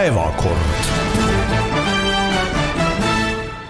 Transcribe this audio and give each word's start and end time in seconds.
päevakord. 0.00 0.56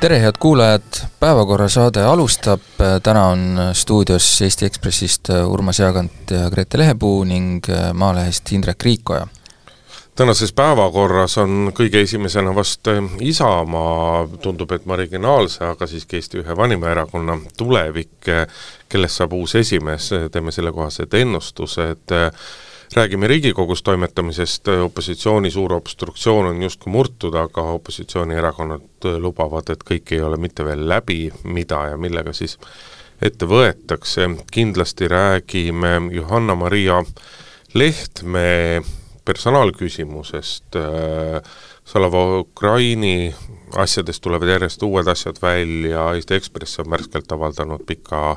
tere, 0.00 0.20
head 0.20 0.34
kuulajad, 0.38 0.82
Päevakorra 1.20 1.68
saade 1.68 2.02
alustab, 2.02 2.60
täna 3.02 3.24
on 3.26 3.58
stuudios 3.72 4.42
Eesti 4.42 4.66
Ekspressist 4.66 5.28
Urmas 5.46 5.78
Jaagant 5.78 6.30
ja 6.30 6.50
Grete 6.50 6.78
Lehepuu 6.78 7.24
ning 7.24 7.66
Maalehest 7.94 8.52
Indrek 8.52 8.82
Riikoja. 8.82 9.26
Tänases 10.14 10.52
päevakorras 10.52 11.38
on 11.38 11.72
kõige 11.74 12.06
esimesena 12.06 12.54
vast 12.54 12.86
Isamaa, 13.20 14.28
tundub, 14.42 14.70
et 14.72 14.86
marginaalse, 14.86 15.64
aga 15.66 15.86
siiski 15.86 16.22
Eesti 16.22 16.44
ühe 16.44 16.56
vanima 16.56 16.94
erakonna 16.94 17.40
tulevik, 17.58 18.30
kellest 18.88 19.18
saab 19.18 19.34
uus 19.34 19.58
esimees, 19.58 20.12
teeme 20.30 20.54
sellekohased 20.54 21.22
ennustused, 21.24 22.20
räägime 22.96 23.26
Riigikogus 23.26 23.82
toimetamisest, 23.82 24.68
opositsiooni 24.68 25.50
suur 25.50 25.72
obstruktsioon 25.72 26.46
on 26.46 26.62
justkui 26.62 26.92
murtud, 26.92 27.34
aga 27.34 27.62
opositsioonierakonnad 27.76 29.10
lubavad, 29.22 29.70
et 29.70 29.84
kõik 29.86 30.14
ei 30.16 30.22
ole 30.26 30.36
mitte 30.36 30.64
veel 30.66 30.88
läbi, 30.88 31.30
mida 31.44 31.84
ja 31.92 31.96
millega 32.00 32.32
siis 32.32 32.58
ette 33.22 33.46
võetakse, 33.46 34.26
kindlasti 34.52 35.08
räägime 35.08 36.00
Johanna-Maria 36.12 37.04
Lehtme 37.74 38.82
personaalküsimusest, 39.24 40.76
äh, 40.76 41.42
Salava 41.90 42.38
Ukraini 42.38 43.34
asjadest 43.74 44.22
tulevad 44.22 44.48
järjest 44.48 44.82
uued 44.86 45.08
asjad 45.10 45.40
välja, 45.42 46.04
Eesti 46.14 46.36
Ekspress 46.36 46.78
on 46.78 46.90
värskelt 46.90 47.32
avaldanud 47.34 47.82
pika 47.86 48.36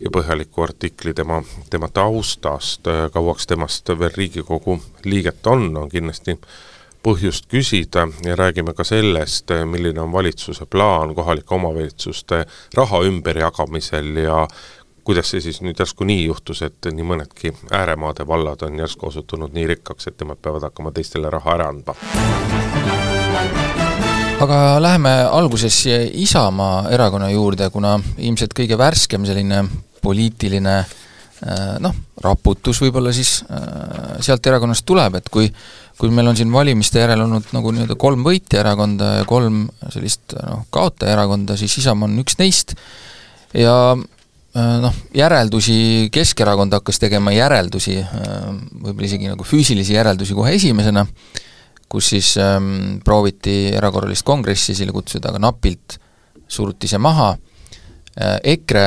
ja 0.00 0.12
põhjaliku 0.12 0.66
artikli 0.66 1.14
tema, 1.16 1.38
tema 1.72 1.88
taustast, 1.88 2.90
kauaks 3.14 3.48
temast 3.48 3.88
veel 3.88 4.12
Riigikogu 4.16 4.76
liiget 5.08 5.46
on, 5.46 5.70
on 5.76 5.88
kindlasti 5.88 6.36
põhjust 7.02 7.48
küsida. 7.48 8.04
Ja 8.28 8.36
räägime 8.36 8.76
ka 8.76 8.84
sellest, 8.84 9.48
milline 9.72 10.04
on 10.04 10.12
valitsuse 10.12 10.68
plaan 10.68 11.14
kohalike 11.16 11.54
omavalitsuste 11.54 12.44
raha 12.76 13.02
ümberjagamisel 13.08 14.16
ja 14.26 14.44
kuidas 15.04 15.30
see 15.32 15.42
siis 15.44 15.60
nüüd 15.64 15.78
järsku 15.78 16.06
nii 16.06 16.26
juhtus, 16.26 16.62
et 16.66 16.88
nii 16.92 17.06
mõnedki 17.06 17.52
ääremaade 17.74 18.26
vallad 18.28 18.62
on 18.66 18.78
järsku 18.78 19.08
osutunud 19.10 19.54
nii 19.54 19.66
rikkaks, 19.74 20.08
et 20.10 20.20
nemad 20.22 20.40
peavad 20.42 20.68
hakkama 20.68 20.92
teistele 20.94 21.30
raha 21.30 21.56
ära 21.56 21.68
andma? 21.72 21.96
aga 24.42 24.58
läheme 24.82 25.12
alguses 25.30 25.84
Isamaa 26.12 26.88
erakonna 26.90 27.30
juurde, 27.30 27.70
kuna 27.70 27.98
ilmselt 28.18 28.54
kõige 28.58 28.78
värskem 28.78 29.26
selline 29.26 29.62
poliitiline 30.02 30.74
äh, 30.80 31.76
noh, 31.82 31.94
raputus 32.24 32.80
võib-olla 32.82 33.12
siis 33.14 33.40
äh, 33.46 34.18
sealt 34.24 34.46
erakonnast 34.46 34.86
tuleb, 34.86 35.20
et 35.20 35.30
kui 35.30 35.50
kui 35.98 36.10
meil 36.10 36.26
on 36.26 36.34
siin 36.38 36.50
valimiste 36.50 37.02
järel 37.02 37.20
olnud 37.26 37.52
nagu 37.54 37.70
nii-öelda 37.70 37.94
kolm 38.00 38.24
võitjaerakonda 38.26 39.10
ja 39.20 39.26
kolm 39.28 39.66
sellist 39.92 40.34
noh, 40.34 40.64
kaotajaerakonda, 40.74 41.54
siis 41.60 41.76
Isamaa 41.78 42.08
on 42.08 42.18
üks 42.24 42.38
neist 42.40 42.74
ja 43.54 43.74
noh, 44.54 44.96
järeldusi, 45.16 46.08
Keskerakond 46.12 46.74
hakkas 46.76 47.00
tegema 47.00 47.32
järeldusi, 47.32 47.98
äh, 48.02 48.48
võib-olla 48.82 49.08
isegi 49.08 49.30
nagu 49.30 49.46
füüsilisi 49.46 49.96
järeldusi 49.96 50.36
kohe 50.36 50.54
esimesena, 50.58 51.06
kus 51.92 52.10
siis 52.12 52.34
ähm, 52.40 52.98
prooviti 53.04 53.72
erakorralist 53.76 54.24
kongressi 54.28 54.72
esile 54.76 54.92
kutsuda, 54.92 55.32
aga 55.32 55.40
napilt 55.42 55.98
suruti 56.48 56.88
see 56.88 57.00
maha. 57.00 57.32
Äh,, 58.16 58.38
EKRE, 58.56 58.86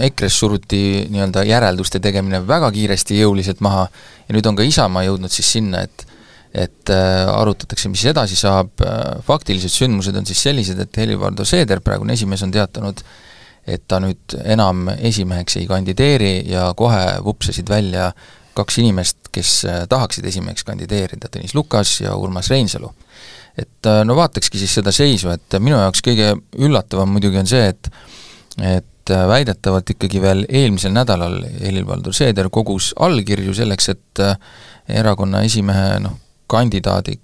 EKRE-s 0.00 0.38
suruti 0.44 0.82
nii-öelda 1.10 1.42
järelduste 1.48 1.98
tegemine 2.02 2.42
väga 2.46 2.70
kiiresti 2.74 3.18
jõuliselt 3.18 3.62
maha 3.66 3.88
ja 3.90 4.36
nüüd 4.36 4.46
on 4.46 4.58
ka 4.58 4.66
Isamaa 4.66 5.02
jõudnud 5.08 5.32
siis 5.34 5.58
sinna, 5.58 5.82
et 5.86 6.06
et 6.50 6.90
äh, 6.90 7.28
arutatakse, 7.30 7.86
mis 7.90 8.02
edasi 8.10 8.34
saab. 8.38 8.72
Äh,, 8.82 9.18
faktilised 9.26 9.70
sündmused 9.70 10.14
on 10.18 10.26
siis 10.26 10.42
sellised, 10.42 10.78
et 10.82 10.98
Helir-Valdor 10.98 11.46
Seeder, 11.46 11.82
praegune 11.82 12.16
esimees, 12.18 12.42
on 12.42 12.50
teatanud 12.54 13.02
äh, 13.02 13.18
et 13.66 13.82
ta 13.88 14.00
nüüd 14.00 14.36
enam 14.44 14.88
esimeheks 14.96 15.56
ei 15.60 15.66
kandideeri 15.68 16.34
ja 16.48 16.70
kohe 16.76 17.02
vupsasid 17.24 17.68
välja 17.68 18.10
kaks 18.54 18.80
inimest, 18.82 19.30
kes 19.32 19.64
äh, 19.64 19.82
tahaksid 19.88 20.26
esimeheks 20.26 20.64
kandideerida, 20.66 21.30
Tõnis 21.30 21.54
Lukas 21.54 22.00
ja 22.00 22.14
Urmas 22.18 22.50
Reinsalu. 22.50 22.92
et 23.58 23.86
äh, 23.86 24.02
no 24.04 24.16
vaatakski 24.16 24.58
siis 24.58 24.74
seda 24.74 24.92
seisu, 24.92 25.30
et 25.30 25.58
minu 25.58 25.78
jaoks 25.78 26.02
kõige 26.06 26.34
üllatavam 26.58 27.10
muidugi 27.12 27.40
on 27.40 27.50
see, 27.50 27.68
et 27.68 27.90
et 28.60 29.10
äh, 29.10 29.26
väidetavalt 29.28 29.90
ikkagi 29.94 30.22
veel 30.22 30.44
eelmisel 30.48 30.92
nädalal 30.92 31.40
Helir-Valdor 31.60 32.14
Seeder 32.14 32.50
kogus 32.50 32.92
allkirju 32.98 33.54
selleks, 33.54 33.88
et 33.88 34.22
erakonna 34.88 35.42
esimehe 35.46 35.98
noh, 36.02 36.16
kandidaadi 36.50 37.18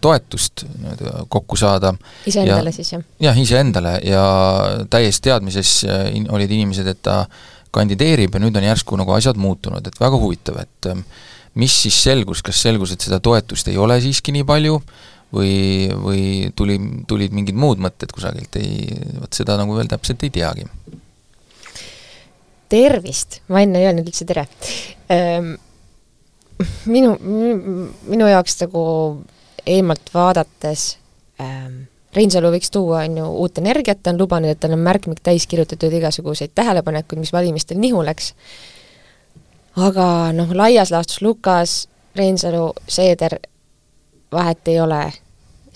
toetust 0.00 0.62
nii-öelda 0.78 1.24
kokku 1.28 1.56
saada. 1.58 1.94
iseendale 2.26 2.72
siis, 2.72 2.92
jah? 2.92 3.02
jah, 3.20 3.38
iseendale 3.38 3.96
ja 4.06 4.24
täies 4.90 5.18
teadmises 5.20 5.80
äh, 5.84 6.04
in-, 6.14 6.28
olid 6.30 6.52
inimesed, 6.54 6.86
et 6.86 7.00
ta 7.02 7.24
kandideerib 7.74 8.36
ja 8.36 8.42
nüüd 8.42 8.56
on 8.56 8.66
järsku 8.68 8.96
nagu 8.98 9.12
asjad 9.16 9.38
muutunud, 9.40 9.86
et 9.86 9.98
väga 10.00 10.20
huvitav, 10.20 10.60
et 10.62 10.88
ähm, 10.92 11.02
mis 11.58 11.74
siis 11.82 11.98
selgus, 12.06 12.42
kas 12.46 12.62
selgus, 12.62 12.94
et 12.94 13.04
seda 13.04 13.18
toetust 13.20 13.68
ei 13.68 13.78
ole 13.80 13.98
siiski 14.02 14.32
nii 14.36 14.46
palju 14.46 14.78
või, 15.34 15.56
või 15.90 16.22
tuli, 16.56 16.78
tulid 17.10 17.34
mingid 17.34 17.58
muud 17.58 17.82
mõtted 17.82 18.14
kusagilt, 18.14 18.60
ei, 18.60 18.86
vot 19.18 19.34
seda 19.34 19.58
nagu 19.60 19.74
veel 19.76 19.90
täpselt 19.90 20.22
ei 20.22 20.30
teagi. 20.38 20.68
tervist, 22.68 23.40
ma 23.48 23.64
enne 23.64 23.80
ei 23.80 23.88
öelnud 23.88 24.06
üldse 24.06 24.28
tere 24.28 24.46
ähm,. 25.10 25.56
minu, 26.86 27.16
minu 27.18 28.30
jaoks 28.30 28.58
nagu 28.62 28.84
eemalt 29.68 30.10
vaadates 30.14 30.90
ähm, 31.40 31.84
Reinsalu 32.16 32.50
võiks 32.54 32.72
tuua, 32.72 33.02
on 33.04 33.18
ju, 33.20 33.26
uut 33.44 33.60
energiat, 33.60 34.00
ta 34.02 34.14
on 34.14 34.20
lubanud, 34.22 34.50
et 34.50 34.60
tal 34.62 34.72
on 34.74 34.80
märkmik 34.82 35.20
täis 35.24 35.44
kirjutatud 35.46 35.92
igasuguseid 35.98 36.54
tähelepanekuid, 36.56 37.20
mis 37.20 37.32
valimistel 37.34 37.80
nihu 37.80 38.00
läks, 38.06 38.32
aga 39.76 40.06
noh, 40.36 40.54
laias 40.56 40.92
laastus 40.94 41.20
Lukas, 41.22 41.82
Reinsalu, 42.16 42.72
Seeder, 42.88 43.36
vahet 44.32 44.72
ei 44.72 44.80
ole 44.80 45.02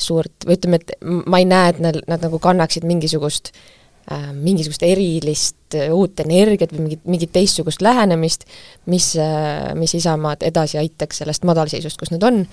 suurt, 0.01 0.47
või 0.47 0.57
ütleme, 0.57 0.81
et 0.81 0.97
ma 1.05 1.41
ei 1.43 1.47
näe, 1.49 1.75
et 1.75 1.85
nad, 1.85 2.01
nad 2.09 2.25
nagu 2.25 2.41
kannaksid 2.43 2.87
mingisugust 2.89 3.53
äh, 3.53 4.31
mingisugust 4.33 4.83
erilist 4.89 5.77
äh, 5.77 5.93
uut 5.93 6.25
energiat 6.25 6.73
või 6.73 6.87
mingit, 6.87 7.05
mingit 7.05 7.35
teistsugust 7.37 7.85
lähenemist, 7.85 8.49
mis 8.91 9.13
äh,, 9.21 9.75
mis 9.79 9.95
Isamaad 10.01 10.43
edasi 10.49 10.81
aitaks 10.81 11.23
sellest 11.23 11.45
madalseisust, 11.47 12.01
kus 12.01 12.11
nad 12.15 12.25
on 12.27 12.47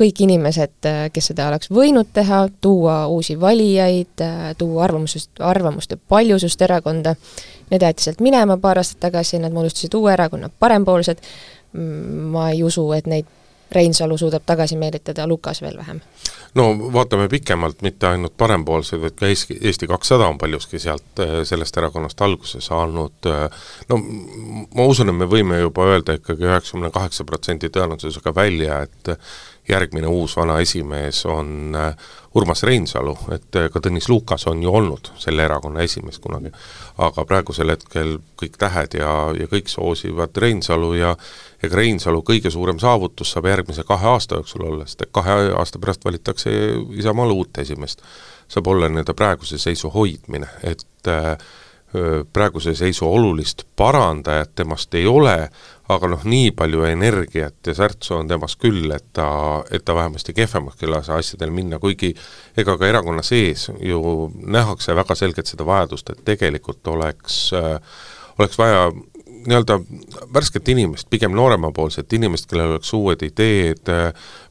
kõik 0.00 0.22
inimesed, 0.24 0.76
äh, 0.88 1.00
kes 1.12 1.30
seda 1.32 1.48
oleks 1.50 1.70
võinud 1.72 2.08
teha, 2.14 2.44
tuua 2.60 3.04
uusi 3.12 3.36
valijaid, 3.40 4.20
äh, 4.24 4.52
tuua 4.58 4.84
arvamusest, 4.88 5.30
arvamuste 5.40 5.98
paljusust 6.08 6.62
erakonda, 6.62 7.14
need 7.70 7.82
jäeti 7.84 8.08
sealt 8.08 8.22
minema 8.24 8.56
paar 8.60 8.80
aastat 8.80 9.00
tagasi, 9.08 9.38
nad 9.42 9.52
moodustasid 9.52 9.94
uue 9.98 10.12
erakonna, 10.12 10.50
Parempoolsed, 10.58 11.20
mm, 11.72 12.32
ma 12.32 12.50
ei 12.50 12.64
usu, 12.64 12.86
et 12.96 13.06
neid 13.06 13.36
Reinsalu 13.70 14.16
suudab 14.18 14.42
tagasi 14.46 14.74
meelitada, 14.76 15.28
Lukas 15.30 15.60
veel 15.62 15.76
vähem. 15.78 16.00
no 16.54 16.64
vaatame 16.92 17.28
pikemalt, 17.28 17.82
mitte 17.82 18.06
ainult 18.06 18.34
parempoolseid, 18.36 19.00
vaid 19.02 19.14
ka 19.14 19.26
Eesti, 19.26 19.58
Eesti 19.62 19.86
kakssada 19.86 20.26
on 20.26 20.38
paljuski 20.38 20.78
sealt, 20.78 21.20
äh, 21.22 21.44
sellest 21.44 21.76
erakonnast 21.76 22.20
alguse 22.20 22.60
saanud, 22.60 23.30
no 23.88 24.00
ma 24.74 24.88
usun, 24.90 25.12
et 25.12 25.14
me 25.14 25.28
võime 25.30 25.60
juba 25.60 25.86
öelda 25.86 26.18
ikkagi 26.18 26.48
üheksakümne 26.48 26.90
kaheksa 26.90 27.24
protsendi 27.24 27.70
tõenäosusega 27.70 28.34
välja, 28.34 28.80
et 28.82 29.14
järgmine 29.68 30.06
uus 30.06 30.36
vana 30.36 30.58
esimees 30.60 31.26
on 31.26 31.76
äh, 31.76 31.94
Urmas 32.34 32.62
Reinsalu, 32.62 33.16
et 33.34 33.56
äh, 33.56 33.68
ka 33.72 33.80
Tõnis 33.82 34.08
Lukas 34.08 34.46
on 34.46 34.62
ju 34.62 34.72
olnud 34.74 35.12
selle 35.18 35.44
erakonna 35.44 35.82
esimees 35.82 36.18
kunagi. 36.18 36.52
aga 36.98 37.24
praegusel 37.24 37.70
hetkel 37.70 38.18
kõik 38.40 38.58
tähed 38.58 38.94
ja, 38.98 39.12
ja 39.38 39.46
kõik 39.48 39.68
soosivad 39.68 40.36
Reinsalu 40.36 40.92
ja 40.94 41.14
ega 41.62 41.76
Reinsalu 41.76 42.22
kõige 42.22 42.50
suurem 42.50 42.78
saavutus 42.78 43.32
saab 43.32 43.46
järgmise 43.46 43.84
kahe 43.88 44.06
aasta 44.06 44.40
jooksul 44.40 44.66
olla, 44.66 44.86
sest 44.86 45.02
et 45.02 45.12
kahe 45.12 45.38
aasta 45.58 45.78
pärast 45.78 46.04
valitakse 46.04 46.50
Isamaale 46.98 47.32
uut 47.32 47.58
esimeest. 47.58 48.02
saab 48.48 48.66
olla 48.66 48.88
nii-öelda 48.88 49.14
praeguse 49.14 49.58
seisu 49.58 49.90
hoidmine, 49.90 50.46
et 50.62 51.08
äh, 51.08 51.36
praeguse 52.32 52.74
seisu 52.74 53.06
olulist 53.12 53.62
parandajat 53.76 54.54
temast 54.54 54.94
ei 54.94 55.06
ole, 55.06 55.50
aga 55.90 56.10
noh, 56.12 56.24
nii 56.28 56.52
palju 56.56 56.84
energiat 56.88 57.66
ja 57.66 57.74
särtsu 57.74 58.16
on 58.18 58.28
temas 58.30 58.56
küll, 58.60 58.90
et 58.94 59.08
ta, 59.16 59.28
et 59.70 59.84
ta 59.84 59.94
vähemasti 59.96 60.34
kehvemaks 60.36 60.82
ei 60.84 60.90
lase 60.90 61.14
asjadel 61.16 61.52
minna, 61.54 61.80
kuigi 61.82 62.12
ega 62.58 62.76
ka 62.78 62.88
erakonna 62.88 63.24
sees 63.26 63.68
ju 63.80 64.00
nähakse 64.46 64.94
väga 64.96 65.16
selgelt 65.18 65.50
seda 65.50 65.66
vajadust, 65.66 66.12
et 66.12 66.24
tegelikult 66.32 66.86
oleks 66.94 67.42
äh,, 67.56 67.78
oleks 68.38 68.58
vaja 68.58 68.90
nii-öelda 69.46 69.78
värsket 70.34 70.68
inimest, 70.68 71.08
pigem 71.10 71.32
nooremapoolset 71.36 72.12
inimest, 72.12 72.48
kellel 72.50 72.74
oleks 72.74 72.92
uued 72.96 73.22
ideed, 73.24 73.88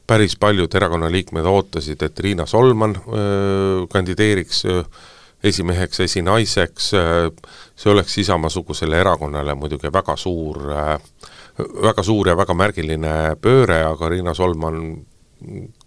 päris 0.06 0.34
paljud 0.40 0.74
erakonna 0.74 1.10
liikmed 1.12 1.46
ootasid, 1.46 2.02
et 2.02 2.20
Riina 2.20 2.46
Solman 2.46 2.96
öö, 2.98 3.14
äh, 3.14 3.88
kandideeriks 3.92 4.64
öö, 4.64 4.82
esimeheks, 5.44 6.00
esinaiseks, 6.04 6.90
see 7.76 7.92
oleks 7.92 8.18
Isamaa-sugusele 8.18 8.98
erakonnale 9.00 9.54
muidugi 9.54 9.92
väga 9.92 10.16
suur, 10.16 10.60
väga 11.82 12.04
suur 12.04 12.28
ja 12.28 12.36
väga 12.36 12.54
märgiline 12.54 13.14
pööre, 13.40 13.82
aga 13.88 14.12
Riina 14.12 14.34
Solman 14.36 14.80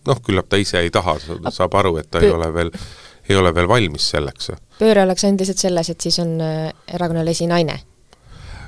noh, 0.08 0.22
küllap 0.26 0.50
ta 0.50 0.58
ise 0.58 0.82
ei 0.82 0.92
taha, 0.94 1.18
saab 1.54 1.80
aru, 1.80 1.98
et 2.02 2.10
ta 2.12 2.22
ei 2.24 2.32
ole 2.34 2.50
veel, 2.54 2.72
ei 3.30 3.38
ole 3.40 3.54
veel 3.56 3.70
valmis 3.70 4.10
selleks. 4.16 4.52
pööre 4.80 5.06
oleks 5.06 5.26
endiselt 5.30 5.62
selles, 5.62 5.90
et 5.90 6.02
siis 6.02 6.20
on 6.24 6.40
äh, 6.42 6.70
erakonnal 6.98 7.30
esinaine 7.30 7.80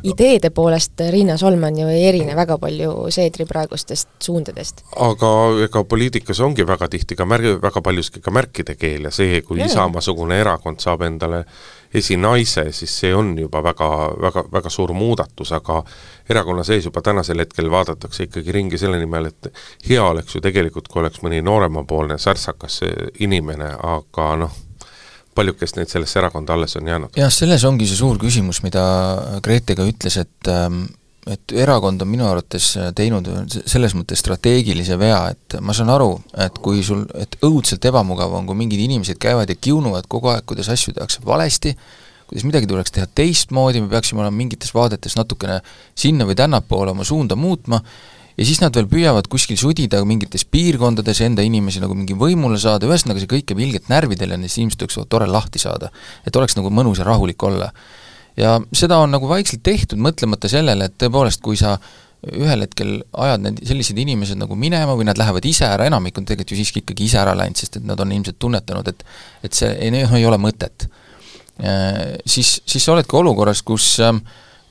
ideede 0.05 0.49
poolest 0.49 1.01
Riina 1.11 1.37
Solman 1.37 1.77
ju 1.79 1.87
ei 1.89 2.03
erine 2.09 2.35
väga 2.37 2.57
palju 2.61 2.91
Seedri 3.13 3.45
praegustest 3.49 4.09
suundadest. 4.23 4.83
aga 4.95 5.31
ega 5.65 5.83
poliitikas 5.83 6.39
ongi 6.39 6.67
väga 6.67 6.87
tihti 6.91 7.15
ka 7.15 7.25
märg-, 7.25 7.57
väga 7.61 7.81
paljuski 7.81 8.21
ka 8.21 8.31
märkide 8.31 8.75
keel 8.75 9.09
ja 9.09 9.11
see, 9.11 9.41
kui 9.41 9.63
Isamaa-sugune 9.65 10.39
erakond 10.41 10.79
saab 10.83 11.05
endale 11.07 11.45
esinaise, 11.95 12.71
siis 12.71 12.99
see 12.99 13.13
on 13.15 13.37
juba 13.39 13.61
väga, 13.63 13.89
väga, 14.21 14.43
väga 14.51 14.69
suur 14.69 14.93
muudatus, 14.93 15.51
aga 15.55 15.81
erakonna 16.29 16.63
sees 16.67 16.85
juba 16.85 17.01
tänasel 17.01 17.39
hetkel 17.39 17.71
vaadatakse 17.71 18.27
ikkagi 18.27 18.51
ringi 18.51 18.77
selle 18.77 18.99
nimel, 18.99 19.31
et 19.31 19.51
hea 19.89 20.03
oleks 20.03 20.35
ju 20.35 20.43
tegelikult, 20.43 20.89
kui 20.91 21.01
oleks 21.03 21.23
mõni 21.23 21.41
nooremapoolne 21.45 22.17
särtsakas 22.21 22.81
inimene, 23.23 23.71
aga 23.95 24.29
noh, 24.43 24.57
paljukest 25.35 25.79
neid 25.79 25.91
sellesse 25.91 26.19
erakonda 26.21 26.55
alles 26.55 26.75
on 26.79 26.87
jäänud. 26.87 27.17
jah, 27.19 27.31
selles 27.33 27.63
ongi 27.67 27.87
see 27.89 27.99
suur 27.99 28.19
küsimus, 28.21 28.61
mida 28.63 28.85
Grete 29.43 29.75
ka 29.75 29.87
ütles, 29.87 30.19
et 30.21 30.51
ähm, 30.51 30.85
et 31.25 31.55
erakond 31.57 32.03
on 32.03 32.09
minu 32.09 32.25
arvates 32.29 32.75
teinud 32.97 33.27
selles 33.65 33.95
mõttes 33.97 34.21
strateegilise 34.21 34.97
vea, 35.01 35.23
et 35.33 35.57
ma 35.65 35.73
saan 35.73 35.89
aru, 35.93 36.11
et 36.45 36.59
kui 36.61 36.83
sul, 36.85 37.01
et 37.17 37.37
õudselt 37.45 37.85
ebamugav 37.89 38.33
on, 38.37 38.45
kui 38.45 38.57
mingid 38.59 38.83
inimesed 38.83 39.17
käivad 39.21 39.49
ja 39.49 39.57
kiunuvad 39.57 40.05
kogu 40.11 40.29
aeg, 40.33 40.45
kuidas 40.45 40.69
asju 40.73 40.93
tehakse 40.93 41.25
valesti, 41.25 41.73
kuidas 42.29 42.45
midagi 42.45 42.69
tuleks 42.69 42.93
teha 42.93 43.09
teistmoodi, 43.17 43.81
me 43.81 43.89
peaksime 43.89 44.21
olema 44.21 44.37
mingites 44.37 44.73
vaadetes 44.75 45.17
natukene 45.17 45.59
sinna 45.97 46.29
või 46.29 46.37
tännapoole 46.37 46.93
oma 46.93 47.05
suunda 47.07 47.37
muutma, 47.37 47.81
ja 48.35 48.45
siis 48.47 48.61
nad 48.63 48.75
veel 48.75 48.87
püüavad 48.91 49.27
kuskil 49.31 49.57
sudida 49.59 50.01
mingites 50.07 50.45
piirkondades 50.51 51.21
enda 51.25 51.43
inimesi 51.45 51.81
nagu 51.83 51.95
mingi 51.97 52.17
võimule 52.19 52.59
saada, 52.61 52.87
ühesõnaga 52.89 53.23
see 53.23 53.31
kõik 53.31 53.49
käib 53.51 53.61
ilgelt 53.63 53.91
närvidele 53.91 54.39
neist 54.39 54.59
inimesed 54.59 54.85
oleks 54.85 54.99
tore 55.11 55.27
lahti 55.29 55.61
saada. 55.61 55.91
et 56.25 56.35
oleks 56.35 56.57
nagu 56.59 56.69
mõnus 56.69 56.99
ja 56.99 57.07
rahulik 57.07 57.43
olla. 57.43 57.71
ja 58.37 58.59
seda 58.73 58.97
on 58.99 59.11
nagu 59.11 59.27
vaikselt 59.27 59.63
tehtud, 59.63 59.99
mõtlemata 59.99 60.51
sellele, 60.51 60.85
et 60.85 60.97
tõepoolest, 60.99 61.41
kui 61.41 61.55
sa 61.55 61.77
ühel 62.25 62.65
hetkel 62.65 63.03
ajad 63.13 63.43
need 63.43 63.59
sellised 63.69 63.97
inimesed 64.01 64.39
nagu 64.39 64.55
minema 64.57 64.95
või 64.97 65.05
nad 65.05 65.19
lähevad 65.19 65.45
ise 65.45 65.67
ära, 65.67 65.85
enamik 65.85 66.17
on 66.17 66.25
tegelikult 66.25 66.51
ju 66.51 66.57
siiski 66.57 66.81
ikkagi 66.81 67.05
ise 67.05 67.19
ära 67.21 67.35
läinud, 67.37 67.59
sest 67.59 67.77
et 67.79 67.85
nad 67.85 67.99
on 68.01 68.11
ilmselt 68.11 68.39
tunnetanud, 68.41 68.87
et 68.87 69.03
et 69.45 69.53
see 69.53 69.69
ei, 69.77 69.91
no 69.93 70.17
ei 70.17 70.25
ole 70.25 70.39
mõtet. 70.41 70.87
Siis, 72.25 72.57
siis 72.67 72.83
sa 72.83 72.91
oledki 72.91 73.15
olukorras, 73.15 73.61
kus 73.63 73.93
äh, 74.03 74.17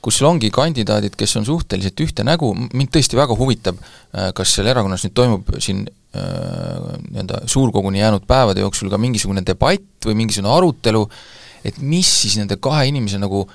kus 0.05 0.19
sul 0.19 0.29
ongi 0.29 0.51
kandidaadid, 0.53 1.15
kes 1.17 1.33
on 1.39 1.47
suhteliselt 1.47 2.01
ühte 2.05 2.25
nägu, 2.27 2.51
mind 2.53 2.91
tõesti 2.93 3.17
väga 3.17 3.37
huvitab, 3.39 3.79
äh, 4.13 4.29
kas 4.37 4.53
seal 4.53 4.69
erakonnas 4.69 5.05
nüüd 5.05 5.15
toimub 5.17 5.49
siin 5.57 5.85
äh, 5.85 6.91
nii-öelda 7.09 7.45
suurkoguni 7.49 8.03
jäänud 8.03 8.27
päevade 8.29 8.61
jooksul 8.61 8.91
ka 8.93 9.01
mingisugune 9.01 9.41
debatt 9.45 10.05
või 10.05 10.19
mingisugune 10.21 10.53
arutelu, 10.53 11.01
et 11.65 11.81
mis 11.81 12.11
siis 12.21 12.37
nende 12.37 12.59
kahe 12.61 12.85
inimese 12.91 13.17
nagu 13.21 13.47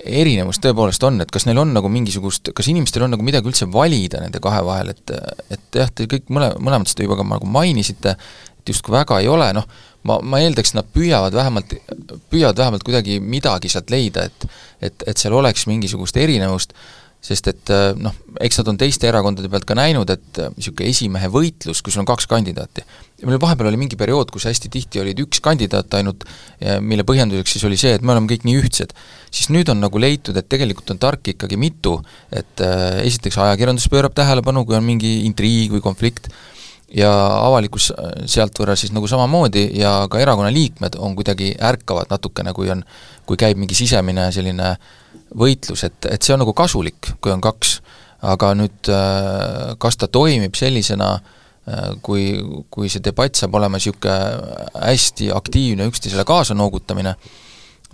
erinevus 0.00 0.56
tõepoolest 0.64 1.04
on, 1.04 1.20
et 1.20 1.32
kas 1.32 1.44
neil 1.44 1.60
on 1.60 1.74
nagu 1.76 1.90
mingisugust, 1.92 2.54
kas 2.56 2.70
inimestel 2.72 3.04
on 3.04 3.12
nagu 3.12 3.24
midagi 3.26 3.50
üldse 3.50 3.68
valida 3.68 4.22
nende 4.22 4.40
kahe 4.40 4.62
vahel, 4.64 4.94
et 4.94 5.12
et 5.52 5.80
jah, 5.82 5.90
te 5.92 6.08
kõik 6.08 6.32
mõle, 6.32 6.54
mõlemad 6.56 6.88
seda 6.88 7.04
juba 7.04 7.18
ka 7.20 7.26
nagu 7.28 7.48
mainisite, 7.48 8.16
et 8.60 8.72
justkui 8.72 8.96
väga 8.96 9.20
ei 9.20 9.28
ole, 9.28 9.50
noh, 9.56 9.68
ma, 10.08 10.20
ma 10.22 10.40
eeldaks, 10.44 10.74
nad 10.76 10.88
püüavad 10.94 11.36
vähemalt, 11.36 11.74
püüavad 12.32 12.58
vähemalt 12.60 12.86
kuidagi 12.86 13.20
midagi 13.20 13.72
sealt 13.72 13.92
leida, 13.92 14.28
et 14.30 14.48
et, 14.80 15.04
et 15.04 15.20
seal 15.20 15.34
oleks 15.36 15.66
mingisugust 15.68 16.16
erinevust, 16.16 16.72
sest 17.20 17.50
et 17.50 17.70
noh, 18.00 18.14
eks 18.40 18.62
nad 18.62 18.70
on 18.72 18.78
teiste 18.80 19.04
erakondade 19.10 19.50
pealt 19.52 19.66
ka 19.68 19.76
näinud, 19.76 20.08
et 20.08 20.38
niisugune 20.56 20.88
esimehe 20.88 21.28
võitlus, 21.28 21.82
kui 21.84 21.92
sul 21.92 22.00
on 22.00 22.08
kaks 22.08 22.24
kandidaati, 22.30 22.84
meil 23.28 23.40
vahepeal 23.42 23.68
oli 23.68 23.80
mingi 23.82 23.98
periood, 24.00 24.32
kus 24.32 24.46
hästi 24.48 24.70
tihti 24.72 25.02
olid 25.02 25.20
üks 25.26 25.42
kandidaat 25.44 25.92
ainult, 25.98 26.24
mille 26.80 27.04
põhjenduseks 27.04 27.58
siis 27.58 27.66
oli 27.68 27.76
see, 27.80 27.92
et 27.98 28.06
me 28.06 28.14
oleme 28.14 28.30
kõik 28.30 28.46
nii 28.48 28.62
ühtsed, 28.62 28.94
siis 29.28 29.50
nüüd 29.52 29.68
on 29.68 29.82
nagu 29.84 30.00
leitud, 30.00 30.36
et 30.40 30.48
tegelikult 30.48 30.94
on 30.94 31.02
tark 31.02 31.28
ikkagi 31.34 31.60
mitu, 31.60 31.98
et 32.32 32.64
äh, 32.64 33.02
esiteks 33.04 33.36
ajakirjandus 33.44 33.90
pöörab 33.92 34.16
tähelepanu, 34.16 34.64
kui 34.64 34.80
on 34.80 34.88
mingi 34.88 35.18
intriig 35.28 35.76
või 35.76 35.84
konflikt, 35.84 36.32
ja 36.94 37.10
avalikkus 37.46 37.90
äh, 37.94 38.12
sealt 38.30 38.58
võrra 38.58 38.76
siis 38.78 38.92
nagu 38.94 39.08
samamoodi 39.10 39.66
ja 39.78 40.06
ka 40.10 40.20
erakonna 40.20 40.50
liikmed 40.54 40.98
on 40.98 41.14
kuidagi 41.18 41.52
ärkavad 41.62 42.10
natukene, 42.10 42.54
kui 42.56 42.70
on, 42.72 42.82
kui 43.26 43.38
käib 43.40 43.60
mingi 43.60 43.78
sisemine 43.78 44.30
selline 44.34 44.74
võitlus, 45.38 45.84
et, 45.86 45.98
et 46.10 46.22
see 46.22 46.34
on 46.34 46.42
nagu 46.42 46.54
kasulik, 46.56 47.12
kui 47.22 47.32
on 47.32 47.42
kaks, 47.44 47.78
aga 48.26 48.54
nüüd 48.58 48.90
äh, 48.92 49.76
kas 49.82 50.00
ta 50.00 50.10
toimib 50.10 50.58
sellisena, 50.58 51.12
äh, 51.70 51.92
kui, 52.02 52.32
kui 52.70 52.90
see 52.90 53.04
debatt 53.04 53.38
saab 53.38 53.54
olema 53.60 53.78
niisugune 53.78 54.18
hästi 54.74 55.30
aktiivne 55.36 55.86
üksteisele 55.90 56.26
kaasa 56.26 56.58
noogutamine, 56.58 57.14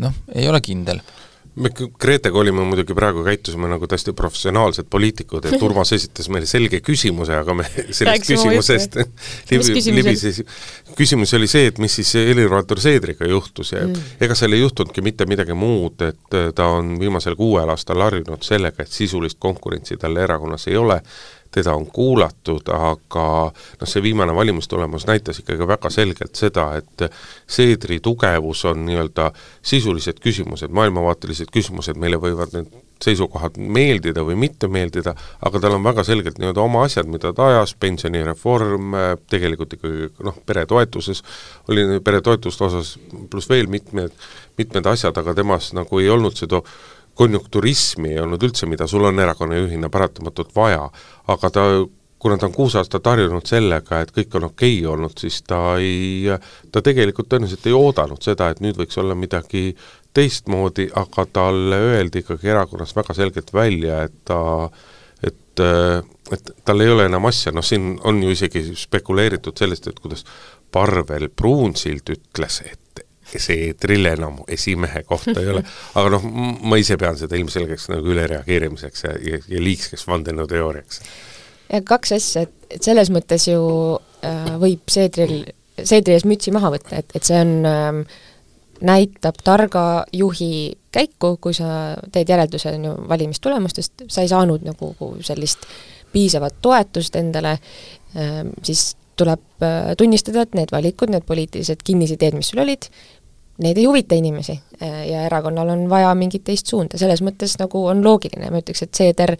noh, 0.05 0.21
ei 0.35 0.49
ole 0.49 0.63
kindel 0.65 1.05
me 1.57 1.71
Gretega 1.73 2.39
olime 2.39 2.65
muidugi 2.69 2.95
praegu, 2.97 3.23
käitusime 3.25 3.69
nagu 3.71 3.89
täiesti 3.89 4.13
professionaalsed 4.17 4.89
poliitikud, 4.93 5.47
et 5.49 5.63
Urmas 5.65 5.93
esitas 5.97 6.29
meile 6.33 6.49
selge 6.49 6.83
küsimuse, 6.85 7.33
aga 7.39 7.55
me 7.57 7.65
sellest 7.97 8.27
küsimusest 8.29 8.99
libises, 9.97 10.43
küsimus 10.99 11.33
oli 11.39 11.49
see, 11.51 11.71
et 11.71 11.81
mis 11.83 11.97
siis 12.01 12.13
Helir-Valdor 12.21 12.83
Seedriga 12.83 13.29
juhtus 13.31 13.73
ja 13.73 13.87
mm. 13.87 14.13
ega 14.27 14.37
seal 14.37 14.57
ei 14.57 14.65
juhtunudki 14.65 15.05
mitte 15.05 15.29
midagi 15.29 15.57
muud, 15.57 16.05
et 16.05 16.39
ta 16.57 16.69
on 16.77 16.97
viimasel 17.01 17.39
kuuel 17.39 17.73
aastal 17.73 18.05
harjunud 18.05 18.45
sellega, 18.45 18.85
et 18.85 18.93
sisulist 18.93 19.41
konkurentsi 19.41 19.97
tal 20.01 20.17
erakonnas 20.21 20.69
ei 20.69 20.77
ole, 20.77 21.01
teda 21.55 21.75
on 21.75 21.87
kuulatud, 21.87 22.69
aga 22.73 23.27
noh, 23.53 23.89
see 23.89 24.03
viimane 24.05 24.35
valimistulemus 24.35 25.07
näitas 25.09 25.43
ikkagi 25.43 25.69
väga 25.69 25.91
selgelt 25.91 26.35
seda, 26.37 26.71
et 26.81 27.07
Seedri 27.47 28.01
tugevus 28.05 28.65
on 28.69 28.85
nii-öelda 28.89 29.31
sisulised 29.63 30.21
küsimused, 30.23 30.73
maailmavaatelised 30.75 31.53
küsimused, 31.55 31.99
meile 32.01 32.21
võivad 32.21 32.55
need 32.57 32.75
seisukohad 33.03 33.59
meeldida 33.61 34.25
või 34.25 34.39
mitte 34.41 34.69
meeldida, 34.73 35.13
aga 35.45 35.61
tal 35.61 35.77
on 35.77 35.85
väga 35.85 36.05
selgelt 36.07 36.41
nii-öelda 36.41 36.63
oma 36.65 36.87
asjad, 36.87 37.09
mida 37.11 37.33
ta 37.37 37.51
ajas, 37.51 37.75
pensionireform, 37.81 38.97
tegelikult 39.31 39.77
ikkagi 39.77 40.11
noh, 40.25 40.39
peretoetuses 40.49 41.23
oli 41.69 42.01
peretoetuste 42.05 42.65
osas 42.65 42.95
pluss 43.31 43.51
veel 43.53 43.69
mitmed, 43.73 44.15
mitmed 44.57 44.89
asjad, 44.89 45.17
aga 45.21 45.37
temas 45.37 45.73
nagu 45.77 46.01
ei 46.01 46.09
olnud 46.13 46.39
seda 46.41 46.63
konjunkturismi 47.17 48.13
ei 48.15 48.23
olnud 48.23 48.43
üldse, 48.45 48.69
mida 48.69 48.87
sul 48.91 49.07
on 49.09 49.21
erakonnajuhina 49.23 49.91
paratamatult 49.93 50.53
vaja, 50.57 50.85
aga 51.33 51.51
ta, 51.51 51.65
kuna 52.23 52.37
ta 52.39 52.49
on 52.49 52.57
kuus 52.57 52.77
aastat 52.77 53.07
harjunud 53.09 53.47
sellega, 53.49 54.03
et 54.05 54.13
kõik 54.17 54.37
on 54.37 54.49
okei 54.51 54.79
okay 54.81 54.91
olnud, 54.93 55.17
siis 55.21 55.41
ta 55.49 55.61
ei, 55.81 56.29
ta 56.73 56.83
tegelikult 56.85 57.31
tõenäoliselt 57.33 57.69
ei 57.71 57.77
oodanud 57.77 58.23
seda, 58.25 58.51
et 58.53 58.61
nüüd 58.65 58.77
võiks 58.81 59.01
olla 59.01 59.17
midagi 59.19 59.71
teistmoodi, 60.17 60.91
aga 60.97 61.27
talle 61.33 61.81
öeldi 61.93 62.25
ikkagi 62.25 62.53
erakonnas 62.53 62.95
väga 62.97 63.17
selgelt 63.17 63.53
välja, 63.55 64.03
et 64.09 64.21
ta 64.29 64.41
et, 65.25 65.61
et 66.33 66.51
tal 66.65 66.85
ei 66.85 66.91
ole 66.93 67.07
enam 67.09 67.29
asja, 67.29 67.53
noh 67.53 67.65
siin 67.65 67.95
on 68.05 68.21
ju 68.23 68.33
isegi 68.35 68.63
spekuleeritud 68.77 69.57
sellest, 69.57 69.89
et 69.89 70.01
kuidas 70.01 70.25
Parvel 70.73 71.31
Pruunsild 71.33 72.13
ütles, 72.13 72.61
et 72.67 72.81
see 73.35 73.69
eetril 73.69 74.07
enam 74.11 74.39
esimehe 74.49 75.03
kohta 75.09 75.35
ei 75.41 75.51
ole, 75.55 75.63
aga 75.99 76.13
noh, 76.17 76.27
ma 76.63 76.79
ise 76.81 76.99
pean 77.01 77.19
seda 77.19 77.39
ilmselgeks 77.39 77.91
nagu 77.93 78.13
ülereageerimiseks 78.15 79.07
ja, 79.07 79.15
ja, 79.33 79.41
ja 79.51 79.63
liigseks 79.63 80.07
vandenõuteooriaks. 80.09 81.03
ja 81.73 81.83
kaks 81.87 82.17
asja, 82.19 82.47
et, 82.47 82.55
et 82.71 82.87
selles 82.87 83.11
mõttes 83.15 83.49
ju 83.51 83.61
äh, 83.97 84.55
võib 84.63 84.87
Seedril, 84.93 85.43
Seedri 85.77 86.17
ees 86.17 86.27
mütsi 86.29 86.55
maha 86.55 86.73
võtta, 86.77 87.03
et, 87.03 87.13
et 87.19 87.27
see 87.27 87.41
on 87.43 87.55
äh, 87.69 88.03
näitab 88.87 89.41
targa 89.45 90.05
juhi 90.13 90.77
käiku, 90.93 91.37
kui 91.41 91.55
sa 91.57 91.97
teed 92.13 92.29
järelduse 92.31 92.73
on 92.77 92.85
ju 92.89 92.95
valimistulemustest, 93.09 94.07
sa 94.09 94.25
ei 94.25 94.31
saanud 94.33 94.65
nagu 94.67 94.93
sellist 95.25 95.67
piisavat 96.13 96.63
toetust 96.65 97.17
endale 97.19 97.57
äh,, 97.57 98.45
siis 98.63 98.95
tuleb 99.17 99.65
äh, 99.65 99.95
tunnistada, 99.99 100.45
et 100.45 100.57
need 100.57 100.73
valikud, 100.73 101.11
need 101.13 101.25
poliitilised 101.29 101.83
kinnisideed, 101.85 102.37
mis 102.37 102.53
sul 102.53 102.63
olid, 102.65 102.89
need 103.63 103.79
ei 103.81 103.87
huvita 103.89 104.19
inimesi 104.19 104.57
äh, 104.83 105.03
ja 105.11 105.25
erakonnal 105.29 105.71
on 105.75 105.87
vaja 105.91 106.13
mingit 106.19 106.45
teist 106.45 106.69
suunda, 106.73 106.99
selles 107.01 107.23
mõttes 107.25 107.57
nagu 107.61 107.87
on 107.91 108.05
loogiline, 108.05 108.51
ma 108.53 108.63
ütleks, 108.63 108.85
et 108.85 108.95
Seeder 108.95 109.37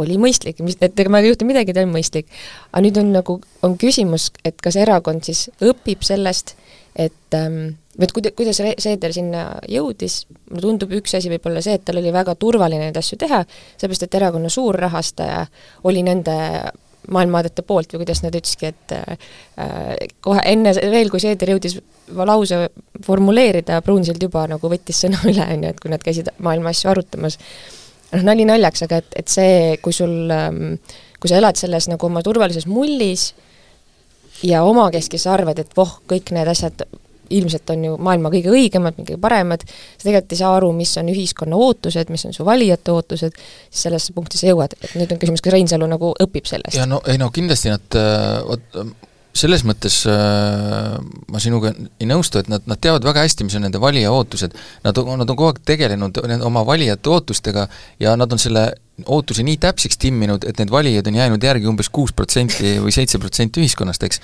oli 0.00 0.16
mõistlik, 0.20 0.60
mis, 0.64 0.78
et 0.80 0.98
ega 1.00 1.12
ma 1.12 1.20
ei 1.20 1.32
juhtu 1.32 1.48
midagi, 1.48 1.74
ta 1.76 1.84
on 1.84 1.92
mõistlik. 1.92 2.28
aga 2.70 2.82
nüüd 2.84 3.00
on 3.00 3.12
nagu, 3.16 3.40
on 3.66 3.76
küsimus, 3.80 4.30
et 4.44 4.60
kas 4.62 4.78
erakond 4.80 5.26
siis 5.26 5.48
õpib 5.64 6.04
sellest, 6.06 6.54
et 6.94 7.36
ähm, 7.36 7.76
et 8.00 8.12
kuida-, 8.12 8.32
kuidas 8.36 8.60
Seeder 8.60 9.12
sinna 9.12 9.46
jõudis, 9.68 10.22
mulle 10.50 10.64
tundub, 10.64 10.92
üks 11.00 11.14
asi 11.18 11.30
võib 11.32 11.46
olla 11.50 11.62
see, 11.64 11.76
et 11.76 11.84
tal 11.84 12.00
oli 12.00 12.12
väga 12.14 12.34
turvaline 12.40 12.88
neid 12.88 13.00
asju 13.00 13.18
teha, 13.20 13.42
sellepärast 13.76 14.06
et 14.06 14.16
erakonna 14.20 14.52
suurrahastaja 14.52 15.42
oli 15.90 16.04
nende 16.06 16.36
maailmavaadete 17.08 17.64
poolt 17.66 17.92
või 17.94 18.04
kuidas 18.04 18.22
nad 18.24 18.36
ütlesidki, 18.36 18.70
et 18.70 18.94
äh, 18.96 20.06
kohe 20.24 20.44
enne 20.50 20.74
veel, 20.76 21.10
kui 21.12 21.22
Seeder 21.22 21.54
jõudis 21.54 21.78
lause 22.28 22.62
formuleerida, 23.06 23.80
Pruunsild 23.86 24.22
juba 24.22 24.46
nagu 24.50 24.72
võttis 24.72 25.04
sõna 25.04 25.20
üle, 25.30 25.44
on 25.44 25.66
ju, 25.66 25.74
et 25.74 25.82
kui 25.82 25.92
nad 25.92 26.04
käisid 26.04 26.32
maailma 26.38 26.74
asju 26.74 26.90
arutamas. 26.92 27.38
noh, 28.12 28.24
nali 28.26 28.48
naljaks, 28.48 28.86
aga 28.88 29.02
et, 29.04 29.14
et 29.22 29.30
see, 29.30 29.76
kui 29.82 29.96
sul 29.96 30.32
ähm,, 30.34 30.74
kui 31.20 31.30
sa 31.30 31.38
elad 31.40 31.58
selles 31.60 31.88
nagu 31.90 32.06
oma 32.08 32.22
turvalises 32.24 32.66
mullis, 32.66 33.30
ja 34.42 34.62
omakeskis 34.64 35.26
arvad, 35.28 35.58
et 35.60 35.76
voh, 35.76 35.98
kõik 36.08 36.32
need 36.34 36.48
asjad 36.48 36.84
ilmselt 37.30 37.74
on 37.74 37.84
ju 37.88 37.98
maailma 38.02 38.32
kõige 38.32 38.52
õigemad, 38.54 38.96
kõige 38.98 39.18
paremad, 39.20 39.66
sa 39.66 40.06
tegelikult 40.06 40.34
ei 40.34 40.40
saa 40.42 40.54
aru, 40.58 40.72
mis 40.76 40.94
on 41.00 41.12
ühiskonna 41.12 41.60
ootused, 41.60 42.10
mis 42.12 42.26
on 42.28 42.36
su 42.36 42.46
valijate 42.46 42.94
ootused, 42.94 43.38
siis 43.68 43.86
sellesse 43.88 44.16
punkti 44.16 44.40
sa 44.40 44.50
jõuad, 44.50 44.74
et 44.80 44.96
nüüd 44.98 45.14
on 45.14 45.20
küsimus, 45.22 45.44
kas 45.44 45.56
Reinsalu 45.56 45.90
nagu 45.90 46.14
õpib 46.26 46.50
sellest? 46.50 46.78
ja 46.78 46.88
no 46.90 47.02
ei 47.10 47.20
no 47.20 47.30
kindlasti 47.34 47.72
nad, 47.72 47.86
äh, 47.98 48.42
vot 48.46 48.82
selles 49.36 49.62
mõttes 49.66 50.00
äh, 50.10 50.96
ma 51.30 51.40
sinuga 51.42 51.72
ei 51.72 52.08
nõustu, 52.08 52.40
et 52.40 52.48
nad, 52.50 52.64
nad 52.68 52.80
teavad 52.82 53.04
väga 53.06 53.24
hästi, 53.24 53.46
mis 53.46 53.56
on 53.58 53.64
nende 53.66 53.80
valija 53.82 54.10
ootused. 54.12 54.56
Nad, 54.84 54.98
nad 54.98 55.22
on 55.22 55.36
kogu 55.36 55.52
aeg 55.52 55.60
tegelenud 55.70 56.18
oma 56.46 56.64
valijate 56.66 57.12
ootustega 57.12 57.68
ja 58.02 58.16
nad 58.18 58.32
on 58.32 58.42
selle 58.42 58.66
ootuse 59.06 59.44
nii 59.46 59.60
täpseks 59.62 60.00
timminud, 60.02 60.44
et 60.48 60.58
need 60.60 60.72
valijad 60.72 61.06
on 61.08 61.20
jäänud 61.20 61.46
järgi 61.46 61.70
umbes 61.70 61.88
kuus 61.94 62.12
protsenti 62.12 62.76
või 62.82 62.92
seitse 62.94 63.22
protsenti 63.22 63.62
ühiskonnast, 63.62 64.02
eks 64.08 64.20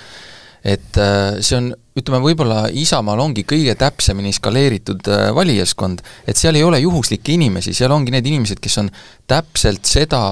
et 0.67 0.97
äh, 0.99 1.37
see 1.39 1.55
on, 1.57 1.69
ütleme 1.97 2.19
võib-olla 2.25 2.65
Isamaal 2.75 3.21
ongi 3.23 3.45
kõige 3.47 3.77
täpsemini 3.79 4.33
skaleeritud 4.35 5.07
äh, 5.13 5.29
valijaskond, 5.35 6.03
et 6.27 6.39
seal 6.39 6.59
ei 6.59 6.65
ole 6.67 6.81
juhuslikke 6.83 7.37
inimesi, 7.37 7.75
seal 7.77 7.93
ongi 7.95 8.11
need 8.13 8.27
inimesed, 8.27 8.59
kes 8.63 8.75
on 8.83 8.91
täpselt 9.31 9.87
seda, 9.87 10.25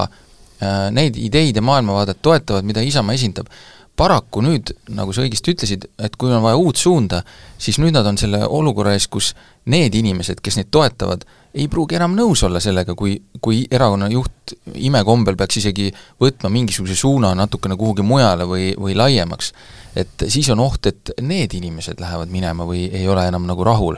äh, 0.60 0.90
neid 0.96 1.16
ideid 1.22 1.56
ja 1.56 1.64
maailmavaadet 1.64 2.20
toetavad, 2.26 2.68
mida 2.68 2.84
Isamaa 2.84 3.16
esindab. 3.16 3.50
paraku 3.96 4.42
nüüd, 4.44 4.74
nagu 4.92 5.14
sa 5.16 5.24
õigesti 5.24 5.54
ütlesid, 5.54 5.86
et 6.04 6.18
kui 6.20 6.28
on 6.28 6.42
vaja 6.44 6.58
uut 6.60 6.76
suunda, 6.76 7.22
siis 7.56 7.78
nüüd 7.80 7.96
nad 7.96 8.04
on 8.04 8.18
selle 8.20 8.42
olukorra 8.44 8.92
ees, 8.92 9.06
kus 9.08 9.30
need 9.72 9.96
inimesed, 9.96 10.42
kes 10.44 10.58
neid 10.60 10.68
toetavad, 10.68 11.24
ei 11.56 11.70
pruugi 11.72 11.96
enam 11.96 12.12
nõus 12.18 12.44
olla 12.44 12.60
sellega, 12.60 12.92
kui, 12.92 13.14
kui 13.40 13.62
erakonna 13.72 14.10
juht 14.12 14.52
imekombel 14.76 15.40
peaks 15.40 15.62
isegi 15.62 15.88
võtma 16.20 16.52
mingisuguse 16.52 17.00
suuna 17.00 17.32
natukene 17.40 17.80
kuhugi 17.80 18.04
mujale 18.04 18.44
või, 18.44 18.74
või 18.76 18.98
laiemaks 19.00 19.54
et 19.96 20.28
siis 20.28 20.50
on 20.54 20.62
oht, 20.64 20.86
et 20.90 21.12
need 21.22 21.56
inimesed 21.58 22.02
lähevad 22.02 22.32
minema 22.32 22.68
või 22.68 22.86
ei 22.92 23.08
ole 23.08 23.28
enam 23.30 23.48
nagu 23.48 23.64
rahul. 23.64 23.98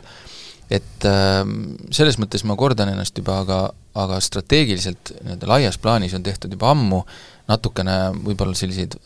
et 0.69 1.05
äh, 1.07 1.43
selles 1.95 2.17
mõttes 2.19 2.43
ma 2.43 2.57
kordan 2.59 2.89
ennast 2.91 3.17
juba, 3.17 3.39
aga, 3.45 3.59
aga 3.95 4.19
strateegiliselt 4.19 5.13
nii-öelda 5.23 5.47
laias 5.47 5.77
plaanis 5.77 6.13
on 6.13 6.23
tehtud 6.23 6.51
juba 6.51 6.73
ammu 6.73 7.05
natukene 7.47 7.95
võib-olla 8.25 8.55
selliseid 8.55 8.97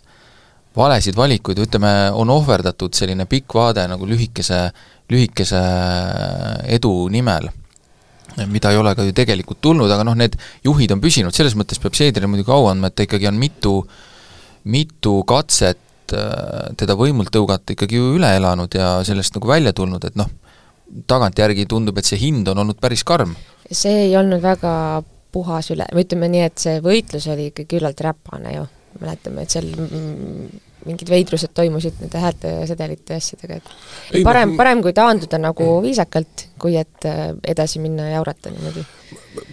valesid 0.76 1.16
valikuid, 1.16 1.60
ütleme, 1.60 2.12
on 2.16 2.30
ohverdatud 2.32 2.96
selline 2.96 3.28
pikk 3.30 3.54
vaade 3.54 3.84
nagu 3.92 4.08
lühikese, 4.08 4.72
lühikese 5.12 5.62
edu 6.72 6.94
nimel 7.12 7.52
mida 8.48 8.72
ei 8.72 8.80
ole 8.80 8.94
ka 8.96 9.04
ju 9.04 9.14
tegelikult 9.16 9.60
tulnud, 9.62 9.92
aga 9.92 10.06
noh, 10.08 10.16
need 10.18 10.38
juhid 10.66 10.94
on 10.96 11.02
püsinud, 11.04 11.36
selles 11.36 11.56
mõttes 11.60 11.82
peab 11.84 11.98
Seederile 11.98 12.30
muidugi 12.32 12.54
au 12.56 12.70
andma, 12.72 12.88
et 12.88 12.96
ta 12.96 13.06
ikkagi 13.06 13.28
on 13.28 13.40
mitu, 13.40 13.74
mitu 14.72 15.18
katset 15.28 15.80
teda 16.78 16.96
võimult 17.00 17.32
tõugata 17.34 17.76
ikkagi 17.76 18.00
ju 18.00 18.16
üle 18.18 18.30
elanud 18.38 18.74
ja 18.78 18.94
sellest 19.08 19.36
nagu 19.38 19.50
välja 19.50 19.74
tulnud, 19.78 20.06
et 20.08 20.18
noh, 20.20 20.30
tagantjärgi 21.08 21.68
tundub, 21.70 21.98
et 21.98 22.08
see 22.08 22.20
hind 22.22 22.50
on 22.52 22.64
olnud 22.64 22.80
päris 22.82 23.06
karm. 23.08 23.36
see 23.72 24.08
ei 24.08 24.16
olnud 24.20 24.42
väga 24.44 24.74
puhas 25.32 25.72
üle, 25.72 25.88
või 25.96 26.06
ütleme 26.06 26.28
nii, 26.32 26.44
et 26.50 26.60
see 26.60 26.82
võitlus 26.84 27.30
oli 27.32 27.50
ikka 27.52 27.66
küllalt 27.72 28.04
räpane 28.04 28.56
ju, 28.58 28.66
mäletame, 29.00 29.46
et 29.46 29.56
seal 29.56 29.70
mingid 30.86 31.12
veidrused 31.14 31.54
toimusid 31.56 32.00
nende 32.02 32.22
häälte 32.22 32.56
ja 32.60 32.66
sedelite 32.68 33.16
ja 33.16 33.22
asjadega, 33.22 33.60
et 33.62 34.18
ei, 34.18 34.24
parem, 34.26 34.56
parem 34.60 34.82
kui 34.84 34.96
taanduda 34.98 35.40
nagu 35.40 35.76
viisakalt, 35.86 36.50
kui 36.60 36.76
et 36.80 37.08
äh, 37.08 37.30
edasi 37.48 37.80
minna 37.84 38.10
ja 38.10 38.20
jaurata 38.20 38.52
niimoodi 38.52 38.84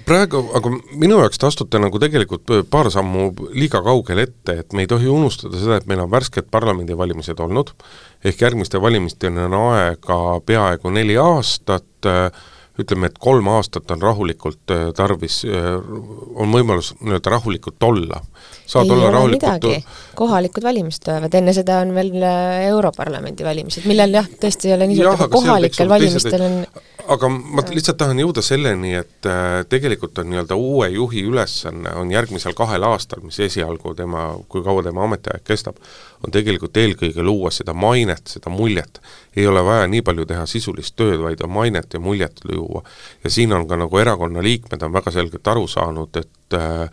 praegu, 0.09 0.43
aga 0.57 0.73
minu 0.99 1.19
jaoks 1.23 1.41
te 1.41 1.49
astute 1.49 1.81
nagu 1.83 2.01
tegelikult 2.03 2.51
paar 2.71 2.91
sammu 2.93 3.31
liiga 3.55 3.81
kaugele 3.85 4.27
ette, 4.29 4.59
et 4.63 4.77
me 4.77 4.85
ei 4.85 4.91
tohi 4.91 5.11
unustada 5.13 5.59
seda, 5.61 5.79
et 5.79 5.89
meil 5.91 6.03
on 6.05 6.11
värsked 6.13 6.51
parlamendivalimised 6.55 7.41
olnud, 7.45 7.75
ehk 8.25 8.43
järgmiste 8.47 8.81
valimisteni 8.83 9.47
on 9.47 9.59
aega 9.61 10.19
peaaegu 10.47 10.93
neli 10.95 11.19
aastat, 11.23 11.87
ütleme, 12.79 13.11
et 13.11 13.19
kolm 13.19 13.49
aastat 13.51 13.91
on 13.91 14.03
rahulikult 14.03 14.75
tarvis, 14.97 15.41
on 15.49 16.53
võimalus 16.55 16.93
nii-öelda 17.01 17.33
rahulikult 17.35 17.83
olla. 17.83 18.21
saad 18.67 18.87
ei 18.87 18.93
olla 18.97 19.11
rahulikult 19.11 19.89
kohalikud 20.19 20.63
valimised 20.63 21.03
tulevad, 21.05 21.35
enne 21.35 21.55
seda 21.57 21.81
on 21.83 21.95
veel 21.97 22.23
Europarlamendi 22.69 23.47
valimised, 23.47 23.89
millel 23.91 24.21
jah, 24.21 24.31
tõesti 24.43 24.71
ei 24.71 24.77
ole 24.77 24.91
niisugune, 24.93 25.17
aga 25.17 25.29
kohalikel 25.33 25.91
valimistel 25.91 26.47
on 26.47 26.61
aga 27.09 27.29
ma 27.31 27.63
lihtsalt 27.73 27.99
tahan 28.01 28.21
jõuda 28.21 28.43
selleni, 28.45 28.93
et 29.01 29.29
äh, 29.29 29.63
tegelikult 29.71 30.19
on 30.21 30.29
nii-öelda 30.33 30.57
uue 30.59 30.91
juhi 30.93 31.25
ülesanne 31.29 31.95
on 31.99 32.13
järgmisel 32.13 32.57
kahel 32.59 32.85
aastal, 32.89 33.23
mis 33.25 33.39
esialgu 33.49 33.95
tema, 33.99 34.31
kui 34.53 34.65
kaua 34.65 34.85
tema 34.87 35.07
ametiaeg 35.07 35.45
kestab, 35.47 35.79
on 36.25 36.35
tegelikult 36.35 36.77
eelkõige 36.77 37.23
luua 37.23 37.51
seda 37.55 37.75
mainet, 37.75 38.27
seda 38.27 38.51
muljet. 38.51 39.01
ei 39.37 39.47
ole 39.47 39.63
vaja 39.65 39.87
nii 39.87 40.03
palju 40.03 40.27
teha 40.27 40.47
sisulist 40.47 40.97
tööd, 40.97 41.21
vaid 41.23 41.43
on 41.45 41.53
mainet 41.55 41.95
ja 41.95 42.01
muljet 42.01 42.41
luua. 42.45 42.83
ja 43.25 43.31
siin 43.31 43.53
on 43.53 43.69
ka 43.69 43.77
nagu 43.77 43.99
erakonna 43.99 44.43
liikmed 44.43 44.83
on 44.83 44.93
väga 44.93 45.15
selgelt 45.15 45.49
aru 45.49 45.67
saanud, 45.67 46.17
et 46.17 46.59
äh, 46.59 46.91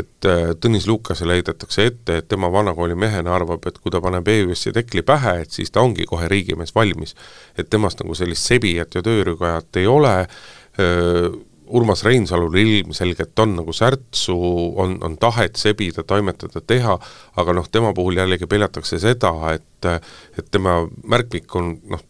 et 0.00 0.28
äh, 0.28 0.50
Tõnis 0.60 0.86
Lukasele 0.88 1.38
heidetakse 1.38 1.86
ette, 1.88 2.18
et 2.20 2.28
tema 2.28 2.50
vanakooli 2.52 2.94
mehena 2.98 3.34
arvab, 3.36 3.64
et 3.68 3.78
kui 3.80 3.92
ta 3.92 4.00
paneb 4.04 4.28
EÜS-i 4.28 4.74
tekli 4.76 5.00
pähe, 5.06 5.38
et 5.44 5.56
siis 5.56 5.72
ta 5.72 5.80
ongi 5.80 6.04
kohe 6.08 6.28
riigimees 6.28 6.74
valmis. 6.74 7.14
et 7.56 7.70
temast 7.70 8.02
nagu 8.02 8.14
sellist 8.14 8.44
sebijat 8.44 8.94
ja 8.94 9.02
töörügajat 9.02 9.76
ei 9.80 9.86
ole, 9.86 10.14
äh, 10.20 11.30
Urmas 11.66 12.04
Reinsalul 12.04 12.54
ilmselgelt 12.60 13.38
on 13.42 13.56
nagu 13.58 13.72
särtsu, 13.74 14.36
on, 14.78 14.98
on 15.04 15.16
tahet 15.18 15.56
sebida, 15.58 16.04
toimetada, 16.06 16.60
teha, 16.60 16.98
aga 17.36 17.54
noh, 17.56 17.66
tema 17.72 17.92
puhul 17.94 18.20
jällegi 18.20 18.46
peljatakse 18.46 19.00
seda, 19.02 19.32
et 19.54 19.62
et 19.86 20.46
tema 20.50 20.80
märkmik 21.04 21.54
on 21.54 21.74
noh, 21.92 22.00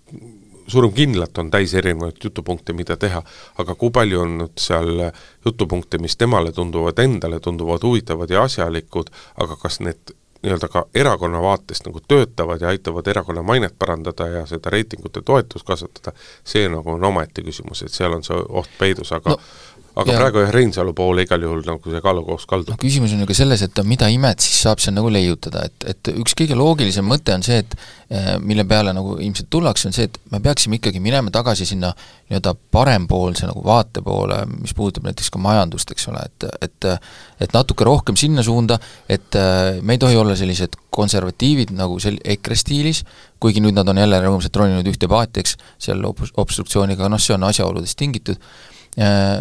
surmkindlalt 0.69 1.39
on 1.39 1.51
täis 1.51 1.75
erinevaid 1.75 2.21
jutupunkte, 2.25 2.73
mida 2.73 2.97
teha, 2.97 3.23
aga 3.59 3.75
kui 3.79 3.93
palju 3.95 4.21
on 4.23 4.39
nüüd 4.43 4.61
seal 4.61 5.03
jutupunkte, 5.45 6.01
mis 6.03 6.17
temale 6.17 6.53
tunduvad, 6.53 6.99
endale 7.03 7.41
tunduvad 7.41 7.85
huvitavad 7.87 8.31
ja 8.31 8.47
asjalikud, 8.47 9.11
aga 9.43 9.59
kas 9.63 9.81
need 9.85 10.15
nii-öelda 10.47 10.71
ka 10.73 10.87
erakonna 10.95 11.43
vaatest 11.43 11.89
nagu 11.89 12.01
töötavad 12.09 12.63
ja 12.63 12.71
aitavad 12.73 13.07
erakonna 13.11 13.43
mainet 13.43 13.75
parandada 13.79 14.29
ja 14.31 14.47
seda 14.47 14.71
reitingute 14.71 15.23
toetust 15.27 15.67
kasvatada, 15.67 16.15
see 16.45 16.69
nagu 16.71 16.95
on 16.95 17.05
omaette 17.05 17.43
küsimus, 17.43 17.83
et 17.83 17.93
seal 17.93 18.15
on 18.15 18.25
see 18.27 18.39
oht 18.49 18.71
peidus, 18.79 19.13
aga 19.13 19.35
no 19.35 19.41
aga 19.97 20.13
ja. 20.13 20.19
praegu 20.21 20.43
jah, 20.43 20.51
Reinsalu 20.53 20.93
poole 20.97 21.25
igal 21.25 21.45
juhul 21.47 21.63
nagu 21.65 21.93
see 21.93 22.03
kaalukoos 22.05 22.45
kaldub. 22.49 22.75
no 22.75 22.81
küsimus 22.81 23.15
on 23.17 23.23
ju 23.23 23.29
ka 23.31 23.37
selles, 23.39 23.63
et 23.65 23.81
mida 23.89 24.09
imet 24.13 24.45
siis 24.45 24.59
saab 24.67 24.83
seal 24.83 24.97
nagu 24.97 25.09
leiutada, 25.13 25.65
et, 25.71 25.87
et 25.93 26.11
üks 26.13 26.37
kõige 26.37 26.59
loogilisem 26.59 27.07
mõte 27.09 27.33
on 27.33 27.45
see, 27.47 27.63
et 27.65 27.77
eh, 28.11 28.35
mille 28.43 28.67
peale 28.69 28.93
nagu 28.97 29.17
ilmselt 29.17 29.49
tullakse, 29.53 29.89
on 29.89 29.97
see, 29.97 30.11
et 30.11 30.19
me 30.35 30.43
peaksime 30.45 30.77
ikkagi 30.81 31.01
minema 31.01 31.33
tagasi 31.33 31.69
sinna 31.69 31.95
nii-öelda 31.97 32.53
parempoolse 32.77 33.49
nagu 33.49 33.65
vaate 33.65 34.05
poole, 34.05 34.43
mis 34.59 34.77
puudutab 34.77 35.09
näiteks 35.09 35.33
ka 35.33 35.41
majandust, 35.41 35.97
eks 35.97 36.09
ole, 36.13 36.27
et, 36.29 36.49
et 36.69 36.91
et 37.41 37.53
natuke 37.53 37.85
rohkem 37.85 38.17
sinna 38.17 38.45
suunda, 38.45 38.79
et 39.09 39.37
eh, 39.37 39.81
me 39.81 39.97
ei 39.97 40.03
tohi 40.03 40.17
olla 40.21 40.37
sellised 40.37 40.77
konservatiivid 40.93 41.73
nagu 41.77 41.97
sel-, 42.01 42.21
EKRE 42.37 42.57
stiilis, 42.57 43.05
kuigi 43.41 43.65
nüüd 43.65 43.77
nad 43.77 43.89
on 43.89 44.01
jälle 44.01 44.21
rõõmsalt 44.25 44.57
roninud 44.61 44.89
ühte 44.93 45.09
paati, 45.09 45.45
eks, 45.45 45.57
seal 45.89 46.05
ob-, 46.09 46.25
obstruktsiooniga, 46.41 47.09
noh, 47.13 47.21
see 47.21 47.37
on 47.37 47.49
asjaoludest 47.49 47.97
tingitud, 48.01 48.41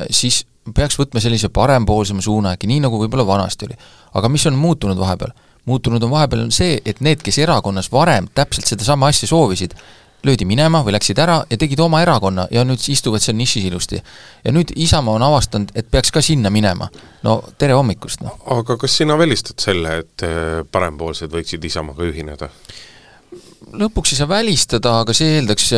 siis 0.10 0.42
peaks 0.76 0.98
võtma 1.00 1.22
sellise 1.24 1.50
parempoolsema 1.54 2.24
suuna 2.26 2.56
äkki, 2.56 2.68
nii 2.68 2.82
nagu 2.84 3.00
võib-olla 3.00 3.26
vanasti 3.28 3.68
oli. 3.70 3.78
aga 4.14 4.30
mis 4.30 4.46
on 4.50 4.58
muutunud 4.60 4.98
vahepeal? 4.98 5.32
muutunud 5.66 6.04
on 6.04 6.12
vahepeal 6.12 6.46
on 6.46 6.52
see, 6.52 6.80
et 6.86 7.02
need, 7.02 7.22
kes 7.26 7.38
erakonnas 7.42 7.92
varem 7.92 8.28
täpselt 8.34 8.70
sedasama 8.70 9.10
asja 9.10 9.28
soovisid, 9.28 9.74
löödi 10.26 10.46
minema 10.46 10.82
või 10.86 10.96
läksid 10.96 11.20
ära 11.22 11.40
ja 11.50 11.58
tegid 11.58 11.80
oma 11.82 12.02
erakonna 12.02 12.48
ja 12.52 12.64
nüüd 12.66 12.82
istuvad 12.90 13.22
seal 13.22 13.38
nišis 13.38 13.66
ilusti. 13.70 14.02
ja 14.46 14.54
nüüd 14.54 14.74
Isamaa 14.76 15.16
on 15.16 15.26
avastanud, 15.26 15.72
et 15.76 15.90
peaks 15.92 16.12
ka 16.12 16.22
sinna 16.22 16.50
minema. 16.50 16.90
no 17.24 17.42
tere 17.58 17.74
hommikust, 17.74 18.22
noh. 18.22 18.38
aga 18.58 18.78
kas 18.78 18.98
sina 18.98 19.18
välistad 19.18 19.62
selle, 19.62 19.98
et 20.04 20.26
äh, 20.26 20.66
parempoolsed 20.72 21.32
võiksid 21.32 21.66
Isamaaga 21.66 22.10
ühineda? 22.10 22.50
Lõpuks 23.76 24.14
ei 24.14 24.20
saa 24.20 24.30
välistada, 24.30 25.00
aga 25.04 25.14
see 25.16 25.38
eeldaks 25.40 25.70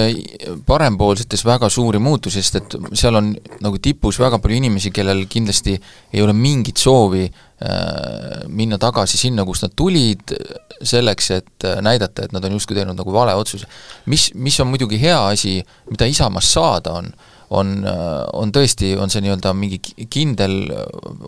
parempoolsetes 0.68 1.44
väga 1.48 1.70
suuri 1.72 2.00
muutusi, 2.04 2.42
sest 2.44 2.60
et 2.60 2.76
seal 2.98 3.18
on 3.20 3.32
nagu 3.64 3.80
tipus 3.84 4.20
väga 4.22 4.40
palju 4.44 4.58
inimesi, 4.60 4.92
kellel 4.96 5.26
kindlasti 5.30 5.76
ei 6.14 6.24
ole 6.24 6.36
mingit 6.38 6.78
soovi 6.82 7.26
äh, 7.28 8.44
minna 8.48 8.80
tagasi 8.82 9.20
sinna, 9.20 9.46
kust 9.48 9.66
nad 9.66 9.76
tulid, 9.78 10.36
selleks, 10.82 11.32
et 11.38 11.68
äh, 11.68 11.80
näidata, 11.86 12.28
et 12.28 12.36
nad 12.36 12.46
on 12.46 12.58
justkui 12.58 12.78
teinud 12.78 12.98
nagu 12.98 13.14
vale 13.14 13.36
otsuse. 13.38 13.70
mis, 14.06 14.30
mis 14.36 14.60
on 14.60 14.72
muidugi 14.74 15.00
hea 15.02 15.20
asi, 15.30 15.58
mida 15.90 16.10
Isamaast 16.10 16.54
saada 16.54 16.98
on, 17.00 17.12
on, 17.50 17.78
äh, 17.88 18.26
on 18.34 18.52
tõesti, 18.54 18.94
on 19.00 19.10
see 19.14 19.24
nii-öelda 19.26 19.54
mingi 19.58 19.80
kindel 20.10 20.60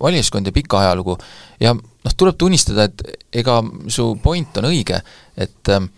valijaskond 0.02 0.50
ja 0.50 0.56
pikk 0.56 0.78
ajalugu 0.82 1.18
ja 1.64 1.74
noh, 1.76 2.14
tuleb 2.18 2.38
tunnistada, 2.40 2.90
et 2.90 3.04
ega 3.42 3.62
su 3.88 4.12
point 4.24 4.62
on 4.62 4.70
õige, 4.72 5.02
et 5.40 5.74
äh, 5.74 5.90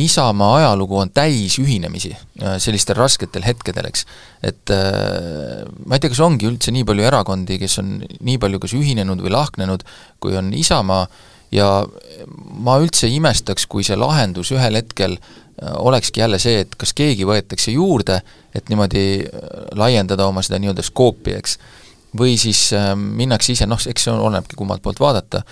Isamaa 0.00 0.54
ajalugu 0.56 0.96
on 1.02 1.10
täis 1.12 1.58
ühinemisi 1.60 2.14
äh, 2.14 2.54
sellistel 2.62 2.96
rasketel 2.96 3.44
hetkedel, 3.44 3.90
eks. 3.90 4.06
et 4.40 4.72
äh, 4.72 5.66
ma 5.84 5.98
ei 5.98 6.00
tea, 6.00 6.12
kas 6.14 6.22
ongi 6.24 6.48
üldse 6.48 6.72
nii 6.72 6.86
palju 6.88 7.04
erakondi, 7.10 7.58
kes 7.60 7.76
on 7.82 7.98
nii 8.00 8.38
palju 8.40 8.62
kas 8.62 8.72
ühinenud 8.78 9.20
või 9.20 9.34
lahknenud, 9.34 9.84
kui 10.22 10.38
on 10.38 10.48
Isamaa, 10.56 11.04
ja 11.52 11.68
ma 12.64 12.78
üldse 12.80 13.10
ei 13.10 13.18
imestaks, 13.18 13.68
kui 13.68 13.84
see 13.84 13.98
lahendus 14.00 14.54
ühel 14.56 14.80
hetkel 14.80 15.18
olekski 15.60 16.22
jälle 16.22 16.40
see, 16.40 16.62
et 16.64 16.72
kas 16.80 16.94
keegi 16.96 17.28
võetakse 17.28 17.74
juurde, 17.74 18.22
et 18.56 18.72
niimoodi 18.72 19.04
laiendada 19.76 20.24
oma 20.26 20.40
seda 20.42 20.56
nii-öelda 20.62 20.82
skoopi, 20.86 21.36
eks, 21.36 21.58
või 22.18 22.38
siis 22.40 22.70
minnakse 22.96 23.52
ise, 23.52 23.68
noh, 23.68 23.76
eks 23.76 24.08
see 24.08 24.14
olenebki 24.16 24.56
kummalt 24.56 24.82
poolt 24.82 25.04
vaadata, 25.04 25.44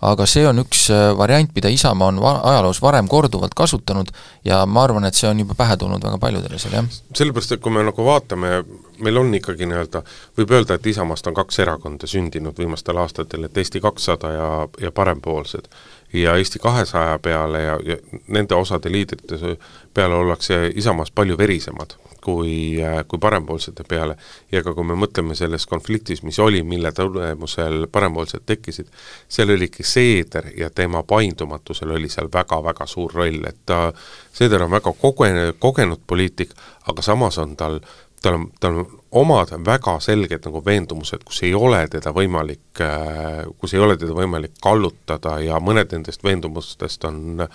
aga 0.00 0.26
see 0.30 0.46
on 0.46 0.62
üks 0.62 0.84
äh, 0.94 1.10
variant, 1.18 1.50
mida 1.56 1.70
Isamaa 1.72 2.12
on 2.12 2.20
va-, 2.22 2.38
ajaloos 2.52 2.80
varem 2.82 3.08
korduvalt 3.10 3.54
kasutanud 3.58 4.12
ja 4.46 4.64
ma 4.66 4.84
arvan, 4.86 5.08
et 5.08 5.18
see 5.18 5.28
on 5.30 5.42
juba 5.42 5.56
pähe 5.58 5.76
tulnud 5.76 6.04
väga 6.04 6.20
paljudele 6.22 6.58
seal, 6.58 6.78
jah. 6.78 6.90
sellepärast, 7.18 7.56
et 7.56 7.62
kui 7.64 7.74
me 7.74 7.82
nagu 7.86 8.06
vaatame, 8.06 8.62
meil 9.04 9.20
on 9.20 9.34
ikkagi 9.34 9.66
nii-öelda, 9.68 10.02
võib 10.38 10.54
öelda, 10.54 10.78
et 10.78 10.86
Isamaast 10.86 11.26
on 11.30 11.36
kaks 11.38 11.62
erakonda 11.64 12.10
sündinud 12.10 12.58
viimastel 12.58 12.98
aastatel, 13.02 13.48
et 13.48 13.58
Eesti 13.58 13.82
kakssada 13.82 14.32
ja, 14.34 14.50
ja 14.80 14.92
Parempoolsed. 14.94 15.70
Ja 16.12 16.36
Eesti 16.36 16.58
kahesaja 16.58 17.18
peale 17.18 17.62
ja, 17.62 17.78
ja 17.84 17.96
nende 18.28 18.54
osade 18.54 18.92
liidrite 18.92 19.56
peale 19.94 20.14
ollakse 20.14 20.72
Isamaas 20.74 21.10
palju 21.10 21.38
verisemad 21.38 21.96
kui, 22.28 22.82
äh, 22.82 23.04
kui 23.08 23.18
parempoolsete 23.18 23.84
peale. 23.88 24.16
Ja 24.52 24.62
ka 24.64 24.74
kui 24.76 24.84
me 24.84 24.96
mõtleme 24.98 25.36
selles 25.38 25.66
konfliktis, 25.70 26.22
mis 26.26 26.38
oli, 26.42 26.62
mille 26.66 26.92
tulemusel 26.92 27.86
parempoolsed 27.92 28.44
tekkisid, 28.46 28.90
seal 29.28 29.54
oligi 29.54 29.86
Seeder 29.86 30.50
ja 30.56 30.70
tema 30.70 31.02
paindumatusel 31.02 31.94
oli 31.96 32.10
seal 32.12 32.28
väga-väga 32.32 32.86
suur 32.86 33.14
roll, 33.14 33.40
et 33.48 33.62
ta, 33.66 33.92
Seeder 34.32 34.66
on 34.66 34.74
väga 34.74 34.92
kogenud, 35.00 35.56
kogenud 35.58 36.04
poliitik, 36.06 36.52
aga 36.88 37.02
samas 37.02 37.38
on 37.38 37.56
tal 37.56 37.80
tal 38.22 38.38
on, 38.38 38.46
tal 38.60 38.80
on 38.82 39.00
omad 39.20 39.52
väga 39.66 39.98
selged 40.04 40.44
nagu 40.48 40.62
veendumused, 40.64 41.24
kus 41.24 41.42
ei 41.46 41.54
ole 41.54 41.80
teda 41.92 42.12
võimalik, 42.16 42.82
äh, 42.84 43.44
kus 43.60 43.74
ei 43.74 43.84
ole 43.84 43.96
teda 43.96 44.16
võimalik 44.16 44.58
kallutada 44.62 45.38
ja 45.44 45.60
mõned 45.60 45.94
nendest 45.94 46.24
veendumustest 46.24 47.04
on 47.08 47.46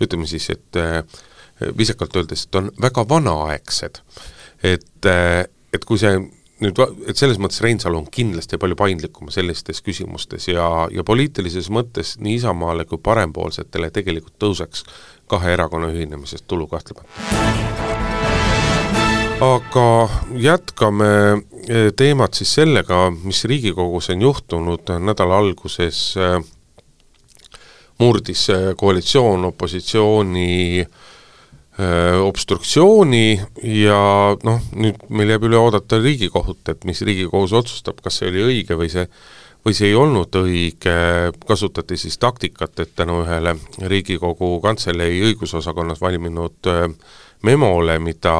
ütleme 0.00 0.28
siis, 0.30 0.50
et 0.54 0.80
äh, 0.80 1.02
viisakalt 1.78 2.16
öeldes, 2.16 2.46
et 2.46 2.60
on 2.60 2.70
väga 2.80 3.04
vanaaegsed. 3.08 4.02
et, 4.62 5.06
et 5.74 5.84
kui 5.84 5.98
see 5.98 6.16
nüüd, 6.62 6.78
et 7.10 7.18
selles 7.18 7.40
mõttes 7.42 7.62
Reinsalu 7.64 7.98
on 7.98 8.08
kindlasti 8.12 8.58
palju 8.60 8.78
paindlikum 8.78 9.30
sellistes 9.34 9.82
küsimustes 9.84 10.48
ja, 10.52 10.66
ja 10.94 11.04
poliitilises 11.06 11.70
mõttes 11.74 12.16
nii 12.22 12.38
Isamaale 12.40 12.86
kui 12.88 13.02
parempoolsetele 13.02 13.90
tegelikult 13.94 14.38
tõuseks 14.42 14.86
kahe 15.32 15.56
erakonna 15.56 15.90
ühinemisest 15.92 16.46
tulu 16.50 16.68
kahtlemata. 16.70 17.91
Aga 19.42 20.08
jätkame 20.38 21.12
e, 21.66 21.90
teemat 21.96 22.38
siis 22.38 22.54
sellega, 22.60 23.08
mis 23.24 23.44
Riigikogus 23.44 24.10
on 24.14 24.22
juhtunud. 24.22 24.92
Nädala 25.02 25.40
alguses 25.42 26.02
e, 26.16 26.32
murdis 27.98 28.48
e, 28.50 28.60
koalitsioon 28.78 29.44
opositsiooni 29.50 30.52
äh, 30.82 32.18
obstruktsiooni 32.22 33.40
ja 33.64 34.00
noh, 34.44 34.66
nüüd 34.76 35.06
meil 35.08 35.34
jääb 35.34 35.46
üle 35.48 35.58
oodata 35.58 35.98
Riigikohut, 36.02 36.62
et 36.68 36.84
mis 36.84 37.02
Riigikohus 37.02 37.54
otsustab, 37.56 38.02
kas 38.04 38.20
see 38.20 38.30
oli 38.30 38.44
õige 38.50 38.78
või 38.78 38.92
see 38.92 39.08
või 39.62 39.76
see 39.78 39.92
ei 39.92 39.94
olnud 39.94 40.34
õige, 40.40 40.94
kasutati 41.46 41.94
siis 41.96 42.16
taktikat, 42.18 42.80
et 42.82 42.96
tänu 42.98 43.20
ühele 43.22 43.54
Riigikogu 43.78 44.56
Kantselei 44.60 45.20
õigusosakonnas 45.28 46.02
valminud 46.02 46.66
memole, 47.42 47.98
mida 47.98 48.34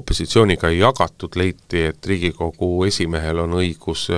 opositsiooniga 0.00 0.68
ei 0.72 0.80
jagatud, 0.80 1.36
leiti, 1.36 1.86
et 1.90 2.06
Riigikogu 2.06 2.84
esimehel 2.88 3.44
on 3.44 3.58
õigus 3.60 4.08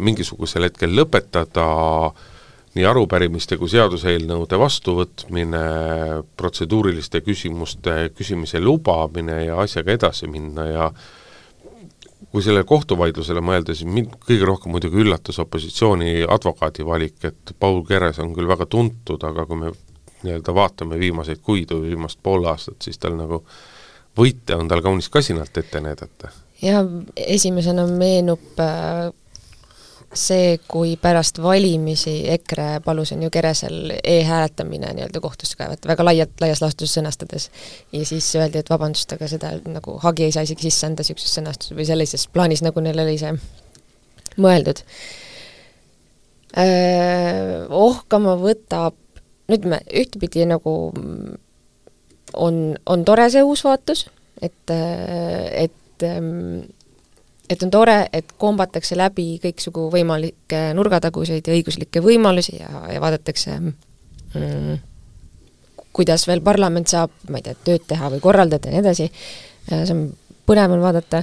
mingisugusel 0.00 0.64
hetkel 0.64 0.94
lõpetada 0.96 1.66
äh, 2.06 2.22
nii 2.74 2.86
arupärimiste 2.88 3.56
kui 3.58 3.70
seaduseelnõude 3.70 4.58
vastuvõtmine, 4.58 5.60
protseduuriliste 6.38 7.22
küsimuste 7.22 8.10
küsimise 8.18 8.62
lubamine 8.62 9.44
ja 9.44 9.60
asjaga 9.62 9.94
edasi 9.94 10.28
minna 10.30 10.66
ja 10.66 10.88
kui 12.32 12.42
sellele 12.42 12.66
kohtuvaidlusele 12.66 13.42
mõelda, 13.44 13.76
siis 13.76 13.86
mind 13.86 14.16
kõige 14.26 14.48
rohkem 14.48 14.74
muidugi 14.74 15.04
üllatas 15.04 15.38
opositsiooni 15.38 16.24
advokaadi 16.26 16.86
valik, 16.86 17.20
et 17.28 17.54
Paul 17.60 17.84
Keres 17.86 18.18
on 18.24 18.34
küll 18.34 18.50
väga 18.50 18.66
tuntud, 18.66 19.22
aga 19.22 19.46
kui 19.46 19.60
me 19.60 19.70
nii-öelda 20.24 20.54
vaatame 20.54 20.98
viimaseid 21.00 21.42
kuid 21.42 21.72
või 21.74 21.94
viimast 21.94 22.20
pool 22.22 22.46
aastat, 22.50 22.80
siis 22.82 22.98
tal 22.98 23.16
nagu 23.18 23.42
võite 24.18 24.56
on 24.56 24.70
tal 24.70 24.82
kaunis 24.84 25.10
kasinalt 25.12 25.56
ette 25.58 25.80
näidata. 25.80 26.32
ja 26.62 26.84
esimesena 27.16 27.86
meenub 27.86 28.58
äh 28.58 29.12
see, 30.14 30.58
kui 30.68 30.94
pärast 31.00 31.38
valimisi 31.42 32.14
EKRE 32.34 32.80
palus, 32.84 33.12
on 33.12 33.22
ju, 33.26 33.30
Keresel 33.34 33.92
e-hääletamine 34.04 34.92
nii-öelda 34.94 35.20
kohtusse 35.20 35.58
kaevata, 35.58 35.88
väga 35.88 36.06
laialt, 36.06 36.34
laias 36.40 36.62
laastus 36.62 36.94
sõnastades. 36.96 37.50
ja 37.92 38.06
siis 38.06 38.30
öeldi, 38.36 38.62
et 38.62 38.70
vabandust, 38.70 39.12
aga 39.12 39.28
seda 39.28 39.52
nagu 39.66 39.98
hagi 40.02 40.28
ei 40.28 40.32
saa 40.32 40.46
isegi 40.46 40.68
sisse 40.70 40.86
anda 40.86 41.02
niisuguses 41.02 41.38
sõnastuses 41.38 41.76
või 41.76 41.86
sellises 41.88 42.26
plaanis, 42.28 42.62
nagu 42.62 42.80
neil 42.80 43.00
oli 43.04 43.18
see 43.18 43.34
mõeldud. 44.40 44.84
Ohkama 47.74 48.36
võtab, 48.38 48.96
no 49.48 49.58
ütleme, 49.58 49.80
ühtepidi 49.92 50.46
nagu 50.48 50.74
on, 52.34 52.62
on 52.86 53.04
tore 53.04 53.28
see 53.32 53.44
uus 53.46 53.64
vaatus, 53.66 54.06
et, 54.42 54.74
et 54.74 55.72
et 57.50 57.62
on 57.62 57.70
tore, 57.70 57.96
et 58.12 58.32
kombatakse 58.40 58.96
läbi 58.98 59.36
kõiksugu 59.42 59.86
võimalikke 59.92 60.66
nurgataguseid 60.76 61.46
ja 61.46 61.54
õiguslikke 61.54 62.02
võimalusi 62.04 62.56
ja, 62.58 62.70
ja 62.90 63.02
vaadatakse 63.04 63.58
mm, 63.60 64.78
kuidas 65.94 66.26
veel 66.28 66.42
parlament 66.44 66.90
saab, 66.90 67.12
ma 67.30 67.38
ei 67.38 67.46
tea, 67.46 67.56
tööd 67.66 67.86
teha 67.88 68.10
või 68.12 68.22
korraldada 68.24 68.70
ja 68.70 68.74
nii 68.74 68.82
edasi, 68.82 69.10
see 69.68 69.94
on 69.94 70.06
põnev 70.48 70.74
on 70.74 70.82
vaadata, 70.82 71.22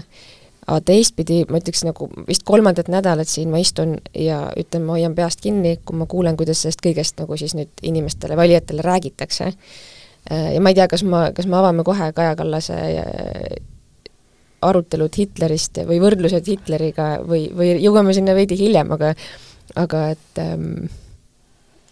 aga 0.67 0.81
teistpidi 0.85 1.41
ma 1.49 1.57
ütleks 1.61 1.81
nagu 1.87 2.07
vist 2.27 2.45
kolmandat 2.45 2.91
nädalat 2.91 3.29
siin 3.29 3.49
ma 3.49 3.61
istun 3.61 3.97
ja 4.17 4.43
ütlen, 4.57 4.85
ma 4.85 4.97
hoian 4.97 5.15
peast 5.17 5.41
kinni, 5.41 5.77
kui 5.85 5.97
ma 5.97 6.05
kuulen, 6.09 6.37
kuidas 6.37 6.61
sellest 6.61 6.83
kõigest 6.85 7.17
nagu 7.21 7.37
siis 7.39 7.55
nüüd 7.57 7.81
inimestele, 7.81 8.37
valijatele 8.37 8.85
räägitakse. 8.85 9.51
ja 10.29 10.61
ma 10.61 10.69
ei 10.69 10.77
tea, 10.77 10.87
kas 10.87 11.03
ma, 11.03 11.29
kas 11.33 11.49
me 11.49 11.57
avame 11.57 11.83
kohe 11.83 12.11
Kaja 12.13 12.35
Kallase 12.37 12.77
arutelud 14.61 15.17
Hitlerist 15.17 15.81
või 15.87 15.97
võrdlused 16.01 16.47
Hitleriga 16.47 17.15
või, 17.25 17.47
või 17.57 17.73
jõuame 17.81 18.13
sinna 18.13 18.35
veidi 18.37 18.57
hiljem, 18.59 18.91
aga 18.93 19.15
aga 19.79 20.01
et 20.13 20.41
ähm, 20.41 20.89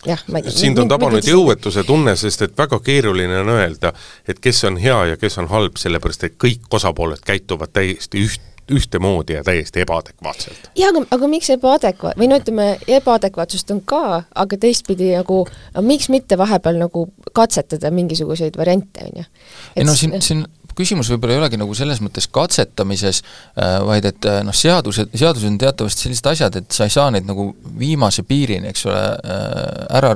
jah, 0.06 0.22
ma 0.28 0.40
ei 0.40 0.48
tea. 0.48 0.56
sind 0.56 0.80
on 0.82 0.92
tabanud 0.92 1.26
jõuetuse 1.26 1.84
tunne, 1.88 2.16
sest 2.20 2.44
et 2.46 2.58
väga 2.58 2.80
keeruline 2.84 3.42
on 3.44 3.54
öelda, 3.56 3.94
et 4.28 4.40
kes 4.44 4.64
on 4.70 4.78
hea 4.82 5.00
ja 5.14 5.18
kes 5.20 5.40
on 5.42 5.50
halb, 5.52 5.80
sellepärast 5.82 6.28
et 6.28 6.38
kõik 6.42 6.68
osapooled 6.80 7.24
käituvad 7.26 7.74
täiesti 7.76 8.26
üht, 8.28 8.46
ühtemoodi 8.72 9.34
ja 9.34 9.44
täiesti 9.44 9.84
ebaadekvaatselt. 9.86 10.70
jaa, 10.76 10.90
aga, 10.90 11.06
aga 11.16 11.32
miks 11.32 11.50
ebaadekvaat-, 11.56 12.20
või 12.20 12.30
no 12.32 12.40
ütleme, 12.42 12.70
ebaadekvaatsust 13.00 13.72
on 13.76 13.82
ka, 13.86 14.24
aga 14.36 14.62
teistpidi 14.62 15.12
nagu, 15.16 15.42
miks 15.86 16.10
mitte 16.14 16.38
vahepeal 16.38 16.80
nagu 16.82 17.08
katsetada 17.34 17.92
mingisuguseid 17.92 18.58
variante, 18.58 19.06
on 19.10 19.22
ju. 19.24 19.28
ei 19.76 19.88
no 19.88 19.96
siin, 19.96 20.22
siin 20.22 20.46
küsimus 20.80 21.10
võib-olla 21.12 21.36
ei 21.36 21.42
olegi 21.42 21.60
nagu 21.60 21.76
selles 21.78 22.02
mõttes 22.04 22.30
katsetamises, 22.32 23.22
äh, 23.60 23.76
vaid 23.88 24.08
et 24.10 24.28
äh, 24.30 24.40
noh, 24.48 24.56
seadused, 24.56 25.12
seadused 25.20 25.50
on 25.50 25.60
teatavasti 25.62 26.08
sellised 26.08 26.30
asjad, 26.32 26.60
et 26.62 26.76
sa 26.76 26.88
ei 26.88 26.94
saa 26.94 27.10
neid 27.14 27.28
nagu 27.28 27.50
viimase 27.80 28.24
piirini, 28.28 28.72
eks 28.72 28.88
ole, 28.90 29.02
äh, 29.20 29.84
ära 30.00 30.14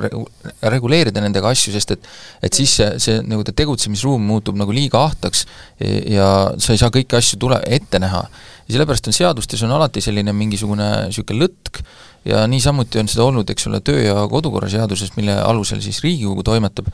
reguleerida 0.74 1.22
nendega 1.24 1.52
asju, 1.52 1.74
sest 1.76 1.96
et 1.96 2.08
et 2.44 2.56
siis 2.56 2.72
see, 2.78 2.88
see 3.00 3.20
nagu 3.24 3.44
tegutsemisruum 3.46 4.24
muutub 4.28 4.58
nagu 4.58 4.72
liiga 4.74 5.00
ahtaks 5.08 5.44
ja 5.80 6.28
sa 6.60 6.74
ei 6.74 6.80
saa 6.80 6.92
kõiki 6.92 7.16
asju 7.16 7.38
tule, 7.40 7.58
ette 7.64 8.00
näha. 8.02 8.24
ja 8.66 8.74
sellepärast 8.74 9.08
on 9.08 9.16
seadustes 9.16 9.62
on 9.64 9.72
alati 9.76 10.02
selline 10.04 10.32
mingisugune 10.36 10.88
niisugune 11.08 11.44
lõtk, 11.44 11.80
ja 12.24 12.46
niisamuti 12.48 13.00
on 13.00 13.10
seda 13.10 13.26
olnud, 13.28 13.50
eks 13.50 13.68
ole, 13.68 13.80
töö- 13.84 14.04
ja 14.04 14.16
kodukorraseaduses, 14.30 15.14
mille 15.16 15.36
alusel 15.40 15.82
siis 15.84 16.00
Riigikogu 16.04 16.44
toimetab, 16.46 16.88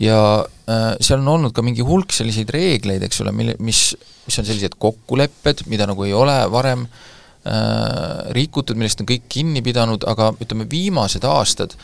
ja 0.00 0.18
äh, 0.42 0.92
seal 1.00 1.20
on 1.20 1.28
olnud 1.36 1.54
ka 1.56 1.64
mingi 1.64 1.84
hulk 1.86 2.14
selliseid 2.14 2.50
reegleid, 2.54 3.02
eks 3.06 3.20
ole, 3.24 3.32
mille, 3.36 3.56
mis, 3.60 3.90
mis 4.26 4.38
on 4.40 4.48
sellised 4.48 4.78
kokkulepped, 4.80 5.66
mida 5.72 5.88
nagu 5.88 6.06
ei 6.06 6.14
ole 6.16 6.36
varem 6.52 6.86
äh, 6.86 8.30
rikutud, 8.36 8.78
millest 8.78 9.02
on 9.04 9.10
kõik 9.10 9.28
kinni 9.32 9.64
pidanud, 9.64 10.06
aga 10.08 10.32
ütleme, 10.40 10.68
viimased 10.70 11.26
aastad 11.28 11.76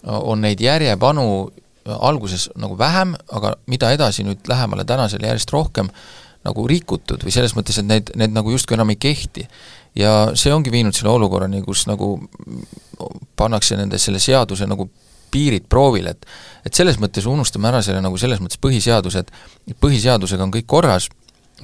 on 0.00 0.40
neid 0.40 0.60
järjepanu 0.64 1.24
alguses 1.84 2.48
nagu 2.60 2.76
vähem, 2.78 3.12
aga 3.32 3.54
mida 3.68 3.90
edasi 3.92 4.24
nüüd 4.24 4.48
lähemale 4.48 4.84
tänasele 4.88 5.28
järjest 5.28 5.52
rohkem 5.52 5.90
nagu 6.44 6.64
rikutud 6.68 7.20
või 7.24 7.34
selles 7.34 7.52
mõttes, 7.56 7.80
et 7.80 7.88
need, 7.88 8.12
need 8.16 8.32
nagu 8.32 8.52
justkui 8.52 8.76
enam 8.76 8.92
ei 8.92 9.00
kehti. 9.00 9.46
ja 9.94 10.30
see 10.38 10.52
ongi 10.54 10.70
viinud 10.70 10.94
selle 10.94 11.10
olukorrani, 11.10 11.62
kus 11.66 11.86
nagu 11.90 12.14
pannakse 13.36 13.76
nende, 13.76 13.98
selle 13.98 14.20
seaduse 14.22 14.66
nagu 14.66 14.88
piirid 15.30 15.66
proovile, 15.68 16.14
et 16.16 16.26
et 16.66 16.76
selles 16.76 16.98
mõttes 17.00 17.24
unustame 17.26 17.70
ära 17.70 17.80
selle 17.82 18.02
nagu 18.04 18.18
selles 18.20 18.40
mõttes 18.42 18.60
põhiseaduse, 18.60 19.24
et 19.24 19.76
põhiseadusega 19.80 20.44
on 20.44 20.52
kõik 20.52 20.68
korras, 20.68 21.08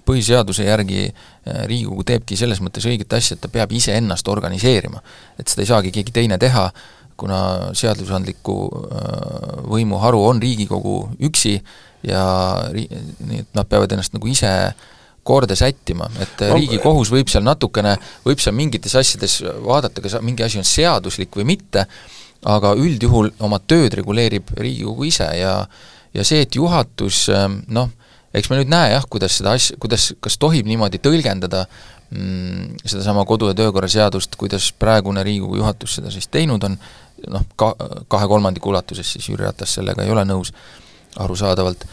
põhiseaduse 0.07 0.64
järgi 0.64 1.07
äh, 1.07 1.64
Riigikogu 1.68 2.05
teebki 2.05 2.37
selles 2.37 2.62
mõttes 2.64 2.87
õiget 2.88 3.12
asja, 3.16 3.37
et 3.37 3.44
ta 3.44 3.52
peab 3.52 3.72
iseennast 3.72 4.29
organiseerima. 4.29 5.02
et 5.38 5.48
seda 5.48 5.64
ei 5.64 5.72
saagi 5.72 5.92
keegi 5.92 6.12
teine 6.12 6.38
teha, 6.38 6.70
kuna 7.16 7.38
seadusandliku 7.72 8.57
võimuharu 9.72 10.20
on 10.29 10.42
Riigikogu 10.42 10.98
üksi 11.29 11.57
ja 12.07 12.26
ri-, 12.72 12.90
nii 13.26 13.40
et 13.44 13.57
nad 13.57 13.68
peavad 13.68 13.96
ennast 13.96 14.14
nagu 14.16 14.29
ise 14.29 14.50
korda 15.26 15.57
sättima, 15.59 16.07
et 16.22 16.44
no, 16.44 16.55
Riigikohus 16.55 17.11
võib 17.11 17.31
seal 17.33 17.42
natukene, 17.46 17.96
võib 18.22 18.42
seal 18.42 18.55
mingites 18.55 18.94
asjades 18.98 19.40
vaadata, 19.42 20.05
kas 20.05 20.20
mingi 20.22 20.44
asi 20.46 20.61
on 20.61 20.68
seaduslik 20.68 21.35
või 21.35 21.48
mitte, 21.57 21.87
aga 22.46 22.74
üldjuhul 22.78 23.32
oma 23.42 23.59
tööd 23.59 23.96
reguleerib 23.98 24.52
Riigikogu 24.56 25.09
ise 25.09 25.28
ja 25.38 25.59
ja 26.16 26.24
see, 26.24 26.40
et 26.46 26.54
juhatus 26.56 27.26
noh, 27.68 27.90
eks 28.37 28.48
me 28.50 28.61
nüüd 28.61 28.70
näe 28.72 28.92
jah, 28.94 29.04
kuidas 29.11 29.37
seda 29.40 29.52
asja, 29.56 29.76
kuidas, 29.82 30.11
kas 30.22 30.38
tohib 30.40 30.68
niimoodi 30.68 31.00
tõlgendada 31.02 31.64
mm, 32.11 32.82
sedasama 32.85 33.26
kodu- 33.28 33.50
ja 33.50 33.56
töökorra 33.59 33.88
seadust, 33.90 34.37
kuidas 34.40 34.70
praegune 34.78 35.24
Riigikogu 35.26 35.61
juhatus 35.61 35.98
seda 35.98 36.12
siis 36.14 36.28
teinud 36.32 36.64
on, 36.68 36.78
noh, 37.32 37.46
ka-, 37.61 37.74
kahe 38.12 38.28
kolmandiku 38.30 38.72
ulatuses 38.72 39.12
siis 39.16 39.28
Jüri 39.30 39.44
Ratas 39.44 39.76
sellega 39.78 40.04
ei 40.04 40.12
ole 40.14 40.24
nõus, 40.28 40.52
arusaadavalt, 41.20 41.87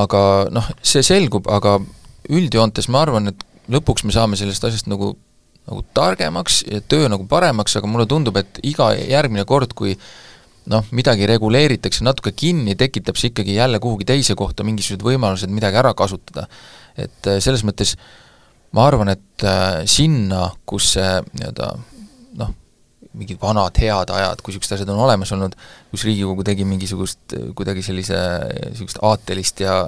aga 0.00 0.22
noh, 0.52 0.72
see 0.82 1.04
selgub, 1.06 1.48
aga 1.50 1.78
üldjoontes 2.30 2.90
ma 2.92 3.04
arvan, 3.06 3.32
et 3.32 3.46
lõpuks 3.72 4.04
me 4.06 4.14
saame 4.14 4.38
sellest 4.38 4.64
asjast 4.68 4.90
nagu 4.90 5.14
nagu 5.70 5.84
targemaks 5.94 6.64
ja 6.66 6.80
töö 6.82 7.08
nagu 7.12 7.26
paremaks, 7.30 7.76
aga 7.78 7.90
mulle 7.90 8.08
tundub, 8.10 8.36
et 8.40 8.58
iga 8.66 8.90
järgmine 8.98 9.46
kord, 9.48 9.74
kui 9.78 9.94
noh, 10.70 10.86
midagi 10.94 11.28
reguleeritakse 11.30 12.04
natuke 12.06 12.32
kinni, 12.36 12.76
tekitab 12.78 13.18
see 13.18 13.30
ikkagi 13.32 13.56
jälle 13.56 13.80
kuhugi 13.82 14.06
teise 14.08 14.36
kohta 14.38 14.66
mingisugused 14.66 15.04
võimalused 15.06 15.52
midagi 15.52 15.80
ära 15.80 15.94
kasutada. 15.96 16.48
et 16.98 17.26
äh, 17.26 17.38
selles 17.40 17.62
mõttes 17.64 17.94
ma 18.76 18.86
arvan, 18.86 19.08
et 19.14 19.44
äh, 19.46 19.86
sinna, 19.88 20.50
kus 20.66 20.92
see 20.96 21.12
nii-öelda 21.32 21.70
noh, 22.40 22.52
mingid 23.16 23.40
vanad 23.42 23.78
head 23.80 24.12
ajad, 24.14 24.42
kui 24.42 24.52
niisugused 24.52 24.76
asjad 24.76 24.92
on 24.92 25.00
olemas 25.06 25.32
olnud, 25.34 25.56
kus 25.90 26.04
Riigikogu 26.06 26.44
tegi 26.46 26.66
mingisugust 26.68 27.34
kuidagi 27.58 27.82
sellise, 27.82 28.18
niisugust 28.70 29.00
aatelist 29.06 29.64
ja 29.64 29.80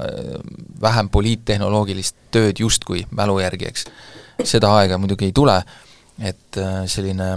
vähem 0.83 1.11
poliittehnoloogilist 1.13 2.17
tööd 2.35 2.63
justkui 2.65 3.05
mälu 3.15 3.39
järgi, 3.43 3.71
eks. 3.71 3.87
Seda 4.49 4.73
aega 4.81 4.99
muidugi 4.99 5.29
ei 5.29 5.35
tule, 5.37 5.57
et 6.23 6.59
äh, 6.61 6.83
selline 6.87 7.33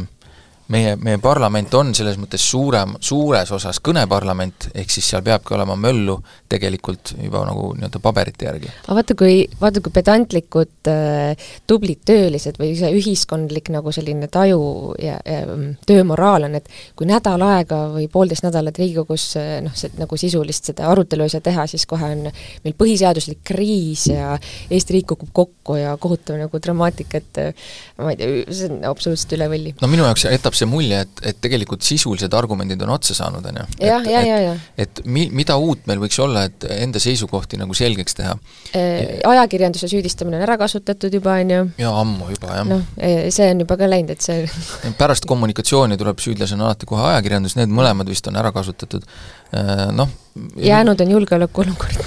meie, 0.74 0.96
meie 1.02 1.20
parlament 1.22 1.74
on 1.78 1.94
selles 1.98 2.18
mõttes 2.20 2.44
suurem, 2.50 2.96
suures 3.04 3.52
osas 3.56 3.80
kõneparlament, 3.86 4.70
ehk 4.74 4.94
siis 4.94 5.10
seal 5.12 5.24
peabki 5.26 5.54
olema 5.58 5.76
möllu 5.80 6.18
tegelikult 6.50 7.14
juba 7.20 7.44
nagu 7.48 7.72
nii-öelda 7.78 8.02
paberite 8.04 8.48
järgi. 8.48 8.72
aga 8.86 8.98
vaata, 9.00 9.18
kui, 9.20 9.36
vaata 9.62 9.84
kui 9.86 9.94
pedantlikud 9.94 10.90
äh, 10.92 11.50
tublid 11.68 12.02
töölised 12.08 12.60
või 12.62 12.74
see 12.80 12.92
ühiskondlik 12.98 13.70
nagu 13.74 13.94
selline 13.96 14.30
taju 14.32 14.96
ja, 15.02 15.20
ja 15.26 15.44
mm, 15.46 15.86
töömoraal 15.88 16.50
on, 16.50 16.58
et 16.60 16.70
kui 16.98 17.10
nädal 17.10 17.46
aega 17.46 17.86
või 17.94 18.08
poolteist 18.12 18.46
nädalat 18.48 18.80
Riigikogus 18.82 19.28
äh, 19.42 19.58
noh, 19.66 19.76
nagu 20.02 20.20
sisulist 20.20 20.72
seda 20.72 20.90
arutelu 20.92 21.28
ei 21.28 21.34
saa 21.34 21.46
teha, 21.46 21.68
siis 21.70 21.86
kohe 21.90 22.10
on 22.18 22.26
meil 22.66 22.78
põhiseaduslik 22.78 23.44
kriis 23.46 24.08
ja 24.10 24.36
Eesti 24.70 24.98
riik 24.98 25.10
kukub 25.14 25.30
kokku 25.36 25.78
ja 25.78 25.94
kohutav 26.02 26.40
nagu 26.40 26.60
dramaatika, 26.62 27.22
et 27.22 27.42
äh, 27.42 27.70
ma 28.02 28.14
ei 28.14 28.20
tea, 28.20 28.44
see 28.50 28.72
on 28.72 28.82
absoluutselt 28.90 29.38
üle 29.38 29.50
võlli. 29.52 29.76
no 29.82 29.90
minu 29.92 30.08
jaoks 30.08 30.26
jätab 30.30 30.55
see 30.58 30.70
mulje, 30.70 31.02
et, 31.06 31.22
et 31.32 31.40
tegelikult 31.42 31.86
sisulised 31.86 32.34
argumendid 32.38 32.82
on 32.86 32.94
otsa 32.96 33.16
saanud, 33.18 33.46
on 33.50 33.60
ju. 33.62 33.66
jah, 33.86 34.08
ja, 34.10 34.22
ja, 34.26 34.40
ja. 34.44 34.56
et 34.82 35.02
mi-, 35.06 35.28
mida 35.36 35.58
uut 35.62 35.86
meil 35.90 36.02
võiks 36.02 36.20
olla, 36.24 36.46
et 36.50 36.68
enda 36.78 37.02
seisukohti 37.02 37.60
nagu 37.62 37.76
selgeks 37.78 38.20
teha 38.20 38.36
e,? 38.74 38.84
Ajakirjanduse 39.26 39.90
süüdistamine 39.92 40.40
on 40.40 40.46
ära 40.46 40.58
kasutatud 40.62 41.14
juba, 41.14 41.38
on 41.44 41.56
ju. 41.56 41.62
jaa, 41.82 41.94
ammu 42.02 42.30
juba, 42.34 42.52
jah. 42.60 42.68
noh, 42.70 42.84
see 43.34 43.50
on 43.52 43.66
juba 43.66 43.80
ka 43.80 43.90
läinud, 43.90 44.16
et 44.16 44.26
see 44.26 44.46
pärast 45.02 45.28
kommunikatsiooni 45.30 46.00
tuleb 46.02 46.22
süüdlasena 46.24 46.70
alati 46.70 46.90
kohe 46.90 47.10
ajakirjandus, 47.14 47.58
need 47.60 47.74
mõlemad 47.74 48.10
vist 48.12 48.28
on 48.32 48.40
ära 48.42 48.54
kasutatud, 48.56 49.06
noh 49.96 50.10
jäänud 50.60 51.00
on 51.02 51.12
julgeolekuolukord 51.12 52.02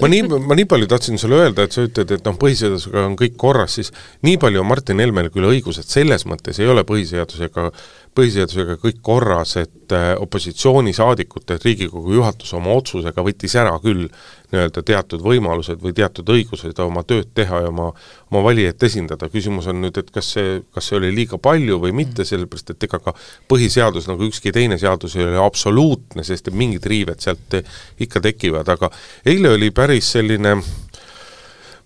ma 0.00 0.08
nii, 0.08 0.22
ma 0.40 0.56
nii 0.56 0.66
palju 0.68 0.88
tahtsin 0.88 1.20
sulle 1.20 1.40
öelda, 1.42 1.66
et 1.66 1.74
sa 1.74 1.84
ütled, 1.86 2.14
et 2.16 2.24
noh, 2.26 2.36
põhiseadusega 2.40 3.04
on 3.06 3.16
kõik 3.18 3.36
korras, 3.40 3.76
siis 3.78 3.92
nii 4.26 4.38
palju 4.40 4.62
on 4.62 4.68
Martin 4.68 5.02
Helmel 5.02 5.28
küll 5.34 5.48
õigus, 5.50 5.80
et 5.82 5.88
selles 5.88 6.24
mõttes 6.28 6.60
ei 6.62 6.70
ole 6.70 6.84
põhiseadusega 6.88 7.68
põhiseadusega 8.16 8.76
kõik 8.82 8.98
korras, 9.04 9.56
et 9.60 9.92
äh, 9.96 10.12
opositsioonisaadikute, 10.20 11.56
et 11.56 11.64
Riigikogu 11.64 12.12
juhatus 12.18 12.52
oma 12.58 12.74
otsusega 12.76 13.24
võttis 13.24 13.54
ära 13.56 13.72
küll 13.80 14.04
nii-öelda 14.52 14.82
teatud 14.84 15.24
võimalused 15.24 15.80
või 15.80 15.94
teatud 15.96 16.28
õigused 16.34 16.78
oma 16.84 17.04
tööd 17.08 17.30
teha 17.34 17.62
ja 17.64 17.70
oma, 17.72 17.88
oma 18.28 18.42
valijaid 18.44 18.84
esindada, 18.84 19.30
küsimus 19.32 19.70
on 19.72 19.80
nüüd, 19.80 19.96
et 20.02 20.12
kas 20.12 20.28
see, 20.36 20.60
kas 20.74 20.90
see 20.90 20.98
oli 21.00 21.12
liiga 21.16 21.40
palju 21.40 21.80
või 21.80 21.94
mitte, 22.02 22.26
sellepärast 22.28 22.74
et 22.74 22.88
ega 22.88 23.00
ka 23.00 23.16
põhiseadus, 23.48 24.10
nagu 24.12 24.28
ükski 24.28 24.52
teine 24.52 24.76
seadus 24.80 25.16
ei 25.16 25.24
ole 25.24 25.40
absoluutne, 25.40 26.24
sest 26.26 26.52
mingid 26.52 26.84
riived 26.92 27.24
sealt 27.24 27.62
ikka 28.02 28.20
tekivad, 28.28 28.68
aga 28.68 28.92
eile 29.24 29.56
oli 29.56 29.72
päris 29.72 30.12
selline 30.18 30.58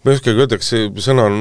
ma 0.04 0.12
ei 0.12 0.18
oskagi 0.18 0.38
öelda, 0.38 0.58
kas 0.60 0.68
see 0.70 0.88
sõna 1.02 1.24
on, 1.26 1.36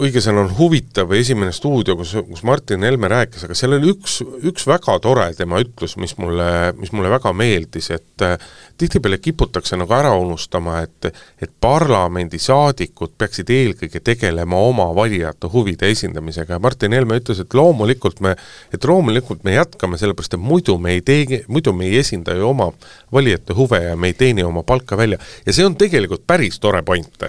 õige 0.00 0.22
sõna 0.24 0.44
on 0.46 0.52
huvitav 0.56 1.10
või 1.10 1.20
esimene 1.20 1.52
stuudio, 1.52 1.96
kus, 1.98 2.14
kus 2.24 2.44
Martin 2.46 2.86
Helme 2.86 3.10
rääkis, 3.10 3.44
aga 3.44 3.56
seal 3.58 3.76
oli 3.76 3.90
üks, 3.92 4.20
üks 4.48 4.64
väga 4.68 4.94
tore 5.04 5.26
tema 5.36 5.60
ütlus, 5.60 5.98
mis 6.00 6.14
mulle, 6.20 6.46
mis 6.78 6.94
mulle 6.96 7.10
väga 7.12 7.34
meeldis, 7.36 7.90
et 7.92 8.24
äh, 8.24 8.38
tihtipeale 8.80 9.18
kiputakse 9.20 9.76
nagu 9.76 9.92
ära 9.96 10.14
unustama, 10.16 10.80
et 10.86 11.10
et 11.42 11.50
parlamendisaadikud 11.60 13.12
peaksid 13.18 13.50
eelkõige 13.52 14.00
tegelema 14.04 14.58
oma 14.70 14.88
valijate 14.96 15.50
huvide 15.52 15.90
esindamisega 15.92 16.56
ja 16.56 16.62
Martin 16.62 16.96
Helme 16.96 17.18
ütles, 17.20 17.42
et 17.42 17.54
loomulikult 17.54 18.22
me, 18.24 18.34
et 18.72 18.84
loomulikult 18.84 19.44
me 19.44 19.58
jätkame, 19.58 20.00
sellepärast 20.00 20.38
et 20.38 20.42
muidu 20.42 20.78
me 20.80 20.96
ei 20.96 21.04
tee, 21.04 21.42
muidu 21.48 21.74
me 21.76 21.90
ei 21.90 22.00
esinda 22.00 22.36
ju 22.38 22.48
oma 22.50 22.70
valijate 23.12 23.56
huve 23.58 23.82
ja 23.84 23.96
me 23.96 24.12
ei 24.12 24.16
teeni 24.18 24.46
oma 24.46 24.62
palka 24.62 24.96
välja. 24.96 25.18
ja 25.46 25.52
see 25.52 25.66
on 25.66 25.76
tegelikult 25.76 26.26
päris 26.26 26.58
tore 26.62 26.82
point 26.82 27.28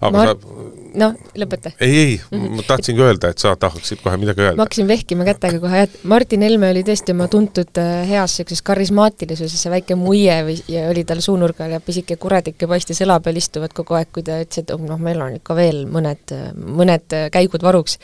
aga 0.00 0.16
ma... 0.16 0.24
sa 0.26 0.84
noh, 0.94 1.14
lõpeta. 1.38 1.72
ei, 1.80 1.90
ei 1.90 2.14
mm, 2.18 2.38
-hmm. 2.38 2.56
ma 2.58 2.64
tahtsingi 2.66 3.02
öelda, 3.02 3.30
et 3.32 3.42
sa 3.42 3.54
tahaksid 3.56 4.02
kohe 4.04 4.16
midagi 4.20 4.44
öelda. 4.44 4.56
ma 4.56 4.66
hakkasin 4.66 4.88
vehkima 4.88 5.26
kätega 5.28 5.60
kohe, 5.62 5.82
et 5.88 5.98
Martin 6.10 6.42
Helme 6.46 6.70
oli 6.70 6.84
tõesti 6.86 7.14
oma 7.14 7.28
tuntud 7.28 7.82
äh, 7.82 7.92
heas 8.08 8.38
niisuguses 8.38 8.62
karismaatilisuses, 8.62 9.62
see 9.62 9.72
väike 9.72 9.98
muie 9.98 10.38
või, 10.46 10.56
ja 10.70 10.86
oli 10.92 11.04
tal 11.08 11.20
suunurgal 11.24 11.76
ja 11.76 11.80
pisike 11.80 12.16
kuradike 12.20 12.68
paistis 12.70 13.02
õla 13.04 13.20
peal 13.24 13.40
istuvad 13.40 13.74
kogu 13.74 13.98
aeg, 13.98 14.10
kui 14.14 14.26
ta 14.26 14.40
ütles, 14.42 14.64
et 14.64 14.74
oh, 14.74 14.80
noh, 14.80 15.00
meil 15.00 15.22
on 15.22 15.38
ikka 15.40 15.58
veel 15.58 15.84
mõned, 15.90 16.34
mõned 16.54 17.18
käigud 17.34 17.62
varuks. 17.62 17.98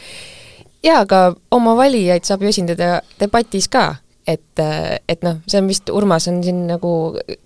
jaa, 0.83 1.03
aga 1.05 1.35
oma 1.50 1.76
valijaid 1.76 2.24
saab 2.24 2.42
ju 2.42 2.55
esindada 2.55 3.00
debatis 3.20 3.68
ka 3.68 3.94
et, 4.27 4.63
et 5.09 5.23
noh, 5.25 5.39
see 5.49 5.61
on 5.61 5.69
vist, 5.71 5.89
Urmas 5.95 6.29
on 6.31 6.43
siin 6.45 6.67
nagu 6.69 6.91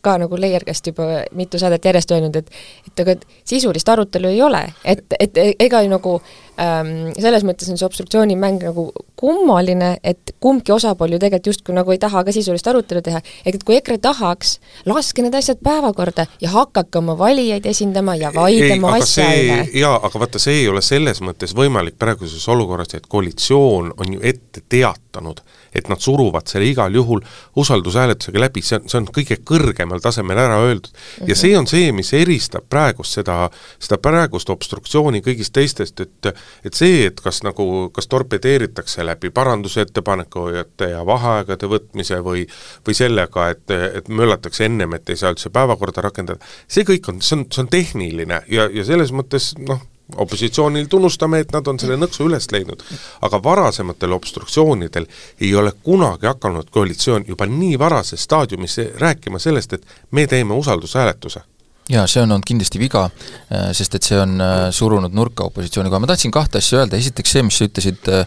ka 0.04 0.16
nagu 0.20 0.38
Leier 0.40 0.64
käest 0.66 0.86
juba 0.90 1.22
mitu 1.36 1.58
saadet 1.60 1.84
järjest 1.84 2.10
öelnud, 2.14 2.36
et 2.36 2.50
et 2.88 3.04
aga 3.04 3.14
sisulist 3.46 3.88
arutelu 3.88 4.32
ei 4.32 4.42
ole, 4.42 4.62
et, 4.84 5.04
et 5.20 5.38
ega 5.62 5.82
ju 5.84 5.92
nagu 5.92 6.14
ähm, 6.60 7.12
selles 7.18 7.46
mõttes 7.46 7.70
on 7.70 7.78
see 7.78 7.86
obstruktsioonimäng 7.86 8.66
nagu 8.66 8.88
kummaline, 9.20 9.94
et 10.04 10.34
kumbki 10.42 10.74
osapool 10.74 11.14
ju 11.14 11.20
tegelikult 11.22 11.52
justkui 11.52 11.76
nagu 11.76 11.94
ei 11.94 12.00
taha 12.02 12.24
ka 12.26 12.34
sisulist 12.34 12.66
arutelu 12.70 13.04
teha, 13.06 13.22
ehk 13.44 13.60
et 13.60 13.66
kui 13.66 13.78
EKRE 13.78 14.00
tahaks, 14.02 14.58
laske 14.90 15.24
need 15.24 15.38
asjad 15.38 15.62
päevakorda 15.64 16.26
ja 16.42 16.52
hakake 16.56 17.00
oma 17.00 17.16
valijaid 17.18 17.66
esindama 17.70 18.18
ja 18.18 18.32
vaidlema 18.34 18.96
asja 18.98 19.30
üle. 19.38 19.62
jaa, 19.78 19.96
aga 20.02 20.26
vaata, 20.26 20.42
see 20.42 20.64
ei 20.64 20.68
ole 20.72 20.82
selles 20.84 21.22
mõttes 21.24 21.54
võimalik 21.56 21.98
praeguses 22.02 22.48
olukorras, 22.50 22.94
et 22.98 23.08
koalitsioon 23.08 23.94
on 23.96 24.18
ju 24.18 24.22
ette 24.22 24.66
teatanud, 25.14 25.40
et 25.74 25.88
nad 25.88 26.00
suruvad 26.00 26.46
selle 26.48 26.66
igal 26.66 26.94
juhul 26.94 27.20
usaldushääletusega 27.56 28.40
läbi, 28.40 28.62
see 28.62 28.78
on, 28.78 28.88
see 28.88 28.98
on 29.00 29.06
kõige 29.14 29.38
kõrgemal 29.46 30.02
tasemel 30.02 30.38
ära 30.38 30.58
öeldud 30.62 30.90
mm. 30.90 30.98
-hmm. 30.98 31.28
ja 31.28 31.36
see 31.36 31.56
on 31.58 31.66
see, 31.66 31.92
mis 31.92 32.12
eristab 32.12 32.66
praegust 32.70 33.18
seda, 33.18 33.50
seda 33.78 33.98
praegust 33.98 34.50
obstruktsiooni 34.50 35.22
kõigist 35.22 35.52
teistest, 35.52 36.00
et 36.00 36.32
et 36.64 36.74
see, 36.74 37.06
et 37.06 37.20
kas 37.20 37.42
nagu, 37.42 37.90
kas 37.92 38.06
torpedeeritakse 38.06 39.04
läbi 39.06 39.30
parandusettepanekute 39.30 40.90
ja 40.90 41.06
vaheaegade 41.06 41.66
võtmise 41.66 42.20
või 42.24 42.46
või 42.86 42.94
sellega, 42.94 43.48
et, 43.50 43.70
et 43.70 44.08
möllatakse 44.08 44.64
ennem, 44.64 44.94
et 44.94 45.10
ei 45.10 45.16
saa 45.16 45.34
üldse 45.34 45.50
päevakorda 45.50 46.02
rakendada, 46.02 46.40
see 46.68 46.84
kõik 46.84 47.08
on, 47.08 47.20
see 47.22 47.38
on, 47.38 47.46
see 47.50 47.62
on 47.62 47.68
tehniline 47.68 48.42
ja, 48.48 48.68
ja 48.72 48.84
selles 48.84 49.12
mõttes 49.12 49.54
noh, 49.58 49.82
opositsioonil 50.16 50.86
tunnustame, 50.86 51.40
et 51.40 51.52
nad 51.52 51.66
on 51.66 51.78
selle 51.80 51.96
nõksu 51.96 52.26
üles 52.28 52.50
leidnud. 52.52 52.82
aga 53.22 53.42
varasematel 53.42 54.12
obstruktsioonidel 54.12 55.06
ei 55.40 55.54
ole 55.54 55.72
kunagi 55.82 56.26
hakanud 56.26 56.70
koalitsioon 56.70 57.24
juba 57.28 57.46
nii 57.46 57.78
varases 57.78 58.22
staadiumis 58.22 58.78
rääkima 59.00 59.38
sellest, 59.38 59.72
et 59.72 59.86
me 60.10 60.26
teeme 60.26 60.54
usaldushääletuse. 60.54 61.40
Jaa, 61.88 62.06
see 62.08 62.22
on 62.22 62.32
olnud 62.32 62.46
kindlasti 62.48 62.80
viga, 62.80 63.04
äh, 63.52 63.70
sest 63.76 63.94
et 63.94 64.02
see 64.02 64.16
on 64.16 64.40
äh, 64.40 64.70
surunud 64.72 65.12
nurka 65.12 65.44
opositsiooni 65.50 65.90
koha, 65.92 66.00
ma 66.00 66.08
tahtsin 66.08 66.32
kahte 66.32 66.58
asja 66.58 66.80
öelda, 66.80 66.96
esiteks 66.96 67.34
see, 67.36 67.42
mis 67.44 67.58
sa 67.60 67.68
ütlesid 67.68 68.08
äh, 68.08 68.24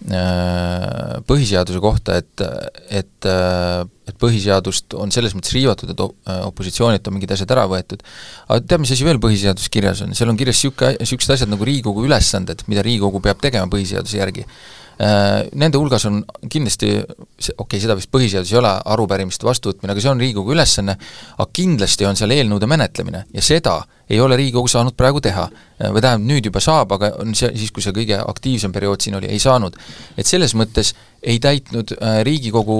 põhiseaduse 0.00 1.80
kohta, 1.82 2.16
et, 2.22 2.44
et 2.88 3.28
et 4.10 4.18
põhiseadust 4.20 4.96
on 4.98 5.12
selles 5.14 5.34
mõttes 5.36 5.54
riivatud, 5.54 5.92
et 5.92 6.02
äh, 6.02 6.42
opositsioonilt 6.48 7.06
on 7.08 7.16
mingid 7.16 7.34
asjad 7.34 7.54
ära 7.54 7.66
võetud, 7.70 8.02
aga 8.48 8.60
tead, 8.64 8.82
mis 8.82 8.94
asi 8.94 9.06
veel 9.06 9.20
põhiseaduses 9.22 9.72
kirjas 9.72 10.02
on, 10.04 10.14
seal 10.18 10.32
on 10.32 10.38
kirjas 10.40 10.58
niisugune, 10.60 10.98
niisugused 11.00 11.34
asjad 11.36 11.52
nagu 11.52 11.66
Riigikogu 11.68 12.04
ülesanded, 12.08 12.66
mida 12.70 12.84
Riigikogu 12.86 13.22
peab 13.24 13.42
tegema 13.42 13.70
põhiseaduse 13.72 14.20
järgi. 14.20 14.46
Äh, 15.00 15.46
nende 15.56 15.80
hulgas 15.80 16.04
on 16.10 16.20
kindlasti, 16.52 16.90
okei 17.00 17.54
okay,, 17.64 17.80
seda 17.80 17.96
vist 17.96 18.10
põhiseadus 18.12 18.52
ei 18.52 18.60
ole, 18.60 18.72
arupärimiste 18.94 19.48
vastuvõtmine, 19.48 19.94
aga 19.94 20.04
see 20.04 20.12
on 20.12 20.20
Riigikogu 20.24 20.56
ülesanne, 20.56 20.98
aga 21.36 21.48
kindlasti 21.56 22.08
on 22.08 22.20
seal 22.20 22.34
eelnõude 22.36 22.68
menetlemine. 22.70 23.24
Ja 23.36 23.44
seda 23.44 23.80
ei 24.10 24.20
ole 24.20 24.36
Riigikogu 24.36 24.68
saanud 24.68 24.96
praegu 24.98 25.20
teha. 25.24 25.46
Äh, 25.80 25.92
või 25.94 26.02
tähendab, 26.02 26.26
nüüd 26.28 26.48
juba 26.50 26.62
saab, 26.64 26.92
aga 26.96 27.12
on 27.22 27.34
see, 27.38 27.52
siis 27.58 27.70
kui 27.74 27.84
see 27.84 27.94
kõige 27.96 28.18
aktiivsem 28.20 28.74
periood 28.74 29.00
siin 29.00 29.16
oli, 29.20 29.30
ei 29.30 29.38
saanud. 29.42 29.78
et 30.18 30.26
selles 30.26 30.54
mõttes 30.58 30.94
ei 31.22 31.38
täitnud 31.38 31.92
äh, 31.98 32.20
Riigikogu 32.24 32.76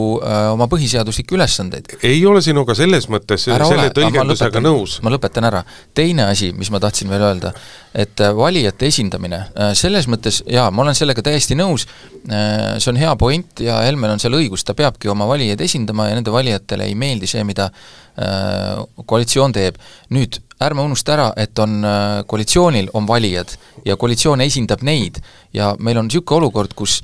oma 0.52 0.66
põhiseaduslikke 0.68 1.36
ülesandeid. 1.36 1.96
ei 2.02 2.24
ole 2.26 2.42
sinuga 2.42 2.74
selles 2.74 3.08
mõttes 3.08 3.48
Ära 3.48 3.68
selle 3.68 3.88
ole, 3.88 3.94
tõlgendusega 3.96 4.62
nõus. 4.64 4.98
ma 5.02 5.12
lõpetan 5.12 5.46
ära. 5.48 5.64
teine 5.94 6.24
asi, 6.30 6.52
mis 6.52 6.70
ma 6.70 6.80
tahtsin 6.80 7.08
veel 7.12 7.24
öelda, 7.30 7.52
et 7.94 8.20
valijate 8.36 8.86
esindamine, 8.86 9.44
selles 9.74 10.08
mõttes 10.08 10.42
jaa, 10.46 10.70
ma 10.70 10.82
olen 10.82 10.96
sellega 10.96 11.22
täiesti 11.22 11.58
nõus, 11.58 11.86
Äh, 12.28 12.76
see 12.78 12.90
on 12.92 12.98
hea 13.00 13.12
point 13.16 13.62
ja 13.64 13.78
Helmel 13.80 14.12
on 14.12 14.20
seal 14.20 14.34
õigus, 14.36 14.60
ta 14.66 14.74
peabki 14.76 15.08
oma 15.08 15.24
valijaid 15.30 15.60
esindama 15.64 16.10
ja 16.10 16.18
nende 16.18 16.32
valijatele 16.34 16.84
ei 16.90 16.92
meeldi 16.98 17.28
see, 17.30 17.40
mida 17.48 17.70
äh, 17.70 18.76
koalitsioon 19.08 19.56
teeb. 19.56 19.78
nüüd 20.12 20.36
ärme 20.60 20.84
unusta 20.84 21.14
ära, 21.16 21.28
et 21.36 21.58
on, 21.58 21.80
äh, 21.84 22.22
koalitsioonil 22.26 22.90
on 22.94 23.06
valijad 23.08 23.56
ja 23.84 23.96
koalitsioon 23.96 24.40
esindab 24.40 24.82
neid 24.82 25.22
ja 25.56 25.74
meil 25.78 25.98
on 25.98 26.10
niisugune 26.10 26.44
olukord, 26.44 26.74
kus 26.74 27.00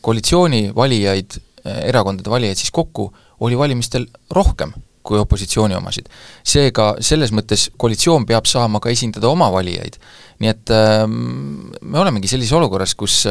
koalitsiooni 0.00 0.68
valijaid, 0.70 1.34
erakondade 1.66 2.30
valijaid 2.30 2.60
siis 2.60 2.70
kokku, 2.70 3.08
oli 3.42 3.56
valimistel 3.58 4.04
rohkem 4.30 4.70
kui 5.08 5.18
opositsiooni 5.20 5.76
omasid. 5.78 6.08
seega 6.44 6.90
selles 7.04 7.32
mõttes 7.34 7.68
koalitsioon 7.80 8.26
peab 8.28 8.48
saama 8.50 8.80
ka 8.84 8.92
esindada 8.92 9.30
oma 9.30 9.48
valijaid. 9.54 9.96
nii 10.38 10.50
et 10.52 10.74
äh, 10.74 11.06
me 11.08 11.98
olemegi 11.98 12.30
sellises 12.30 12.54
olukorras, 12.58 12.94
kus 12.94 13.24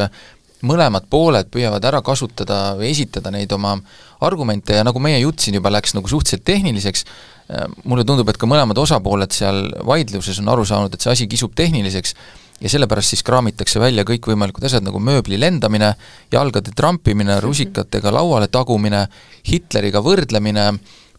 mõlemad 0.68 1.06
pooled 1.10 1.52
püüavad 1.54 1.86
ära 1.86 2.02
kasutada 2.02 2.74
või 2.80 2.90
esitada 2.90 3.32
neid 3.32 3.52
oma 3.54 3.76
argumente 4.26 4.74
ja 4.74 4.84
nagu 4.84 5.00
meie 5.00 5.20
jutt 5.22 5.44
siin 5.44 5.60
juba 5.60 5.70
läks 5.70 5.94
nagu 5.94 6.10
suhteliselt 6.10 6.44
tehniliseks, 6.50 7.06
äh, 7.06 7.37
mulle 7.88 8.04
tundub, 8.04 8.28
et 8.30 8.38
ka 8.40 8.50
mõlemad 8.50 8.78
osapooled 8.82 9.32
seal 9.32 9.70
vaidluses 9.88 10.42
on 10.42 10.52
aru 10.52 10.66
saanud, 10.68 10.94
et 10.94 11.04
see 11.04 11.14
asi 11.14 11.28
kisub 11.32 11.56
tehniliseks 11.56 12.16
ja 12.62 12.72
sellepärast 12.74 13.14
siis 13.14 13.24
kraamitakse 13.24 13.80
välja 13.80 14.04
kõikvõimalikud 14.08 14.66
asjad 14.68 14.86
nagu 14.86 15.00
mööbli 15.04 15.40
lendamine, 15.40 15.94
jalgade 16.34 16.74
trampimine, 16.76 17.40
rusikatega 17.44 18.12
lauale 18.14 18.50
tagumine, 18.52 19.06
Hitleriga 19.48 20.02
võrdlemine, 20.04 20.72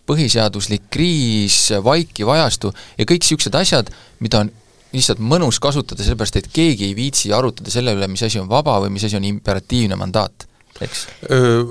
põhiseaduslik 0.08 0.88
kriis, 0.92 1.68
vaikiv 1.84 2.32
ajastu 2.34 2.72
ja 2.98 3.06
kõik 3.06 3.22
niisugused 3.24 3.56
asjad, 3.60 3.92
mida 4.24 4.42
on 4.44 4.52
lihtsalt 4.92 5.20
mõnus 5.20 5.60
kasutada, 5.60 6.02
sellepärast 6.04 6.40
et 6.40 6.52
keegi 6.52 6.88
ei 6.88 6.96
viitsi 6.96 7.32
arutada 7.36 7.70
selle 7.72 7.92
üle, 7.96 8.08
mis 8.10 8.24
asi 8.24 8.40
on 8.40 8.48
vaba 8.50 8.78
või 8.82 8.94
mis 8.96 9.04
asi 9.04 9.18
on 9.18 9.26
imperatiivne 9.28 9.98
mandaat, 10.00 10.47
eks? 10.84 11.04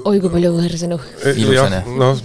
oi 0.08 0.22
kui 0.24 0.32
palju 0.32 0.52
võõrsõnu. 0.56 0.98
jah, 1.54 1.76
noh, 1.88 2.22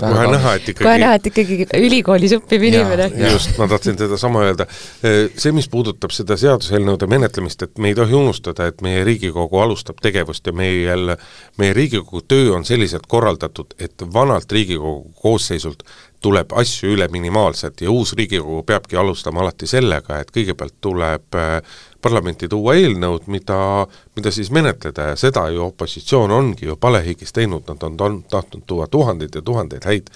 kohe 0.00 0.26
näha, 0.32 0.54
et 0.58 0.70
ikkagi 0.72 0.86
kohe 0.86 1.00
näha, 1.02 1.18
et 1.18 1.28
ikkagi 1.30 1.58
ülikoolis 1.80 2.36
õppiv 2.38 2.66
inimene. 2.70 3.08
just, 3.32 3.54
ma 3.60 3.68
tahtsin 3.70 3.98
sedasama 4.00 4.44
öelda. 4.48 4.66
See, 5.02 5.52
mis 5.54 5.68
puudutab 5.72 6.14
seda 6.14 6.38
seaduseelnõude 6.40 7.08
menetlemist, 7.10 7.66
et 7.66 7.82
me 7.82 7.92
ei 7.92 7.98
tohi 7.98 8.16
unustada, 8.18 8.68
et 8.70 8.84
meie 8.84 9.04
Riigikogu 9.08 9.60
alustab 9.62 10.00
tegevust 10.02 10.46
ja 10.48 10.56
meil, 10.56 11.16
meie 11.60 11.76
Riigikogu 11.76 12.24
töö 12.28 12.54
on 12.56 12.66
selliselt 12.68 13.08
korraldatud, 13.10 13.76
et 13.82 14.06
vanalt 14.14 14.52
Riigikogu 14.52 15.12
koosseisult 15.22 15.86
tuleb 16.22 16.52
asju 16.54 16.92
üle 16.94 17.08
minimaalselt 17.10 17.82
ja 17.82 17.90
uus 17.90 18.14
Riigikogu 18.18 18.62
peabki 18.66 18.96
alustama 18.96 19.42
alati 19.42 19.66
sellega, 19.66 20.20
et 20.22 20.30
kõigepealt 20.34 20.76
tuleb 20.84 21.38
äh, 21.38 21.58
parlamenti 22.02 22.48
tuua 22.50 22.76
eelnõud, 22.80 23.28
mida, 23.32 23.58
mida 24.16 24.32
siis 24.34 24.50
menetleda 24.54 25.12
ja 25.12 25.18
seda 25.18 25.48
ju 25.54 25.66
opositsioon 25.68 26.30
ongi 26.30 26.66
ju 26.66 26.76
palehigis 26.76 27.32
teinud, 27.32 27.66
nad 27.68 27.82
on, 27.88 28.00
on 28.00 28.22
tahtnud 28.30 28.66
tuua 28.66 28.88
tuhandeid 28.90 29.34
ja 29.38 29.42
tuhandeid 29.42 29.86
häid 29.88 30.10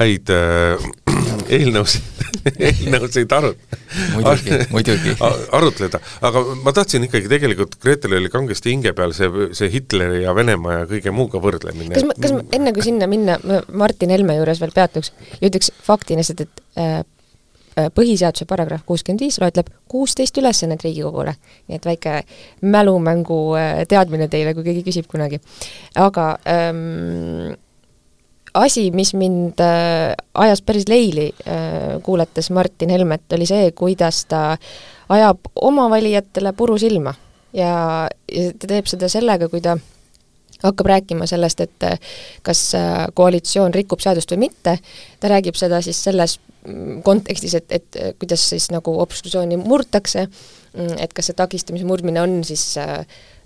häid 0.00 0.30
äh, 0.32 0.80
eelnõusid 1.52 2.22
eelnõusid 2.66 3.32
arut-. 3.36 3.76
muidugi, 4.14 4.58
muidugi. 4.72 5.14
arutleda, 5.58 6.00
aga 6.24 6.42
ma 6.64 6.74
tahtsin 6.74 7.06
ikkagi 7.06 7.30
tegelikult, 7.30 7.76
Gretel 7.82 8.16
oli 8.16 8.32
kangesti 8.32 8.72
hinge 8.72 8.94
peal 8.96 9.14
see, 9.16 9.48
see 9.56 9.70
Hitleri 9.72 10.22
ja 10.24 10.34
Venemaa 10.36 10.80
ja 10.80 10.88
kõige 10.90 11.14
muuga 11.14 11.42
võrdlemine. 11.42 11.92
kas 11.94 12.08
ma, 12.08 12.16
kas 12.18 12.34
ma 12.36 12.44
enne 12.56 12.74
kui 12.76 12.86
sinna 12.86 13.08
minna, 13.10 13.38
ma 13.44 13.60
Martin 13.84 14.14
Helme 14.14 14.38
juures 14.40 14.62
veel 14.62 14.74
peatuks 14.74 15.12
ja 15.38 15.50
ütleks 15.50 15.72
faktina 15.84 16.22
lihtsalt, 16.24 16.46
et 16.46 16.64
äh, 16.80 17.02
põhiseaduse 17.72 18.46
paragrahv 18.48 18.84
kuuskümmend 18.86 19.24
viis 19.24 19.38
loetleb 19.40 19.70
kuusteist 19.88 20.38
ülesannet 20.38 20.84
Riigikogule. 20.84 21.34
nii 21.68 21.76
et 21.76 21.86
väike 21.86 22.22
mälumängu 22.62 23.40
äh, 23.56 23.82
teadmine 23.88 24.28
teile, 24.28 24.54
kui 24.54 24.64
keegi 24.64 24.84
küsib 24.88 25.08
kunagi. 25.10 25.40
aga 25.96 26.38
ähm, 26.46 27.54
asi, 28.54 28.90
mis 28.90 29.14
mind 29.14 29.60
äh, 29.60 30.14
ajas 30.34 30.62
päris 30.62 30.88
leili 30.88 31.32
äh,, 31.46 32.00
kuulates 32.02 32.50
Martin 32.50 32.90
Helmet, 32.90 33.24
oli 33.32 33.46
see, 33.46 33.70
kuidas 33.72 34.24
ta 34.28 34.56
ajab 35.08 35.38
oma 35.60 35.88
valijatele 35.90 36.52
puru 36.52 36.78
silma 36.78 37.14
ja, 37.52 38.08
ja 38.32 38.52
ta 38.58 38.68
teeb 38.68 38.88
seda 38.90 39.08
sellega, 39.12 39.48
kui 39.48 39.60
ta 39.64 39.76
hakkab 40.62 40.86
rääkima 40.86 41.26
sellest, 41.26 41.60
et 41.60 41.86
äh, 41.86 41.98
kas 42.42 42.74
äh, 42.78 43.06
koalitsioon 43.14 43.74
rikub 43.74 44.02
seadust 44.02 44.32
või 44.34 44.46
mitte, 44.46 44.78
ta 45.20 45.30
räägib 45.32 45.58
seda 45.58 45.82
siis 45.84 46.00
selles 46.04 46.38
mm, 46.66 47.02
kontekstis, 47.06 47.56
et, 47.58 47.68
et 47.72 48.00
äh, 48.00 48.14
kuidas 48.18 48.44
siis 48.52 48.70
nagu 48.74 48.94
obstruktsiooni 49.02 49.58
murtakse, 49.60 50.26
mm, 50.26 50.96
et 51.04 51.12
kas 51.12 51.30
see 51.30 51.38
takistamise 51.38 51.88
murdmine 51.88 52.22
on 52.22 52.40
siis 52.46 52.64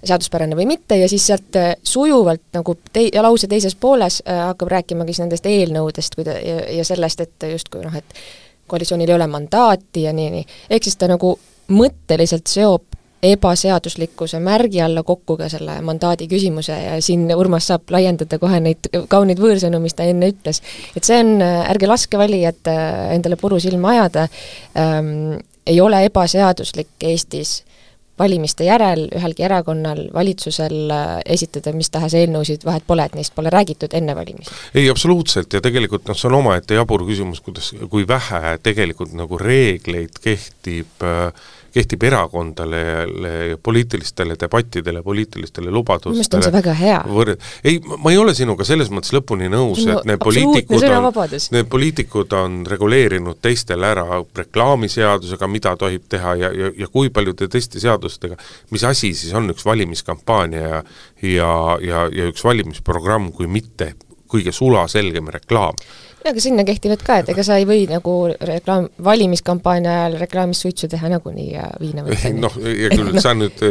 seaduspärane 0.07 0.57
või 0.59 0.69
mitte 0.69 0.99
ja 1.01 1.09
siis 1.09 1.25
sealt 1.27 1.57
sujuvalt 1.83 2.45
nagu 2.55 2.77
tei-, 2.93 3.11
lause 3.23 3.49
teises 3.51 3.75
pooles 3.81 4.21
hakkab 4.27 4.71
rääkima 4.71 5.07
siis 5.09 5.23
nendest 5.25 5.49
eelnõudest, 5.51 6.19
kui 6.19 6.27
ta 6.27 6.37
ja, 6.37 6.61
ja 6.79 6.85
sellest, 6.85 7.25
et 7.25 7.49
justkui 7.51 7.83
noh, 7.83 7.97
et 7.97 8.21
koalitsioonil 8.67 9.09
ei 9.09 9.17
ole 9.17 9.27
mandaati 9.31 10.05
ja 10.05 10.13
nii, 10.13 10.31
nii. 10.35 10.47
ehk 10.71 10.87
siis 10.87 10.99
ta 11.01 11.09
nagu 11.11 11.33
mõtteliselt 11.73 12.47
seob 12.51 12.96
ebaseaduslikkuse 13.23 14.41
märgi 14.45 14.81
alla 14.85 15.03
kokku 15.03 15.37
ka 15.41 15.49
selle 15.49 15.79
mandaadi 15.85 16.29
küsimuse 16.29 16.77
ja 16.77 16.97
siin 17.03 17.27
Urmas 17.37 17.71
saab 17.71 17.91
laiendada 17.91 18.39
kohe 18.39 18.61
neid 18.61 18.91
kauneid 19.09 19.41
võõrsõnu, 19.41 19.81
mis 19.83 19.97
ta 19.97 20.05
enne 20.05 20.31
ütles. 20.35 20.63
et 20.97 21.05
see 21.05 21.21
on, 21.25 21.41
äh, 21.43 21.71
ärge 21.71 21.87
laske 21.87 22.19
valijat 22.19 22.73
endale 23.13 23.37
puru 23.41 23.61
silma 23.61 23.95
ajada 23.97 24.29
ähm,, 24.77 25.39
ei 25.67 25.81
ole 25.81 26.05
ebaseaduslik 26.07 27.03
Eestis 27.03 27.63
valimiste 28.19 28.65
järel 28.65 29.07
ühelgi 29.15 29.45
erakonnal, 29.45 30.07
valitsusel 30.15 30.91
äh, 30.93 31.11
esitada 31.37 31.73
mis 31.77 31.91
tahes 31.93 32.17
eelnõusid, 32.17 32.65
vahet 32.65 32.87
pole, 32.87 33.05
et 33.05 33.17
neist 33.19 33.35
pole 33.37 33.53
räägitud 33.53 33.93
enne 33.97 34.17
valimisi? 34.17 34.53
ei, 34.75 34.89
absoluutselt, 34.91 35.53
ja 35.53 35.63
tegelikult 35.65 36.09
noh, 36.09 36.17
see 36.17 36.31
on 36.31 36.39
omaette 36.41 36.79
jabur 36.79 37.05
küsimus, 37.09 37.43
kuidas, 37.45 37.73
kui 37.93 38.07
vähe 38.09 38.57
tegelikult 38.65 39.13
nagu 39.19 39.41
reegleid 39.41 40.21
kehtib 40.25 41.05
äh, 41.05 41.53
kehtib 41.77 42.07
erakondadele 42.09 43.33
ja 43.51 43.59
poliitilistele 43.63 44.37
debattidele, 44.41 45.03
poliitilistele 45.05 45.71
lubadustele. 45.71 46.15
minu 46.15 46.23
meelest 46.23 46.37
on 46.39 46.47
see 46.47 46.55
väga 46.55 46.75
hea. 46.79 47.01
ei, 47.65 47.81
ma 47.99 48.13
ei 48.15 48.21
ole 48.21 48.35
sinuga 48.35 48.65
selles 48.65 48.91
mõttes 48.93 49.13
lõpuni 49.17 49.51
nõus 49.53 49.85
no,, 49.85 49.99
et 49.99 50.09
need 50.09 50.23
poliitikud 50.23 50.87
on, 50.89 51.11
need 51.57 51.71
poliitikud 51.73 52.37
on 52.39 52.63
reguleerinud 52.69 53.43
teistele 53.45 53.91
ära 53.93 54.23
reklaamiseadusega, 54.41 55.51
mida 55.53 55.77
tohib 55.81 56.09
teha 56.09 56.35
ja, 56.41 56.53
ja, 56.55 56.73
ja 56.85 56.89
kui 56.93 57.13
paljude 57.15 57.51
teiste 57.53 57.83
seadustega, 57.83 58.39
mis 58.73 58.85
asi 58.89 59.13
siis 59.15 59.35
on 59.37 59.53
üks 59.53 59.67
valimiskampaania 59.69 60.69
ja 60.69 60.83
ja, 61.23 61.79
ja, 61.81 62.09
ja 62.13 62.29
üks 62.31 62.45
valimisprogramm, 62.45 63.31
kui 63.37 63.49
mitte 63.51 63.95
kõige 64.31 64.53
sulaselgem 64.55 65.31
reklaam 65.33 65.77
aga 66.27 66.43
sinna 66.43 66.65
kehtivad 66.67 67.03
ka, 67.07 67.19
et 67.23 67.29
ega 67.33 67.43
sa 67.47 67.57
ei 67.61 67.67
või 67.69 67.85
nagu 67.91 68.15
reklaam, 68.49 68.89
valimiskampaania 69.05 69.93
ajal 69.93 70.17
reklaamis 70.23 70.63
suitsu 70.65 70.89
teha 70.91 71.11
nagunii 71.13 71.47
ja 71.53 71.67
viina 71.81 72.03
võtta. 72.07 72.33
noh, 72.35 72.57
hea 72.63 72.91
küll 72.93 73.13
no., 73.15 73.23
sa 73.23 73.35
nüüd 73.37 73.63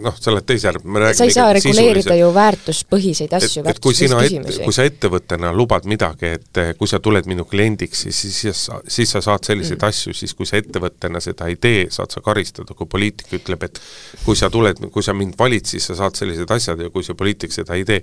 noh, 0.00 0.16
sa 0.16 0.32
oled 0.32 0.46
teise 0.48 0.70
äärde, 0.70 0.84
me 0.86 1.02
räägime 1.04 1.18
sa 1.18 1.28
ei 1.28 1.34
saa 1.34 1.50
reguleerida 1.56 2.16
ju 2.16 2.30
väärtuspõhiseid 2.36 3.34
asju, 3.36 3.64
väärtuspõhiseid 3.66 4.62
kui 4.64 4.76
sa 4.76 4.86
ettevõttena 4.88 5.52
lubad 5.56 5.88
midagi, 5.90 6.32
et 6.38 6.62
kui 6.78 6.88
sa 6.90 7.02
tuled 7.04 7.28
minu 7.30 7.44
kliendiks, 7.48 8.06
siis, 8.06 8.22
siis, 8.38 8.64
siis 8.88 9.14
sa 9.16 9.22
saad 9.24 9.44
selliseid 9.50 9.78
mm. 9.80 9.92
asju, 9.92 10.16
siis 10.16 10.34
kui 10.38 10.48
sa 10.48 10.60
ettevõttena 10.60 11.20
seda 11.24 11.50
ei 11.52 11.58
tee, 11.60 11.84
saad 11.92 12.16
sa 12.16 12.24
karistada, 12.24 12.76
kui 12.78 12.88
poliitik 12.90 13.36
ütleb, 13.40 13.68
et 13.68 13.82
kui 14.24 14.38
sa 14.38 14.48
tuled, 14.52 14.80
kui 14.94 15.04
sa 15.04 15.16
mind 15.16 15.36
valid, 15.40 15.68
siis 15.68 15.90
sa 15.90 15.98
saad 15.98 16.16
sellised 16.16 16.50
asjad 16.56 16.80
ja 16.80 16.92
kui 16.94 17.04
see 17.04 17.18
poliitik 17.18 17.52
seda 17.54 17.76
ei 17.76 17.84
tee, 17.88 18.00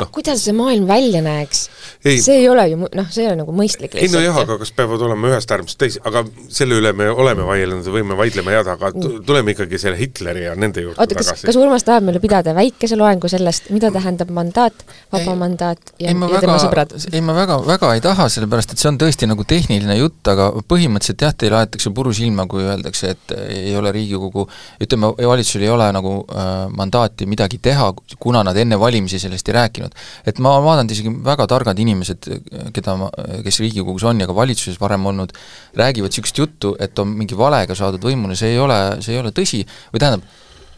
noh 0.00 0.10
kuidas 0.14 0.42
see 0.42 0.56
maailm 0.56 0.88
välja 0.90 1.22
näeks? 1.22 1.68
see 2.02 2.40
ei 2.40 2.48
ole 2.50 2.66
ju, 2.72 2.82
noh, 2.82 3.08
see 3.12 3.27
ei 3.28 3.34
ole 3.34 3.42
nagu 3.42 3.54
mõistlik 3.54 3.96
ei 3.98 4.08
no 4.12 4.22
jah, 4.22 4.36
aga 4.44 4.58
kas 4.60 4.72
peavad 4.76 5.02
olema 5.04 5.30
ühest 5.32 5.52
äärmusest 5.54 5.80
teise, 5.80 6.02
aga 6.08 6.24
selle 6.52 6.78
üle 6.80 6.92
me 6.96 7.08
oleme 7.12 7.46
vaielnud 7.48 7.86
ja 7.86 7.94
võime 7.94 8.16
vaidlema 8.18 8.56
jääda, 8.56 8.76
aga 8.78 8.92
tuleme 9.26 9.54
ikkagi 9.54 9.80
selle 9.80 9.98
Hitleri 10.00 10.46
ja 10.46 10.54
nende 10.58 10.84
juurde 10.84 11.00
oota, 11.02 11.18
kas, 11.18 11.44
kas 11.46 11.58
Urmas 11.60 11.86
tahab 11.86 12.06
meile 12.08 12.22
pidada 12.22 12.54
väikese 12.56 12.98
loengu 12.98 13.30
sellest, 13.30 13.70
mida 13.74 13.90
tähendab 13.94 14.30
mandaat, 14.34 14.84
vaba 15.12 15.34
ei, 15.34 15.40
mandaat 15.40 15.92
ja, 15.98 16.10
ja 16.10 16.16
väga, 16.20 16.42
tema 16.44 16.58
sõbrad? 16.62 16.94
ei, 17.12 17.22
ma 17.24 17.36
väga, 17.36 17.58
väga 17.66 17.92
ei 17.96 18.04
taha, 18.04 18.28
sellepärast 18.32 18.74
et 18.74 18.82
see 18.82 18.90
on 18.90 19.00
tõesti 19.00 19.28
nagu 19.30 19.46
tehniline 19.48 19.98
jutt, 19.98 20.20
aga 20.32 20.50
põhimõtteliselt 20.70 21.26
jah, 21.26 21.36
teile 21.38 21.60
aetakse 21.60 21.92
puru 21.94 22.14
silma, 22.16 22.46
kui 22.50 22.64
öeldakse, 22.66 23.14
et 23.16 23.36
ei 23.48 23.74
ole 23.78 23.92
Riigikogu, 23.94 24.46
ütleme, 24.84 25.12
valitsusel 25.32 25.66
ei 25.66 25.72
ole 25.72 25.88
nagu 25.94 26.14
äh, 26.24 26.54
mandaati 26.74 27.28
midagi 27.30 27.60
teha, 27.62 27.90
kuna 28.18 28.44
nad 28.46 28.56
enne 28.58 28.78
valimisi 28.80 29.20
sellest 29.22 29.48
ei 29.48 29.58
rääkinud. 29.58 29.96
et 30.26 30.38
ma 30.44 30.56
vaatan, 30.62 30.86
et 30.86 30.96
isegi 30.96 31.12
väga 31.24 31.46
targad 31.50 31.78
inimesed, 31.78 32.28
keda 32.74 32.96
ma, 33.00 33.07
kes 33.44 33.60
Riigikogus 33.64 34.04
on 34.08 34.20
ja 34.20 34.28
ka 34.28 34.36
valitsuses 34.36 34.80
varem 34.80 35.06
olnud, 35.10 35.34
räägivad 35.78 36.12
niisugust 36.12 36.38
juttu, 36.38 36.76
et 36.80 36.98
on 36.98 37.10
mingi 37.14 37.38
valega 37.38 37.74
saadud 37.78 38.04
võimule, 38.10 38.36
see 38.38 38.54
ei 38.54 38.62
ole, 38.62 38.78
see 39.04 39.16
ei 39.16 39.22
ole 39.22 39.34
tõsi, 39.36 39.64
või 39.92 40.04
tähendab 40.04 40.24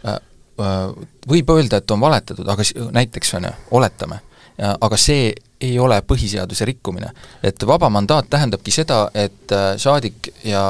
äh,, 0.07 0.19
äh, 0.65 0.81
võib 1.29 1.55
öelda, 1.57 1.83
et 1.83 1.95
on 1.95 2.03
valetatud, 2.03 2.49
aga 2.49 2.67
näiteks, 2.97 3.37
on 3.39 3.49
ju, 3.51 3.55
oletame, 3.81 4.21
aga 4.61 4.99
see 5.01 5.31
ei 5.61 5.79
ole 5.79 6.01
põhiseaduse 6.07 6.65
rikkumine. 6.65 7.11
et 7.43 7.67
vaba 7.67 7.91
mandaat 7.91 8.31
tähendabki 8.31 8.73
seda, 8.73 9.11
et 9.15 9.53
äh, 9.53 9.77
saadik 9.77 10.31
ja 10.45 10.63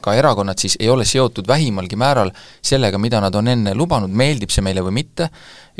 ka 0.00 0.14
erakonnad 0.14 0.58
siis 0.58 0.76
ei 0.80 0.88
ole 0.88 1.04
seotud 1.04 1.48
vähimalgi 1.48 1.96
määral 1.96 2.30
sellega, 2.62 2.98
mida 2.98 3.20
nad 3.20 3.34
on 3.34 3.48
enne 3.48 3.74
lubanud, 3.74 4.10
meeldib 4.10 4.50
see 4.50 4.62
meile 4.62 4.84
või 4.86 5.00
mitte, 5.02 5.30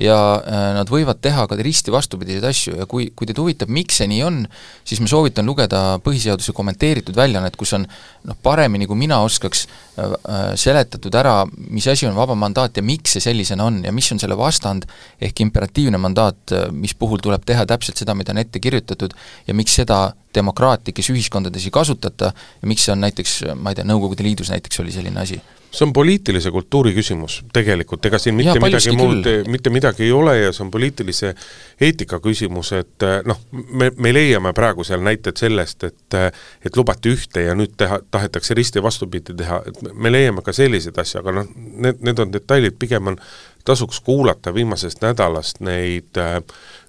ja 0.00 0.16
äh, 0.36 0.68
nad 0.76 0.90
võivad 0.92 1.20
teha 1.24 1.46
ka 1.48 1.56
risti 1.60 1.92
vastupidiseid 1.94 2.44
asju 2.44 2.76
ja 2.80 2.86
kui, 2.90 3.08
kui 3.16 3.28
teid 3.28 3.38
huvitab, 3.40 3.70
miks 3.72 4.00
see 4.00 4.08
nii 4.10 4.22
on, 4.26 4.42
siis 4.86 5.00
ma 5.00 5.08
soovitan 5.10 5.48
lugeda 5.48 5.98
põhiseaduse 6.04 6.52
kommenteeritud 6.56 7.16
väljaannet, 7.16 7.56
kus 7.56 7.72
on 7.78 7.86
noh, 7.86 8.38
paremini 8.44 8.88
kui 8.88 8.98
mina 9.00 9.22
oskaks 9.24 9.64
äh, 9.66 10.04
äh, 10.04 10.44
seletatud 10.60 11.16
ära, 11.16 11.38
mis 11.70 11.88
asi 11.88 12.08
on 12.08 12.16
vaba 12.18 12.36
mandaat 12.38 12.76
ja 12.76 12.84
miks 12.84 13.16
see 13.16 13.24
sellisena 13.28 13.68
on 13.70 13.82
ja 13.86 13.94
mis 13.96 14.10
on 14.12 14.20
selle 14.22 14.36
vastand, 14.38 14.84
ehk 15.20 15.44
imperatiivne 15.46 16.00
mandaat, 16.00 16.54
mis 16.76 16.94
puhul 16.94 17.22
tuleb 17.24 17.44
teha 17.48 17.64
täpselt 17.66 17.98
seda, 18.00 18.14
mida 18.14 18.34
on 18.34 18.42
ette 18.44 18.60
kirjutatud 18.62 19.16
ja 19.46 19.56
miks 19.56 19.80
seda 19.80 20.10
demokraatlikes 20.36 21.08
ühiskondades 21.14 21.64
ei 21.64 21.72
kasutata 21.72 22.32
ja 22.34 22.68
miks 22.68 22.84
see 22.84 22.92
on 22.92 23.04
näiteks, 23.06 23.38
ma 23.56 23.72
ei 23.72 23.78
tea, 23.78 23.86
Nõukogude 23.88 24.26
Liidus 24.26 24.50
näiteks 24.52 24.82
oli 24.82 24.92
selline 24.92 25.22
asi 25.22 25.40
see 25.76 25.86
on 25.86 25.92
poliitilise 25.92 26.50
kultuuri 26.50 26.92
küsimus 26.96 27.40
tegelikult, 27.52 28.04
ega 28.08 28.18
siin 28.20 28.36
mitte 28.38 28.56
ja, 28.56 28.62
midagi 28.62 28.92
muud, 28.96 29.28
mitte 29.52 29.72
midagi 29.72 30.06
ei 30.06 30.12
ole 30.12 30.36
ja 30.38 30.52
see 30.54 30.64
on 30.64 30.70
poliitilise 30.72 31.32
eetika 31.80 32.20
küsimus, 32.24 32.72
et 32.78 33.06
eh, 33.06 33.18
noh, 33.28 33.40
me, 33.52 33.90
me 34.00 34.12
leiame 34.14 34.54
praegu 34.56 34.86
seal 34.86 35.04
näited 35.04 35.36
sellest, 35.40 35.84
et 35.90 36.16
eh, 36.16 36.30
et 36.64 36.78
lubati 36.78 37.12
ühte 37.12 37.44
ja 37.48 37.56
nüüd 37.58 37.76
teha, 37.76 38.00
tahetakse 38.10 38.56
risti 38.56 38.82
vastupidi 38.82 39.36
teha, 39.36 39.60
et 39.68 39.82
me 39.92 40.12
leiame 40.12 40.44
ka 40.46 40.54
selliseid 40.56 40.96
asju, 41.02 41.20
aga 41.20 41.36
noh, 41.40 41.52
need, 41.56 42.00
need 42.06 42.24
on 42.24 42.32
detailid, 42.32 42.78
pigem 42.80 43.12
on, 43.12 43.20
tasuks 43.66 43.98
kuulata 44.06 44.52
viimasest 44.54 45.00
nädalast 45.02 45.58
neid 45.66 46.18
äh, 46.22 46.38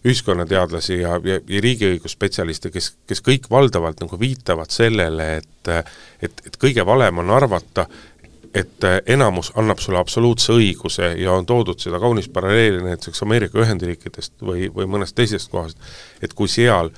ühiskonnateadlasi 0.05 0.99
ja, 1.01 1.15
ja, 1.25 1.39
ja 1.41 1.61
riigiõigusspetsialiste, 1.65 2.69
kes, 2.71 2.91
kes 3.09 3.23
kõik 3.25 3.49
valdavalt 3.51 4.03
nagu 4.05 4.19
viitavad 4.21 4.71
sellele, 4.73 5.31
et 5.41 5.53
et, 5.67 6.41
et 6.47 6.55
kõige 6.55 6.85
valem 6.87 7.17
on 7.19 7.31
arvata, 7.35 7.83
et 8.57 8.83
äh, 8.83 9.01
enamus 9.05 9.51
annab 9.55 9.81
sulle 9.83 9.99
absoluutse 9.99 10.55
õiguse 10.55 11.11
ja 11.21 11.35
on 11.37 11.45
toodud 11.45 11.79
seda 11.81 11.99
kaunist 12.01 12.33
paralleeli 12.33 12.81
näiteks 12.85 13.21
Ameerika 13.25 13.61
Ühendriikidest 13.61 14.33
või, 14.41 14.71
või 14.73 14.89
mõnest 14.89 15.17
teisest 15.17 15.51
kohast, 15.53 15.77
et 16.21 16.33
kui 16.33 16.49
seal 16.51 16.91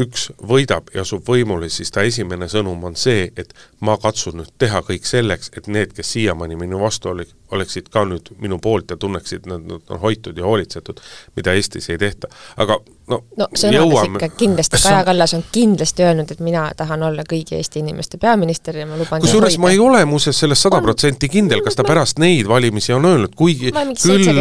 üks 0.00 0.26
võidab 0.42 0.88
ja 0.94 1.04
asub 1.04 1.26
võimule, 1.28 1.68
siis 1.70 1.92
ta 1.94 2.02
esimene 2.02 2.48
sõnum 2.50 2.82
on 2.88 2.96
see, 2.98 3.28
et 3.38 3.52
ma 3.84 3.94
katsun 4.02 4.40
nüüd 4.40 4.50
teha 4.58 4.80
kõik 4.86 5.06
selleks, 5.06 5.52
et 5.56 5.68
need, 5.70 5.92
kes 5.94 6.14
siiamaani 6.16 6.58
minu 6.58 6.80
vastu 6.82 7.12
olid, 7.12 7.30
oleksid 7.54 7.92
ka 7.94 8.02
nüüd 8.08 8.32
minu 8.42 8.58
poolt 8.62 8.90
ja 8.90 8.98
tunneksid, 8.98 9.44
et 9.44 9.52
nad 9.52 9.92
on 9.94 10.02
hoitud 10.02 10.38
ja 10.38 10.48
hoolitsetud, 10.48 11.02
mida 11.36 11.54
Eestis 11.54 11.90
ei 11.94 12.00
tehta. 12.02 12.32
aga 12.56 12.80
no 13.10 13.18
no 13.36 13.46
sõnades 13.52 13.76
jõuame... 13.76 14.18
ikka 14.18 14.28
kindlasti, 14.38 14.80
Kaja 14.84 15.02
Kallas 15.06 15.34
on 15.36 15.44
kindlasti 15.52 16.04
öelnud, 16.06 16.30
et 16.32 16.40
mina 16.44 16.64
tahan 16.76 17.02
olla 17.04 17.24
kõigi 17.28 17.58
Eesti 17.58 17.82
inimeste 17.82 18.18
peaminister 18.20 18.78
ja 18.80 18.86
ma 18.88 18.96
luban 19.00 19.22
kusjuures 19.24 19.58
ma 19.62 19.72
ei 19.74 19.80
ole 19.82 20.00
muuseas 20.08 20.40
selles 20.40 20.62
sada 20.64 20.80
protsenti 20.84 21.28
kindel, 21.32 21.60
kas 21.66 21.76
ta 21.78 21.84
pärast 21.86 22.20
neid 22.22 22.48
valimisi 22.48 22.94
on 22.96 23.08
öelnud, 23.10 23.34
kuigi 23.36 23.72
küll, 23.74 24.40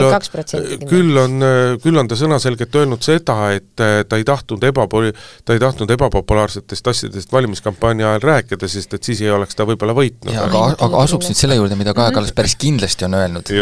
küll 0.89 1.19
on, 1.19 1.47
küll 1.83 1.99
on 1.99 2.11
ta 2.11 2.19
sõnaselgelt 2.19 2.79
öelnud 2.79 3.03
seda, 3.03 3.37
et 3.57 3.83
äh, 3.83 3.99
ta 4.07 4.19
ei 4.21 4.27
tahtnud 4.27 4.63
ebapoli-, 4.71 5.13
ta 5.43 5.57
ei 5.57 5.63
tahtnud 5.63 5.91
ebapopulaarsetest 5.97 6.91
asjadest 6.93 7.35
valimiskampaania 7.35 8.13
ajal 8.13 8.27
rääkida, 8.29 8.71
sest 8.71 8.95
et 8.95 9.11
siis 9.11 9.25
ei 9.25 9.33
oleks 9.33 9.59
ta 9.59 9.67
võib-olla 9.67 9.95
võitnud. 9.97 10.33
aga, 10.47 10.65
aga 10.87 11.03
asuks 11.03 11.31
nüüd 11.31 11.43
selle 11.43 11.59
juurde, 11.59 11.79
mida 11.79 11.95
Kaja 11.97 12.15
Kallas 12.15 12.35
päris 12.35 12.55
kindlasti 12.59 13.09
on 13.09 13.19
öelnud. 13.19 13.55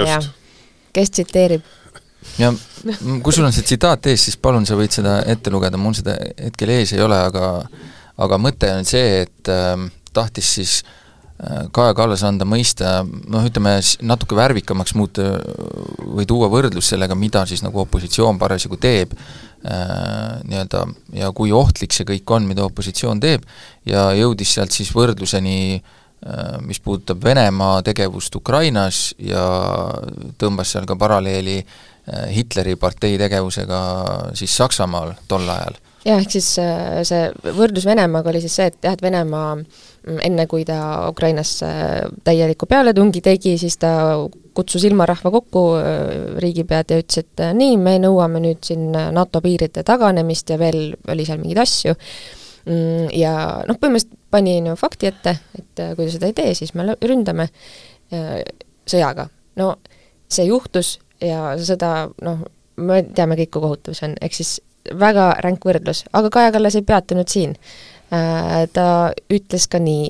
kes 0.92 1.14
tsiteerib 1.16 1.81
ja 2.40 2.52
kui 3.24 3.34
sul 3.34 3.46
on 3.48 3.56
see 3.56 3.66
tsitaat 3.66 4.12
ees, 4.12 4.28
siis 4.28 4.38
palun, 4.42 4.66
sa 4.68 4.78
võid 4.80 4.94
seda 4.94 5.22
ette 5.30 5.54
lugeda, 5.54 5.80
mul 5.82 5.96
seda 5.98 6.16
hetkel 6.38 6.74
ees 6.78 6.96
ei 6.96 7.04
ole, 7.04 7.18
aga 7.18 7.54
aga 8.22 8.40
mõte 8.42 8.70
on 8.76 8.88
see, 8.88 9.22
et 9.26 9.52
äh, 9.52 9.86
tahtis 10.14 10.50
siis 10.58 10.74
äh, 10.82 11.68
Kaja 11.74 11.96
Kallas 11.98 12.26
anda 12.28 12.46
mõista, 12.48 13.00
noh 13.06 13.48
ütleme, 13.48 13.78
natuke 14.06 14.38
värvikamaks 14.38 14.96
muuta 14.98 15.32
või 16.02 16.28
tuua 16.30 16.52
võrdlus 16.52 16.92
sellega, 16.94 17.18
mida 17.18 17.46
siis 17.50 17.64
nagu 17.66 17.82
opositsioon 17.86 18.40
parasjagu 18.42 18.78
teeb 18.82 19.16
äh,, 19.16 20.42
nii-öelda, 20.46 20.86
ja 21.18 21.32
kui 21.38 21.54
ohtlik 21.56 21.96
see 21.96 22.08
kõik 22.14 22.36
on, 22.36 22.46
mida 22.50 22.68
opositsioon 22.68 23.24
teeb, 23.24 23.48
ja 23.90 24.12
jõudis 24.18 24.54
sealt 24.58 24.76
siis 24.76 24.94
võrdluseni 24.94 25.58
äh, 25.80 26.60
mis 26.68 26.82
puudutab 26.84 27.24
Venemaa 27.24 27.82
tegevust 27.86 28.36
Ukrainas 28.38 29.08
ja 29.18 29.48
tõmbas 30.42 30.76
seal 30.76 30.86
ka 30.90 31.00
paralleeli 31.00 31.62
äh, 31.62 31.80
Hitleri 32.10 32.76
partei 32.82 33.18
tegevusega 33.22 33.80
siis 34.38 34.54
Saksamaal 34.58 35.14
tol 35.30 35.46
ajal. 35.46 35.76
jah, 36.02 36.18
ehk 36.18 36.34
siis 36.34 36.48
äh, 36.58 37.02
see 37.06 37.28
võrdlus 37.54 37.86
Venemaaga 37.86 38.32
oli 38.32 38.42
siis 38.42 38.56
see, 38.58 38.72
et 38.72 38.80
jah, 38.82 38.96
et 38.98 39.04
Venemaa 39.06 39.52
mm, 39.56 40.18
enne, 40.26 40.48
kui 40.50 40.66
ta 40.66 40.80
Ukrainasse 41.12 41.70
täieliku 42.26 42.66
pealetungi 42.66 43.22
tegi, 43.22 43.54
siis 43.62 43.78
ta 43.78 43.92
kutsus 44.58 44.88
ilmarahva 44.90 45.30
kokku, 45.38 45.64
äh, 45.78 46.02
riigipead, 46.42 46.90
ja 46.90 47.04
ütles, 47.04 47.22
et 47.22 47.46
nii, 47.60 47.78
me 47.78 48.00
nõuame 48.02 48.42
nüüd 48.42 48.66
siin 48.66 48.90
NATO 48.90 49.44
piiride 49.46 49.86
taganemist 49.86 50.50
ja 50.50 50.58
veel 50.62 50.96
oli 51.14 51.28
seal 51.30 51.38
mingeid 51.44 51.62
asju, 51.62 51.94
mm, 52.66 53.14
ja 53.22 53.36
noh, 53.70 53.78
põhimõtteliselt 53.78 54.18
pani 54.34 54.58
no 54.66 54.74
fakti 54.80 55.12
ette, 55.12 55.38
et 55.60 55.86
kui 55.94 56.08
te 56.08 56.18
seda 56.18 56.34
ei 56.34 56.34
tee, 56.34 56.58
siis 56.58 56.74
me 56.74 56.96
ründame 56.98 57.52
sõjaga. 58.90 59.30
no 59.60 59.76
see 60.32 60.48
juhtus 60.48 60.96
ja 61.22 61.54
seda 61.62 62.10
noh, 62.22 62.44
me 62.82 63.04
teame 63.16 63.38
kõik, 63.40 63.54
kui 63.54 63.64
kohutav 63.64 63.98
see 63.98 64.10
on, 64.10 64.18
ehk 64.22 64.36
siis 64.38 64.58
väga 65.00 65.32
ränk 65.46 65.66
võrdlus, 65.66 66.06
aga 66.14 66.30
Kaja 66.34 66.52
Kallas 66.56 66.76
ei 66.80 66.86
peatunud 66.86 67.30
siin. 67.30 67.56
Äh, 68.12 68.66
ta 68.74 68.86
ütles 69.32 69.68
ka 69.72 69.80
nii 69.80 70.10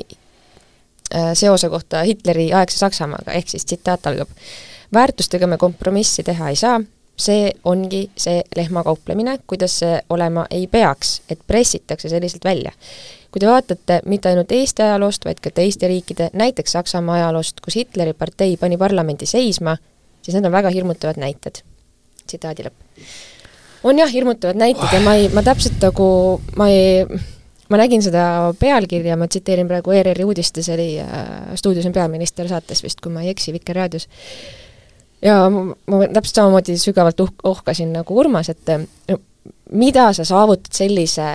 äh, 1.16 1.34
seose 1.38 1.70
kohta 1.70 2.06
Hitleri 2.08 2.50
aegse 2.58 2.80
Saksamaaga, 2.82 3.36
ehk 3.38 3.52
siis 3.52 3.66
tsitaat 3.66 4.08
algab. 4.08 4.30
väärtustega 4.94 5.48
me 5.48 5.58
kompromissi 5.58 6.24
teha 6.24 6.50
ei 6.50 6.56
saa, 6.56 6.80
see 7.18 7.52
ongi 7.64 8.10
see 8.18 8.42
lehmakauplemine, 8.56 9.38
kuidas 9.48 9.80
see 9.80 10.00
olema 10.10 10.46
ei 10.52 10.68
peaks, 10.68 11.22
et 11.30 11.40
pressitakse 11.48 12.10
selliselt 12.10 12.46
välja. 12.46 12.72
kui 13.32 13.40
te 13.40 13.48
vaatate 13.48 14.02
mitte 14.06 14.30
ainult 14.30 14.52
Eesti 14.52 14.84
ajaloost, 14.84 15.26
vaid 15.26 15.40
ka 15.40 15.52
teiste 15.56 15.88
riikide, 15.88 16.30
näiteks 16.34 16.72
Saksamaa 16.72 17.16
ajaloost, 17.16 17.62
kus 17.64 17.76
Hitleri 17.76 18.14
partei 18.14 18.58
pani 18.58 18.78
parlamendi 18.78 19.26
seisma, 19.26 19.78
siis 20.22 20.36
need 20.36 20.48
on 20.48 20.54
väga 20.54 20.72
hirmutavad 20.74 21.20
näited. 21.22 21.62
tsitaadi 22.28 22.68
lõpp. 22.68 23.06
on 23.84 24.00
jah, 24.00 24.10
hirmutavad 24.14 24.60
näited 24.60 24.94
ja 24.94 25.02
ma 25.04 25.16
ei, 25.20 25.30
ma 25.34 25.44
täpselt 25.46 25.82
nagu, 25.82 26.08
ma 26.58 26.70
ei, 26.70 27.06
ma 27.70 27.82
nägin 27.82 28.04
seda 28.06 28.24
pealkirja, 28.60 29.18
ma 29.18 29.28
tsiteerin 29.28 29.70
praegu 29.70 29.96
ERR-i 29.96 30.28
uudistes, 30.28 30.70
oli 30.70 30.94
äh, 31.02 31.56
Stuudios 31.56 31.86
on 31.90 31.96
peaminister 31.96 32.50
saates 32.50 32.84
vist, 32.84 33.02
kui 33.02 33.14
ma 33.14 33.26
ei 33.26 33.34
eksi, 33.34 33.54
Vikerraadios. 33.54 34.08
ja 35.22 35.44
ma, 35.50 35.68
ma 35.88 36.06
täpselt 36.08 36.42
samamoodi 36.42 36.78
sügavalt 36.78 37.26
uh-, 37.26 37.36
ohkasin 37.44 37.94
nagu 37.94 38.18
Urmas, 38.20 38.50
et 38.50 38.76
mida 39.72 40.12
sa 40.14 40.26
saavutad 40.28 40.74
sellise 40.76 41.28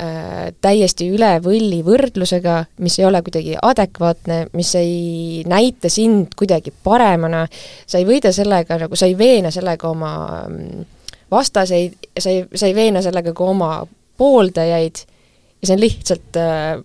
äh, 0.00 0.52
täiesti 0.60 1.08
üle 1.12 1.36
võlli 1.44 1.82
võrdlusega, 1.86 2.58
mis 2.84 2.98
ei 3.00 3.08
ole 3.08 3.22
kuidagi 3.26 3.56
adekvaatne, 3.62 4.40
mis 4.56 4.74
ei 4.78 5.42
näita 5.48 5.90
sind 5.92 6.36
kuidagi 6.38 6.72
paremana, 6.84 7.46
sa 7.86 8.00
ei 8.00 8.08
võida 8.08 8.32
sellega 8.34 8.80
nagu, 8.84 8.96
sa 8.96 9.08
ei 9.08 9.18
veena 9.18 9.52
sellega 9.54 9.90
oma 9.90 10.14
mm, 10.46 10.86
vastaseid, 11.30 12.10
sa 12.18 12.32
ei, 12.32 12.46
sa 12.54 12.68
ei 12.68 12.74
veena 12.76 13.02
sellega 13.04 13.34
ka 13.36 13.52
oma 13.52 13.70
pooldajaid 14.16 15.04
ja 15.60 15.68
see 15.68 15.76
on 15.76 15.82
lihtsalt 15.82 16.38
äh, 16.40 16.80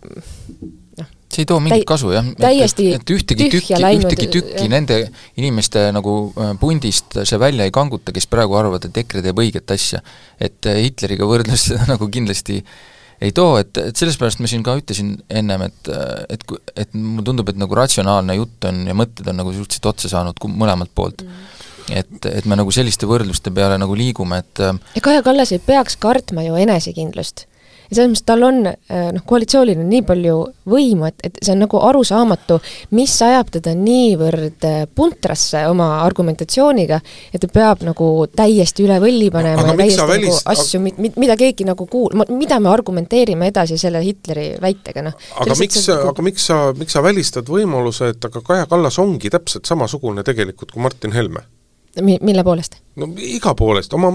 noh, 1.00 1.10
see 1.32 1.44
ei 1.44 1.50
too 1.50 1.60
mingit 1.64 1.86
kasu, 1.88 2.12
jah. 2.16 2.28
et, 2.28 2.80
et 2.96 3.14
ühtegi 3.16 3.50
tükki, 3.52 3.76
ühtegi 3.78 4.30
tükki 4.32 4.64
jah. 4.64 4.72
nende 4.72 5.02
inimeste 5.40 5.88
nagu 5.96 6.16
äh, 6.36 6.54
pundist 6.62 7.20
see 7.24 7.42
välja 7.42 7.68
ei 7.68 7.76
kanguta, 7.76 8.14
kes 8.16 8.30
praegu 8.32 8.58
arvavad, 8.60 8.88
et 8.88 9.04
EKRE 9.04 9.26
teeb 9.28 9.44
õiget 9.44 9.76
asja. 9.76 10.02
et 10.40 10.72
äh, 10.72 10.82
Hitleriga 10.88 11.28
võrdlus 11.30 11.70
seda 11.72 11.88
nagu 11.94 12.10
kindlasti 12.12 12.62
ei 13.22 13.34
too, 13.36 13.56
et, 13.62 13.78
et 13.78 13.98
sellepärast 13.98 14.42
ma 14.42 14.50
siin 14.50 14.64
ka 14.66 14.76
ütlesin 14.80 15.14
ennem, 15.30 15.68
et, 15.70 15.92
et 16.34 16.46
et 16.86 16.96
mulle 16.98 17.26
tundub, 17.28 17.52
et 17.52 17.60
nagu 17.62 17.78
ratsionaalne 17.78 18.38
jutt 18.40 18.70
on 18.70 18.84
ja 18.90 18.98
mõtted 18.98 19.28
on 19.30 19.42
nagu 19.44 19.54
suhteliselt 19.56 19.92
otsa 19.94 20.12
saanud 20.16 20.48
mõlemalt 20.50 20.94
poolt. 20.96 21.26
Mm. 21.26 21.50
Et, 21.98 22.28
et 22.30 22.46
me 22.48 22.56
nagu 22.56 22.72
selliste 22.72 23.08
võrdluste 23.10 23.52
peale 23.54 23.78
nagu 23.82 23.96
liigume, 23.98 24.38
et 24.44 24.62
ja 24.62 25.02
Kaja 25.04 25.24
Kallas 25.26 25.52
ei 25.52 25.60
peaks 25.64 25.98
kartma 26.00 26.46
ju 26.46 26.60
enesekindlust 26.62 27.48
ja 27.92 27.98
selles 27.98 28.14
mõttes 28.14 28.26
tal 28.28 28.46
on 28.48 28.62
äh, 28.72 29.10
noh, 29.12 29.24
koalitsioonil 29.28 29.82
on 29.84 29.90
nii 29.92 30.04
palju 30.08 30.38
võimu, 30.72 31.08
et, 31.10 31.20
et 31.28 31.40
see 31.44 31.54
on 31.56 31.64
nagu 31.66 31.82
arusaamatu, 31.90 32.58
mis 32.96 33.16
ajab 33.26 33.52
teda 33.58 33.74
niivõrd 33.78 34.68
äh, 34.68 34.80
puntrasse 34.96 35.66
oma 35.70 35.90
argumentatsiooniga, 36.06 37.02
et 37.34 37.44
ta 37.44 37.52
peab 37.52 37.84
nagu 37.86 38.10
täiesti 38.32 38.88
üle 38.88 39.02
võlli 39.04 39.28
panema 39.34 39.66
aga 39.66 39.76
ja 39.76 39.80
täiesti 39.84 40.02
nagu 40.02 40.14
välist... 40.16 40.50
asju, 40.56 40.84
mida 41.20 41.38
keegi 41.40 41.68
nagu 41.68 41.88
kuul-, 41.92 42.26
mida 42.32 42.62
me 42.64 42.72
argumenteerime 42.72 43.52
edasi 43.52 43.80
selle 43.82 44.04
Hitleri 44.06 44.54
väitega, 44.62 45.06
noh. 45.10 45.18
aga 45.44 45.58
miks 45.60 45.84
sa, 45.86 46.02
aga 46.12 46.26
miks 46.26 46.48
sa, 46.48 46.62
miks 46.78 46.96
sa 46.96 47.04
välistad 47.06 47.52
võimaluse, 47.52 48.14
et 48.16 48.32
aga 48.32 48.44
Kaja 48.46 48.70
Kallas 48.72 49.00
ongi 49.04 49.32
täpselt 49.34 49.68
samasugune 49.68 50.24
tegelikult 50.28 50.72
kui 50.72 50.84
Martin 50.84 51.12
Helme? 51.16 51.44
Mi-, 52.00 52.20
mille 52.24 52.44
poolest? 52.48 52.78
no 53.00 53.08
iga 53.20 53.52
poolest, 53.58 53.94
oma, 53.98 54.10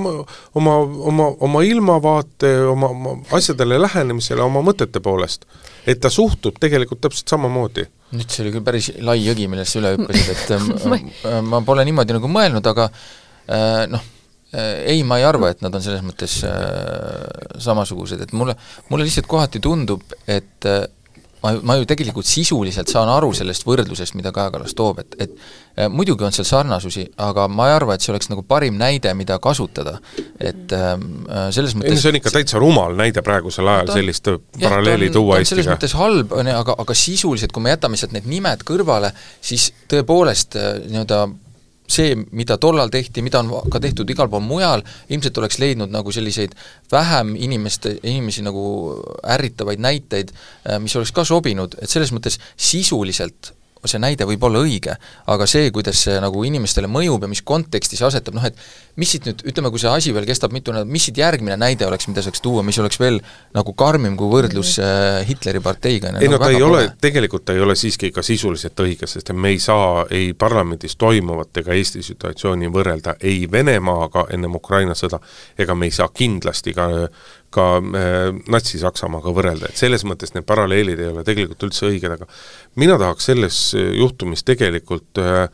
oma, 0.56 0.76
oma, 1.10 1.28
oma 1.44 1.62
ilmavaate, 1.64 2.52
oma, 2.72 2.88
oma 2.94 3.14
asjadele 3.36 3.78
lähenemisele, 3.82 4.40
oma 4.44 4.62
mõtete 4.64 5.02
poolest. 5.04 5.44
et 5.86 6.00
ta 6.00 6.10
suhtub 6.12 6.56
tegelikult 6.60 7.02
täpselt 7.04 7.28
samamoodi. 7.28 7.86
nüüd 8.16 8.32
see 8.32 8.46
oli 8.46 8.54
küll 8.56 8.64
päris 8.64 8.90
lai 9.04 9.18
jõgi, 9.20 9.48
millest 9.52 9.76
sa 9.76 9.82
üle 9.82 9.94
hüppasid, 9.96 10.32
et 10.32 10.84
ma, 10.90 11.00
ma 11.44 11.62
pole 11.68 11.84
niimoodi 11.88 12.16
nagu 12.16 12.32
mõelnud, 12.32 12.72
aga 12.72 12.88
äh, 12.88 13.84
noh, 13.92 14.08
äh, 14.56 14.72
ei, 14.94 15.04
ma 15.04 15.20
ei 15.20 15.28
arva, 15.28 15.52
et 15.52 15.64
nad 15.64 15.76
on 15.76 15.84
selles 15.84 16.04
mõttes 16.06 16.38
äh, 16.48 17.60
samasugused, 17.60 18.24
et 18.24 18.32
mulle, 18.36 18.56
mulle 18.88 19.08
lihtsalt 19.08 19.28
kohati 19.28 19.60
tundub, 19.64 20.16
et 20.24 20.68
äh, 20.68 20.86
ma, 21.46 21.54
ma 21.62 21.76
ju 21.78 21.86
tegelikult 21.88 22.26
sisuliselt 22.28 22.90
saan 22.90 23.10
aru 23.12 23.30
sellest 23.36 23.66
võrdlusest, 23.66 24.16
mida 24.18 24.32
Kaja 24.34 24.52
Kallas 24.54 24.74
toob, 24.76 25.00
et, 25.04 25.16
et 25.22 25.32
äh, 25.36 25.88
muidugi 25.92 26.26
on 26.26 26.34
seal 26.34 26.48
sarnasusi, 26.48 27.06
aga 27.22 27.46
ma 27.52 27.70
ei 27.70 27.76
arva, 27.76 27.96
et 27.96 28.04
see 28.04 28.12
oleks 28.14 28.30
nagu 28.32 28.44
parim 28.46 28.76
näide, 28.80 29.12
mida 29.18 29.38
kasutada. 29.42 29.98
et 30.40 30.74
ähm, 30.76 31.24
äh, 31.30 31.48
selles 31.54 31.76
mõttes 31.78 31.94
ei 31.94 31.96
no 31.96 32.02
see 32.02 32.12
on 32.12 32.20
ikka 32.20 32.34
täitsa 32.34 32.60
rumal 32.62 32.98
näide 32.98 33.22
praegusel 33.26 33.68
ajal 33.72 33.94
sellist 33.94 34.30
paralleeli 34.60 35.10
tuua 35.14 35.40
Eestiga. 35.40 35.54
selles 35.54 35.72
mõttes 35.72 35.96
halb, 35.98 36.34
on 36.36 36.50
ju, 36.50 36.58
aga, 36.60 36.76
aga 36.84 36.98
sisuliselt, 37.06 37.54
kui 37.54 37.64
me 37.64 37.74
jätame 37.74 38.00
sealt 38.00 38.14
need 38.16 38.28
nimed 38.30 38.66
kõrvale, 38.66 39.12
siis 39.40 39.70
tõepoolest 39.90 40.58
äh, 40.60 40.72
nii-öelda 40.90 41.26
see, 41.88 42.14
mida 42.36 42.58
tollal 42.62 42.90
tehti, 42.92 43.22
mida 43.24 43.40
on 43.42 43.70
ka 43.72 43.80
tehtud 43.82 44.10
igal 44.10 44.30
pool 44.32 44.44
mujal, 44.44 44.84
ilmselt 45.12 45.38
oleks 45.42 45.60
leidnud 45.62 45.92
nagu 45.92 46.12
selliseid 46.12 46.56
vähem 46.92 47.34
inimeste, 47.36 47.96
inimesi 48.02 48.44
nagu 48.46 48.64
ärritavaid 49.36 49.82
näiteid, 49.82 50.32
äh, 50.66 50.80
mis 50.82 50.96
oleks 50.96 51.14
ka 51.16 51.24
sobinud, 51.24 51.78
et 51.82 51.90
selles 51.90 52.12
mõttes 52.14 52.40
sisuliselt 52.56 53.55
see 53.90 54.00
näide 54.02 54.26
võib 54.28 54.42
olla 54.48 54.62
õige, 54.64 54.96
aga 55.32 55.46
see, 55.50 55.70
kuidas 55.74 56.00
see 56.06 56.16
nagu 56.22 56.42
inimestele 56.46 56.90
mõjub 56.90 57.26
ja 57.26 57.30
mis 57.30 57.42
konteksti 57.46 57.98
see 57.98 58.06
asetab, 58.08 58.36
noh 58.36 58.46
et 58.48 58.58
mis 59.00 59.12
siit 59.12 59.28
nüüd, 59.28 59.44
ütleme, 59.50 59.70
kui 59.72 59.82
see 59.82 59.90
asi 59.92 60.14
veel 60.16 60.26
kestab 60.28 60.54
mitu 60.56 60.74
nädalat, 60.74 60.90
mis 60.92 61.06
siit 61.08 61.20
järgmine 61.20 61.58
näide 61.60 61.86
oleks, 61.88 62.08
mida 62.10 62.24
saaks 62.24 62.42
tuua, 62.44 62.64
mis 62.66 62.78
oleks 62.82 63.00
veel 63.00 63.20
nagu 63.56 63.74
karmim 63.78 64.16
kui 64.18 64.30
võrdlus 64.32 64.76
äh, 64.82 65.20
Hitleri 65.28 65.62
parteiga? 65.64 66.14
ei 66.20 66.30
no, 66.30 66.36
no 66.36 66.42
ta 66.42 66.50
ei 66.52 66.60
pole, 66.62 66.84
tegelikult 67.02 67.46
ta 67.48 67.56
ei 67.56 67.62
ole 67.64 67.76
siiski 67.78 68.12
ka 68.14 68.24
sisuliselt 68.26 68.84
õige, 68.84 69.08
sest 69.10 69.32
me 69.36 69.54
ei 69.54 69.62
saa 69.62 70.06
ei 70.10 70.32
parlamendis 70.38 70.96
toimuvat 71.00 71.62
ega 71.62 71.76
Eesti 71.76 72.04
situatsiooni 72.06 72.70
võrrelda 72.72 73.16
ei 73.20 73.46
Venemaaga 73.50 74.26
ennem 74.34 74.58
Ukraina 74.58 74.96
sõda, 74.98 75.20
ega 75.58 75.74
me 75.74 75.90
ei 75.90 75.94
saa 75.94 76.08
kindlasti 76.14 76.74
ka 76.76 76.88
ka 77.54 77.66
äh, 77.78 78.18
Natsi-Saksamaaga 78.52 79.32
võrrelda, 79.36 79.70
et 79.70 79.80
selles 79.80 80.04
mõttes 80.08 80.34
need 80.34 80.46
paralleelid 80.48 81.00
ei 81.00 81.10
ole 81.12 81.24
tegelikult 81.26 81.68
üldse 81.68 81.88
õiged, 81.90 82.12
aga 82.18 82.28
mina 82.80 82.98
tahaks 83.00 83.30
selles 83.30 83.60
juhtumis 83.74 84.44
tegelikult 84.46 85.22
äh, 85.22 85.48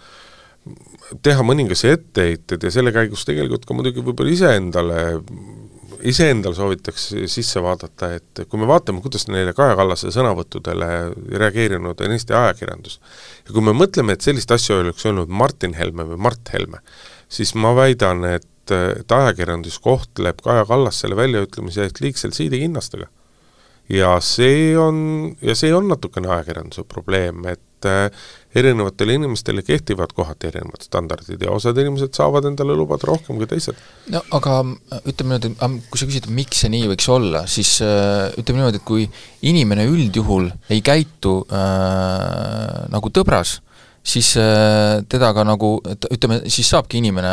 teha 1.22 1.44
mõningasi 1.44 1.90
etteheited 1.92 2.62
ja 2.62 2.70
selle 2.72 2.92
käigus 2.94 3.26
tegelikult 3.28 3.66
ka 3.66 3.76
muidugi 3.76 4.04
võib-olla 4.04 4.32
iseendale, 4.32 5.00
iseendal 6.08 6.54
soovitaks 6.56 7.08
sisse 7.30 7.62
vaadata, 7.62 8.12
et 8.18 8.44
kui 8.48 8.60
me 8.60 8.68
vaatame, 8.70 9.02
kuidas 9.04 9.26
neile 9.28 9.54
Kaja 9.56 9.74
Kallase 9.78 10.12
sõnavõttudele 10.14 10.88
reageerinud 11.42 12.00
on 12.00 12.16
Eesti 12.16 12.36
ajakirjandus, 12.38 13.00
ja 13.46 13.54
kui 13.54 13.64
me 13.66 13.74
mõtleme, 13.76 14.16
et 14.16 14.24
sellist 14.24 14.54
asja 14.54 14.80
oleks 14.80 15.06
öelnud 15.08 15.32
Martin 15.42 15.76
Helme 15.78 16.06
või 16.12 16.20
Mart 16.28 16.54
Helme, 16.54 16.82
siis 17.32 17.54
ma 17.58 17.74
väidan, 17.76 18.24
et 18.28 18.48
et, 18.62 19.02
et 19.02 19.16
ajakirjandus 19.16 19.80
kohtleb 19.82 20.42
Kaja 20.44 20.64
Kallas 20.68 21.02
selle 21.02 21.18
väljaütlemise 21.18 21.86
eest 21.86 22.00
liigselt 22.04 22.38
siidikinnastega. 22.38 23.08
ja 23.92 24.14
see 24.22 24.72
on, 24.78 25.34
ja 25.42 25.56
see 25.58 25.74
on 25.74 25.88
natukene 25.90 26.30
ajakirjanduse 26.30 26.84
probleem, 26.88 27.42
et 27.50 27.88
äh, 27.88 28.06
erinevatele 28.54 29.16
inimestele 29.18 29.64
kehtivad 29.66 30.14
kohati 30.14 30.46
erinevad 30.48 30.86
standardid 30.86 31.42
ja 31.42 31.50
osad 31.50 31.76
inimesed 31.82 32.14
saavad 32.14 32.46
endale 32.48 32.76
lubada 32.78 33.10
rohkem 33.10 33.40
kui 33.40 33.50
teised. 33.50 33.76
no 34.14 34.22
aga 34.38 34.60
ütleme 35.02 35.40
niimoodi, 35.42 35.82
kui 35.90 36.00
sa 36.00 36.08
küsid, 36.08 36.30
miks 36.30 36.62
see 36.62 36.72
nii 36.72 36.86
võiks 36.94 37.10
olla, 37.10 37.44
siis 37.50 37.74
äh, 37.84 38.30
ütleme 38.38 38.62
niimoodi, 38.62 38.80
et 38.80 38.86
kui 38.86 39.10
inimene 39.50 39.88
üldjuhul 39.90 40.48
ei 40.70 40.80
käitu 40.86 41.40
äh, 41.50 42.86
nagu 42.94 43.12
tõbras 43.12 43.58
äh,, 43.58 43.71
siis 44.02 44.34
äh, 44.36 45.02
teda 45.08 45.30
ka 45.34 45.44
nagu, 45.46 45.76
et 45.88 46.06
ütleme, 46.10 46.40
siis 46.50 46.70
saabki 46.72 46.98
inimene 46.98 47.32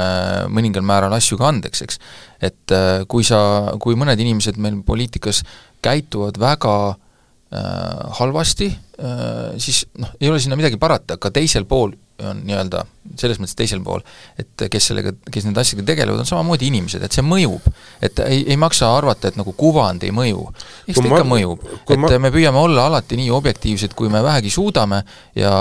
mõningal 0.53 0.85
määral 0.85 1.13
asju 1.17 1.39
ka 1.39 1.49
andeks, 1.49 1.83
eks. 1.85 1.99
et 2.45 2.75
äh, 2.75 3.05
kui 3.09 3.25
sa, 3.25 3.39
kui 3.81 3.97
mõned 3.99 4.19
inimesed 4.21 4.59
meil 4.61 4.81
poliitikas 4.85 5.41
käituvad 5.85 6.37
väga 6.41 6.75
äh, 6.89 8.05
halvasti 8.19 8.69
äh,, 8.69 9.57
siis 9.57 9.85
noh, 9.97 10.13
ei 10.21 10.29
ole 10.29 10.41
sinna 10.41 10.59
midagi 10.59 10.79
parata, 10.81 11.17
ka 11.17 11.33
teisel 11.33 11.65
pool 11.69 11.95
on 12.23 12.41
nii-öelda 12.47 12.83
selles 13.19 13.39
mõttes 13.41 13.57
teisel 13.57 13.81
pool, 13.83 14.03
et 14.39 14.65
kes 14.71 14.89
sellega, 14.91 15.13
kes 15.31 15.45
nende 15.47 15.61
asjadega 15.61 15.91
tegelevad, 15.91 16.21
on 16.23 16.29
samamoodi 16.29 16.69
inimesed, 16.69 17.03
et 17.03 17.15
see 17.15 17.25
mõjub. 17.25 17.65
et 18.05 18.19
ei, 18.25 18.43
ei 18.53 18.57
maksa 18.59 18.91
arvata, 18.95 19.31
et 19.31 19.39
nagu 19.39 19.53
kuvand 19.57 20.03
ei 20.03 20.11
mõju. 20.15 20.43
eks 20.87 20.99
ta 20.99 21.05
ikka 21.05 21.23
ma, 21.23 21.29
mõjub. 21.35 21.63
et 21.89 21.95
ma... 21.97 22.11
me 22.25 22.33
püüame 22.35 22.61
olla 22.61 22.87
alati 22.91 23.19
nii 23.19 23.31
objektiivsed, 23.35 23.95
kui 23.97 24.09
me 24.09 24.23
vähegi 24.23 24.51
suudame 24.53 25.03
ja 25.35 25.53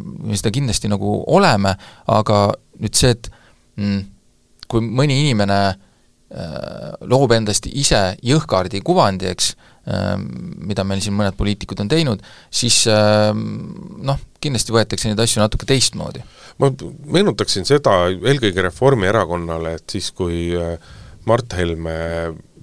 me 0.00 0.38
seda 0.38 0.54
kindlasti 0.54 0.90
nagu 0.90 1.18
oleme, 1.26 1.74
aga 2.06 2.40
nüüd 2.78 2.98
see, 2.98 3.14
et 3.16 3.30
mm, 3.76 4.00
kui 4.68 4.84
mõni 4.84 5.20
inimene 5.24 5.60
äh, 5.68 5.78
loob 7.08 7.34
endast 7.36 7.68
ise 7.70 8.02
jõhkardi 8.24 8.82
kuvandi, 8.84 9.30
eks, 9.32 9.54
mida 9.88 10.84
meil 10.84 11.00
siin 11.04 11.16
mõned 11.16 11.36
poliitikud 11.38 11.80
on 11.80 11.88
teinud, 11.88 12.24
siis 12.52 12.82
ehm, 12.92 13.44
noh, 14.04 14.20
kindlasti 14.42 14.74
võetakse 14.74 15.08
neid 15.08 15.20
asju 15.22 15.40
natuke 15.42 15.68
teistmoodi. 15.68 16.24
ma 16.58 16.70
meenutaksin 17.14 17.64
seda 17.68 18.08
eelkõige 18.10 18.66
Reformierakonnale, 18.66 19.78
et 19.78 19.96
siis, 19.96 20.10
kui 20.12 20.50
äh, 20.58 20.76
Mart 21.28 21.56
Helme 21.56 21.96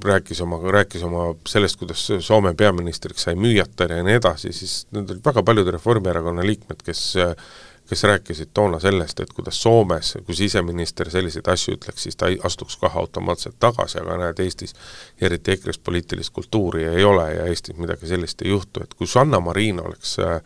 rääkis 0.05 0.41
oma, 0.41 0.59
rääkis 0.71 1.03
oma 1.03 1.30
sellest, 1.47 1.80
kuidas 1.80 2.03
Soome 2.21 2.53
peaministriks 2.53 3.26
sai 3.26 3.38
müüjatar 3.39 3.95
ja 3.95 4.03
nii 4.05 4.19
edasi, 4.19 4.51
siis 4.53 4.84
need 4.93 5.09
olid 5.09 5.26
väga 5.26 5.43
paljud 5.45 5.71
Reformierakonna 5.78 6.45
liikmed, 6.45 6.84
kes 6.86 7.07
äh, 7.21 7.34
kes 7.89 8.03
rääkisid 8.03 8.49
toona 8.53 8.79
sellest, 8.79 9.19
et 9.19 9.33
kuidas 9.33 9.61
Soomes, 9.61 10.17
kui 10.25 10.36
siseminister 10.36 11.09
selliseid 11.09 11.47
asju 11.51 11.75
ütleks, 11.77 12.03
siis 12.03 12.15
ta 12.15 12.29
ei 12.31 12.39
astuks 12.43 12.77
kohe 12.81 12.99
automaatselt 12.99 13.59
tagasi, 13.59 13.99
aga 14.01 14.17
näed, 14.23 14.39
Eestis 14.41 14.73
eriti 15.21 15.53
EKRE-s 15.55 15.79
poliitilist 15.79 16.33
kultuuri 16.33 16.86
ei 16.89 17.03
ole 17.03 17.27
ja 17.33 17.45
Eestis 17.51 17.77
midagi 17.77 18.07
sellist 18.07 18.41
ei 18.41 18.49
juhtu, 18.49 18.83
et 18.83 18.93
kui 18.93 19.07
Sanna 19.07 19.39
Marin 19.39 19.81
oleks 19.86 20.17
äh, 20.19 20.41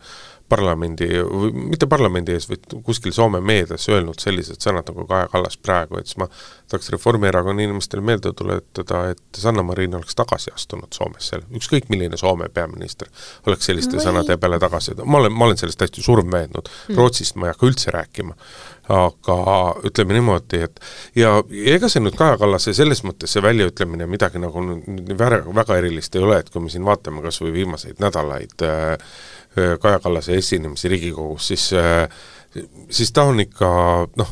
parlamendi, 0.50 1.08
või 1.30 1.50
mitte 1.72 1.88
parlamendi 1.90 2.34
ees, 2.36 2.48
vaid 2.50 2.66
kuskil 2.86 3.14
Soome 3.14 3.40
meedias 3.44 3.88
öelnud 3.90 4.20
sellised 4.22 4.62
sõnad 4.62 4.88
nagu 4.90 5.06
Kaja 5.08 5.28
Kallas 5.32 5.58
praegu, 5.60 5.98
et 6.00 6.10
siis 6.10 6.18
ma 6.20 6.28
tahaks 6.70 6.90
Reformierakonna 6.94 7.64
inimestele 7.66 8.04
meelde 8.04 8.32
tuletada, 8.36 9.02
et 9.14 9.40
Sanna 9.42 9.64
Marin 9.66 9.94
oleks 9.98 10.16
tagasi 10.18 10.54
astunud 10.54 10.92
Soomes 10.96 11.30
seal, 11.32 11.44
ükskõik 11.56 11.90
milline 11.92 12.18
Soome 12.20 12.48
peaminister 12.54 13.10
oleks 13.46 13.70
selliste 13.70 13.98
Või... 13.98 14.06
sõnade 14.06 14.38
peale 14.40 14.60
tagasi, 14.62 14.96
ma 15.04 15.22
olen, 15.22 15.34
ma 15.34 15.48
olen 15.48 15.60
sellest 15.60 15.86
hästi 15.86 16.04
surmveendunud 16.06 16.70
mm., 16.70 16.98
Rootsist 16.98 17.38
ma 17.38 17.48
ei 17.48 17.54
hakka 17.54 17.68
üldse 17.70 17.94
rääkima, 17.94 18.36
aga 18.90 19.38
ütleme 19.86 20.16
niimoodi, 20.16 20.62
et 20.66 20.80
ja, 21.18 21.36
ja 21.42 21.76
ega 21.76 21.90
see 21.90 22.02
nüüd 22.02 22.18
Kaja 22.18 22.38
Kallase 22.40 22.74
selles 22.76 23.04
mõttes 23.06 23.34
see 23.34 23.44
väljaütlemine 23.44 24.08
midagi 24.10 24.42
nagu 24.42 24.64
väga, 25.14 25.44
väga 25.62 25.78
erilist 25.82 26.16
ei 26.18 26.26
ole, 26.26 26.40
et 26.42 26.50
kui 26.50 26.64
me 26.64 26.72
siin 26.72 26.86
vaatame 26.86 27.22
kas 27.22 27.38
või 27.44 27.54
viimaseid 27.60 28.02
nädalaid 28.02 28.60
Äh, 28.70 28.98
Kaja 29.54 29.98
Kallase 29.98 30.36
esinemisi 30.38 30.88
Riigikogus, 30.88 31.48
siis 31.48 31.72
äh, 31.72 32.08
siis 32.90 33.12
ta 33.12 33.22
on 33.22 33.40
ikka 33.40 33.70
noh, 34.16 34.30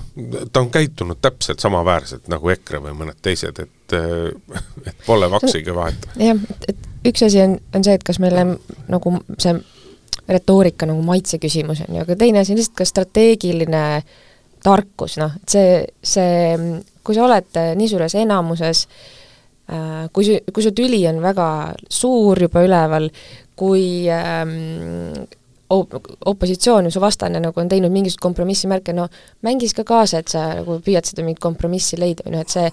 ta 0.53 0.61
on 0.61 0.71
käitunud 0.71 1.19
täpselt 1.23 1.61
samaväärselt 1.61 2.29
nagu 2.29 2.51
EKRE 2.55 2.81
või 2.83 2.95
mõned 2.99 3.19
teised, 3.23 3.59
et 3.63 3.97
äh, 3.97 4.63
et 4.87 5.07
pole 5.07 5.31
vaksigi 5.31 5.75
vahet. 5.75 6.09
jah, 6.19 6.41
et, 6.69 6.89
üks 7.09 7.27
asi 7.27 7.43
on, 7.45 7.59
on 7.75 7.85
see, 7.87 7.99
et 7.99 8.07
kas 8.07 8.19
meile 8.23 8.47
nagu 8.89 9.15
see 9.39 9.55
retoorika 10.29 10.89
nagu 10.89 11.03
maitse 11.05 11.39
küsimus 11.41 11.85
on 11.87 11.95
ju, 11.95 12.03
aga 12.05 12.17
teine 12.19 12.43
asi 12.43 12.53
on 12.53 12.61
lihtsalt 12.61 12.81
ka 12.81 12.89
strateegiline 12.89 13.85
tarkus, 14.65 15.17
noh, 15.23 15.39
et 15.39 15.55
see, 15.55 15.79
see, 16.03 16.57
kui 17.07 17.17
sa 17.17 17.25
oled 17.29 17.63
nii 17.79 17.89
suures 17.89 18.19
enamuses 18.19 18.87
kui 20.13 20.25
su, 20.25 20.39
kui 20.53 20.65
su 20.65 20.73
tüli 20.73 21.03
on 21.11 21.21
väga 21.23 21.49
suur 21.93 22.41
juba 22.41 22.63
üleval, 22.65 23.11
kui 23.59 24.07
ähm, 24.13 25.27
op-, 25.75 25.99
opositsioon 26.27 26.91
su 26.93 27.03
vastane 27.03 27.41
nagu 27.43 27.61
on 27.61 27.69
teinud 27.69 27.93
mingisuguseid 27.93 28.25
kompromissimärke, 28.25 28.95
no 28.97 29.09
mängis 29.47 29.75
ka 29.77 29.85
kaasa, 29.89 30.23
et 30.23 30.33
sa 30.33 30.47
nagu 30.61 30.79
püüad 30.85 31.09
seda 31.09 31.27
mingit 31.27 31.43
kompromissi 31.45 32.01
leida 32.01 32.27
või 32.27 32.37
noh, 32.37 32.47
et 32.47 32.55
see 32.55 32.71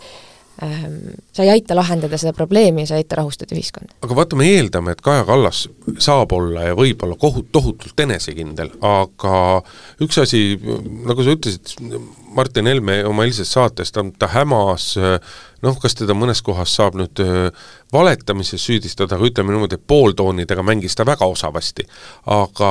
sa 0.56 1.44
ei 1.44 1.50
aita 1.52 1.76
lahendada 1.76 2.18
seda 2.20 2.32
probleemi 2.34 2.86
ja 2.86 2.90
sa 2.90 2.96
ei 2.96 3.04
aita 3.04 3.18
rahustada 3.20 3.56
ühiskonda. 3.56 3.98
aga 4.06 4.16
vaata, 4.16 4.38
me 4.40 4.48
eeldame, 4.54 4.94
et 4.96 5.02
Kaja 5.04 5.26
Kallas 5.28 5.66
saab 6.00 6.32
olla 6.36 6.70
ja 6.70 6.78
võib 6.78 7.04
olla 7.04 7.18
kohut-, 7.20 7.50
tohutult 7.52 8.00
enesekindel, 8.06 8.72
aga 8.86 9.62
üks 10.04 10.22
asi, 10.24 10.44
nagu 11.08 11.26
sa 11.26 11.36
ütlesid, 11.36 11.74
Martin 12.36 12.68
Helme 12.68 13.02
oma 13.08 13.26
eilses 13.28 13.52
saates, 13.52 13.92
ta, 13.96 14.04
ta 14.20 14.30
hämas 14.32 14.94
noh, 15.66 15.80
kas 15.82 15.98
teda 16.00 16.16
mõnes 16.16 16.42
kohas 16.46 16.72
saab 16.78 16.96
nüüd 17.00 17.20
valetamises 17.94 18.64
süüdistada, 18.64 19.18
aga 19.18 19.28
ütleme 19.28 19.56
niimoodi, 19.56 19.80
et 19.80 19.88
pooltoonidega 19.88 20.64
mängis 20.64 20.96
ta 20.96 21.08
väga 21.08 21.28
osavasti. 21.32 21.88
aga 22.32 22.70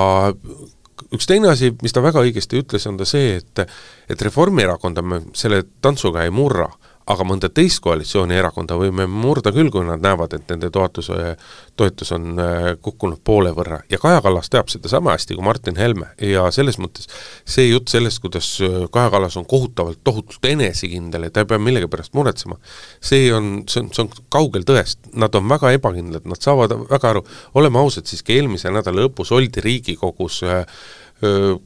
üks 1.15 1.29
teine 1.29 1.51
asi, 1.53 1.73
mis 1.83 1.93
ta 1.93 2.03
väga 2.05 2.23
õigesti 2.25 2.61
ütles, 2.63 2.89
on 2.89 2.97
ta 3.01 3.09
see, 3.09 3.37
et 3.43 3.67
et 4.09 4.23
Reformierakonda 4.23 5.03
me 5.03 5.21
selle 5.37 5.63
tantsuga 5.85 6.25
ei 6.25 6.33
murra 6.35 6.69
aga 7.11 7.25
mõnda 7.29 7.51
teist 7.53 7.83
koalitsioonierakonda 7.85 8.77
võime 8.81 9.07
murda 9.11 9.53
küll, 9.53 9.69
kui 9.73 9.85
nad 9.85 10.01
näevad, 10.05 10.33
et 10.37 10.49
nende 10.53 10.71
toetuse, 10.73 11.35
toetus 11.77 12.13
on 12.17 12.41
äh, 12.41 12.69
kukkunud 12.83 13.21
poole 13.25 13.53
võrra. 13.57 13.83
ja 13.93 13.99
Kaja 14.01 14.23
Kallas 14.25 14.49
teab 14.53 14.73
seda 14.73 14.89
sama 14.89 15.13
hästi 15.13 15.37
kui 15.37 15.45
Martin 15.45 15.77
Helme. 15.77 16.09
Ja 16.21 16.47
selles 16.55 16.79
mõttes 16.81 17.11
see 17.45 17.69
jutt 17.69 17.93
sellest, 17.93 18.23
kuidas 18.25 18.49
äh, 18.65 18.87
Kaja 18.93 19.13
Kallas 19.13 19.37
on 19.41 19.47
kohutavalt, 19.51 20.01
tohutult 20.05 20.49
enesekindel 20.49 21.29
ja 21.29 21.35
ta 21.35 21.45
ei 21.45 21.51
pea 21.53 21.61
millegi 21.61 21.91
pärast 21.93 22.17
muretsema, 22.17 22.57
see 23.05 23.29
on, 23.37 23.55
see 23.69 23.85
on, 23.85 23.93
see 23.93 24.07
on 24.07 24.13
kaugel 24.33 24.65
tõest, 24.69 25.03
nad 25.13 25.35
on 25.37 25.49
väga 25.51 25.75
ebakindlad, 25.77 26.25
nad 26.31 26.41
saavad 26.41 26.73
väga 26.89 27.15
aru, 27.15 27.25
oleme 27.61 27.83
ausad, 27.85 28.09
siiski 28.09 28.39
eelmise 28.39 28.73
nädala 28.73 29.05
lõpus 29.05 29.35
oldi 29.37 29.65
Riigikogus 29.65 30.41
äh, 30.49 30.65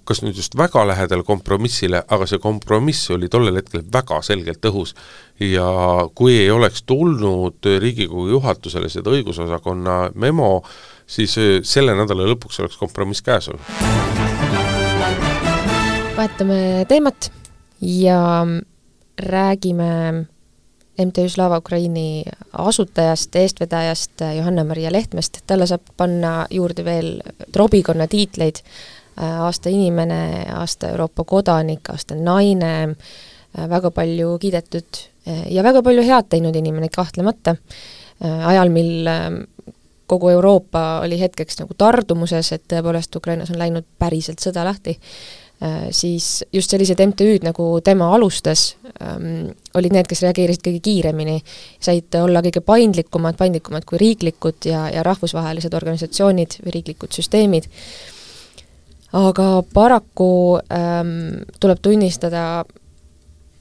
kas 0.05 0.20
nüüd 0.22 0.36
just 0.36 0.55
väga 0.59 0.84
lähedal 0.86 1.22
kompromissile, 1.26 2.03
aga 2.09 2.26
see 2.28 2.40
kompromiss 2.42 3.11
oli 3.14 3.30
tollel 3.32 3.57
hetkel 3.59 3.82
väga 3.92 4.20
selgelt 4.22 4.64
õhus. 4.70 4.94
ja 5.40 5.66
kui 6.14 6.36
ei 6.36 6.51
oleks 6.51 6.82
tulnud 6.82 7.64
Riigikogu 7.78 8.28
juhatusele 8.28 8.88
seda 8.88 9.11
õigusosakonna 9.11 10.11
memo, 10.14 10.62
siis 11.07 11.36
selle 11.62 11.94
nädala 11.94 12.26
lõpuks 12.28 12.61
oleks 12.61 12.76
kompromiss 12.76 13.22
käes 13.22 13.49
olnud. 13.49 13.64
vahetame 16.16 16.84
teemat 16.88 17.30
ja 17.80 18.46
räägime 19.18 20.26
MTÜ 20.99 21.28
Slava 21.28 21.59
Ukraini 21.59 22.24
asutajast, 22.53 23.36
eestvedajast 23.36 24.12
Johanna-Maria 24.36 24.92
Lehtmest, 24.92 25.38
talle 25.46 25.66
saab 25.66 25.82
panna 25.96 26.46
juurde 26.51 26.84
veel 26.84 27.12
trobikonna 27.55 28.09
tiitleid 28.11 28.59
aasta 29.19 29.71
inimene, 29.73 30.47
aasta 30.55 30.93
Euroopa 30.93 31.25
kodanik, 31.25 31.91
aasta 31.91 32.14
naine, 32.14 32.73
äh, 32.89 33.69
väga 33.71 33.91
palju 33.95 34.37
kiidetud 34.43 35.03
äh, 35.29 35.45
ja 35.53 35.64
väga 35.66 35.83
palju 35.83 36.05
head 36.07 36.31
teinud 36.31 36.57
inimene 36.57 36.91
kahtlemata, 36.93 37.57
ajal, 38.19 38.73
mil 38.75 39.07
kogu 40.11 40.31
Euroopa 40.33 41.01
oli 41.05 41.21
hetkeks 41.21 41.61
nagu 41.61 41.77
tardumuses, 41.79 42.49
et 42.57 42.64
tõepoolest 42.73 43.14
Ukrainas 43.14 43.53
on 43.55 43.61
läinud 43.61 43.87
päriselt 43.99 44.43
sõda 44.43 44.64
lahti, 44.66 44.97
siis 45.95 46.45
just 46.55 46.71
sellised 46.71 46.99
MTÜ-d, 47.03 47.47
nagu 47.47 47.66
tema 47.85 48.09
alustas, 48.14 48.77
ähm, 49.03 49.51
olid 49.79 49.95
need, 49.95 50.07
kes 50.11 50.23
reageerisid 50.23 50.62
kõige 50.66 50.83
kiiremini, 50.87 51.41
said 51.83 52.14
olla 52.19 52.43
kõige 52.47 52.62
paindlikumad, 52.66 53.39
paindlikumad 53.39 53.87
kui 53.87 53.99
riiklikud 54.03 54.71
ja, 54.71 54.87
ja 54.95 55.03
rahvusvahelised 55.07 55.75
organisatsioonid 55.75 56.61
või 56.64 56.79
riiklikud 56.79 57.14
süsteemid 57.14 57.66
aga 59.17 59.63
paraku 59.75 60.59
ähm, 60.73 61.45
tuleb 61.61 61.81
tunnistada, 61.83 62.65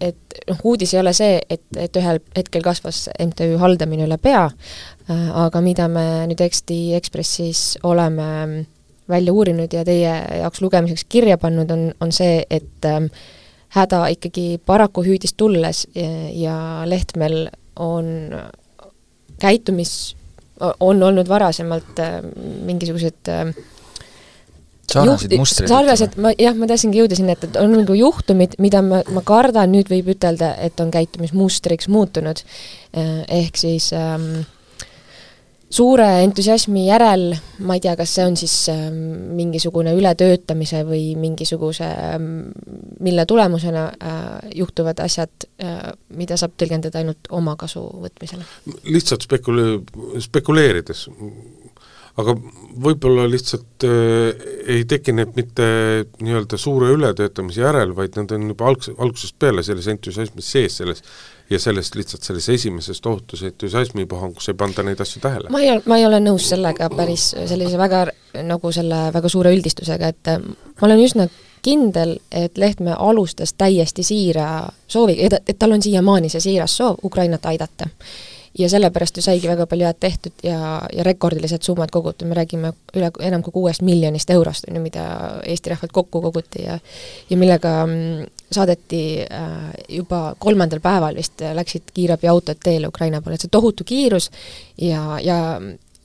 et 0.02 0.40
noh, 0.50 0.60
uudis 0.64 0.94
ei 0.94 1.00
ole 1.02 1.14
see, 1.16 1.40
et, 1.50 1.64
et 1.80 1.96
ühel 1.98 2.20
hetkel 2.36 2.66
kasvas 2.66 3.08
MTÜ 3.16 3.56
haldamine 3.62 4.06
üle 4.06 4.20
pea 4.22 4.46
äh,, 4.46 5.30
aga 5.46 5.62
mida 5.66 5.88
me 5.90 6.28
nüüd 6.30 6.44
Eesti 6.44 6.94
Ekspressis 6.98 7.80
oleme 7.88 8.28
välja 9.08 9.34
uurinud 9.34 9.74
ja 9.74 9.86
teie 9.88 10.14
jaoks 10.42 10.62
lugemiseks 10.62 11.08
kirja 11.10 11.38
pannud, 11.42 11.72
on, 11.72 11.90
on 12.04 12.12
see, 12.12 12.44
et 12.50 12.86
ähm, 12.86 13.08
häda 13.76 14.04
ikkagi 14.14 14.60
paraku 14.66 15.04
hüüdis 15.06 15.34
tulles 15.38 15.86
ja, 15.96 16.12
ja 16.34 16.58
Lehtmel 16.86 17.48
on 17.80 18.36
käitumis, 19.40 20.16
on 20.80 21.04
olnud 21.04 21.30
varasemalt 21.30 22.00
äh, 22.04 22.20
mingisugused 22.66 23.32
äh, 23.32 23.52
sarnased 24.92 25.38
mustrid. 25.38 25.72
sarnased, 25.72 26.18
ma 26.22 26.34
jah, 26.40 26.56
ma 26.58 26.68
tahtsingi 26.70 27.02
jõuda 27.02 27.18
sinna, 27.20 27.38
et, 27.38 27.48
et 27.50 27.62
on 27.62 27.74
nagu 27.76 27.98
juhtumid, 27.98 28.58
mida 28.64 28.84
ma, 28.86 29.02
ma 29.14 29.24
kardan, 29.28 29.72
nüüd 29.74 29.92
võib 29.92 30.14
ütelda, 30.16 30.54
et 30.64 30.80
on 30.84 30.92
käitumismustriks 30.94 31.90
muutunud. 31.92 32.44
Eh, 32.98 33.24
ehk 33.42 33.60
siis 33.60 33.92
ähm, 33.98 34.46
suure 35.70 36.06
entusiasmi 36.24 36.86
järel, 36.88 37.34
ma 37.68 37.76
ei 37.76 37.84
tea, 37.84 37.96
kas 38.00 38.14
see 38.16 38.26
on 38.28 38.38
siis 38.40 38.56
ähm, 38.72 38.96
mingisugune 39.36 39.92
ületöötamise 39.98 40.84
või 40.88 41.12
mingisuguse 41.20 41.88
ähm,, 41.88 42.32
mille 43.04 43.28
tulemusena 43.28 43.86
äh, 43.92 44.24
juhtuvad 44.56 45.04
asjad 45.04 45.48
äh,, 45.62 45.92
mida 46.16 46.40
saab 46.40 46.56
tõlgendada 46.60 47.04
ainult 47.04 47.28
omakasu 47.36 47.84
võtmisena. 48.08 48.48
lihtsalt 48.88 49.28
spekule-, 49.28 49.82
spekuleerides 50.24 51.08
aga 52.18 52.34
võib-olla 52.82 53.28
lihtsalt 53.30 53.86
äh, 53.86 54.46
ei 54.74 54.86
tekkinud 54.90 55.36
mitte 55.38 55.66
nii-öelda 56.22 56.58
suure 56.62 56.90
ületöötamise 56.94 57.62
järel, 57.62 57.94
vaid 57.98 58.18
nad 58.18 58.32
on 58.34 58.48
juba 58.52 58.70
algs-, 58.72 58.92
algusest 58.98 59.38
peale 59.40 59.64
selles 59.66 59.88
entusiasmis 59.94 60.52
sees, 60.52 60.78
selles 60.82 61.04
ja 61.50 61.60
sellest 61.62 61.96
lihtsalt 61.96 62.26
selles 62.28 62.50
esimeses 62.50 63.02
tohutus 63.02 63.44
entusiasmipuhangus 63.48 64.50
ei 64.50 64.58
panda 64.60 64.84
neid 64.84 65.02
asju 65.04 65.22
tähele. 65.24 65.52
ma 65.54 65.62
ei, 65.62 65.78
ma 65.86 66.00
ei 66.00 66.08
ole 66.10 66.20
nõus 66.24 66.50
sellega 66.52 66.90
päris 66.94 67.30
sellise 67.38 67.78
väga, 67.80 68.08
nagu 68.48 68.72
selle 68.76 69.08
väga 69.14 69.32
suure 69.32 69.54
üldistusega, 69.56 70.14
et 70.14 70.34
äh, 70.34 70.42
ma 70.42 70.90
olen 70.90 71.04
üsna 71.06 71.28
kindel, 71.66 72.18
et 72.32 72.58
Lehtme 72.58 72.96
alustas 72.98 73.54
täiesti 73.58 74.06
siira 74.06 74.68
sooviga, 74.88 75.38
et 75.46 75.58
tal 75.60 75.76
on 75.76 75.84
siiamaani 75.84 76.30
see 76.34 76.44
siiras 76.50 76.78
soov 76.80 77.02
Ukrainat 77.06 77.46
aidata 77.46 77.90
ja 78.58 78.70
sellepärast 78.70 79.18
ju 79.18 79.22
saigi 79.22 79.48
väga 79.48 79.68
palju 79.70 79.86
head 79.86 80.00
tehtud 80.00 80.44
ja, 80.44 80.82
ja 80.94 81.04
rekordilised 81.06 81.64
summad 81.64 81.92
kogutud, 81.94 82.28
me 82.28 82.36
räägime 82.38 82.72
üle, 82.96 83.12
enam 83.28 83.44
kui 83.46 83.54
kuuest 83.54 83.84
miljonist 83.86 84.30
eurost, 84.34 84.66
on 84.70 84.80
ju, 84.80 84.82
mida 84.82 85.06
Eesti 85.46 85.74
rahvalt 85.74 85.94
kokku 85.94 86.22
koguti 86.22 86.64
ja 86.64 86.80
ja 87.30 87.38
millega 87.38 87.74
mm, 87.86 88.28
saadeti 88.52 89.02
äh, 89.22 89.58
juba 89.90 90.36
kolmandal 90.40 90.82
päeval 90.84 91.18
vist, 91.18 91.42
läksid 91.54 91.92
kiirabiautod 91.94 92.62
teele 92.64 92.88
Ukraina 92.88 93.22
poole, 93.22 93.38
et 93.38 93.46
see 93.46 93.54
tohutu 93.54 93.86
kiirus 93.88 94.32
ja, 94.82 95.20
ja, 95.24 95.40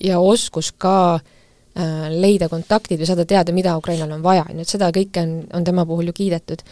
ja 0.01 0.19
oskus 0.21 0.73
ka 0.73 0.97
äh, 1.15 2.11
leida 2.11 2.49
kontaktid 2.53 3.01
või 3.01 3.09
saada 3.09 3.25
teada, 3.29 3.55
mida 3.57 3.77
Ukrainal 3.79 4.13
on 4.13 4.25
vaja, 4.25 4.45
ju, 4.51 4.61
et 4.61 4.75
seda 4.77 4.91
kõike 4.95 5.25
on, 5.25 5.39
on 5.53 5.65
tema 5.65 5.87
puhul 5.89 6.11
ju 6.11 6.19
kiidetud. 6.21 6.67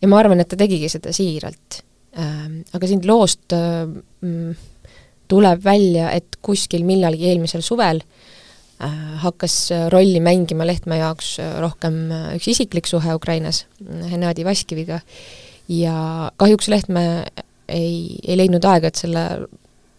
ja 0.00 0.08
ma 0.08 0.22
arvan, 0.22 0.40
et 0.40 0.48
ta 0.48 0.56
tegigi 0.56 0.88
seda 0.92 1.12
siiralt 1.12 1.82
äh,. 2.16 2.48
Aga 2.72 2.88
siin 2.88 3.02
loost 3.04 3.52
äh, 3.52 3.84
mm, 4.20 4.56
tuleb 5.28 5.64
välja, 5.64 6.10
et 6.14 6.38
kuskil 6.44 6.84
millalgi 6.86 7.28
eelmisel 7.30 7.64
suvel 7.64 8.00
äh, 8.02 8.94
hakkas 9.22 9.58
rolli 9.92 10.20
mängima 10.22 10.66
Lehtme 10.66 11.00
jaoks 11.00 11.36
äh, 11.42 11.58
rohkem 11.62 11.98
äh, 12.10 12.30
üks 12.38 12.48
isiklik 12.54 12.88
suhe 12.90 13.14
Ukrainas 13.14 13.64
Hennadi 13.82 14.44
Vaskiviga. 14.46 15.00
Ja 15.68 16.30
kahjuks 16.36 16.68
Lehtme 16.68 17.04
ei, 17.68 18.18
ei 18.22 18.36
leidnud 18.38 18.64
aega, 18.64 18.92
et 18.92 19.00
selle, 19.00 19.22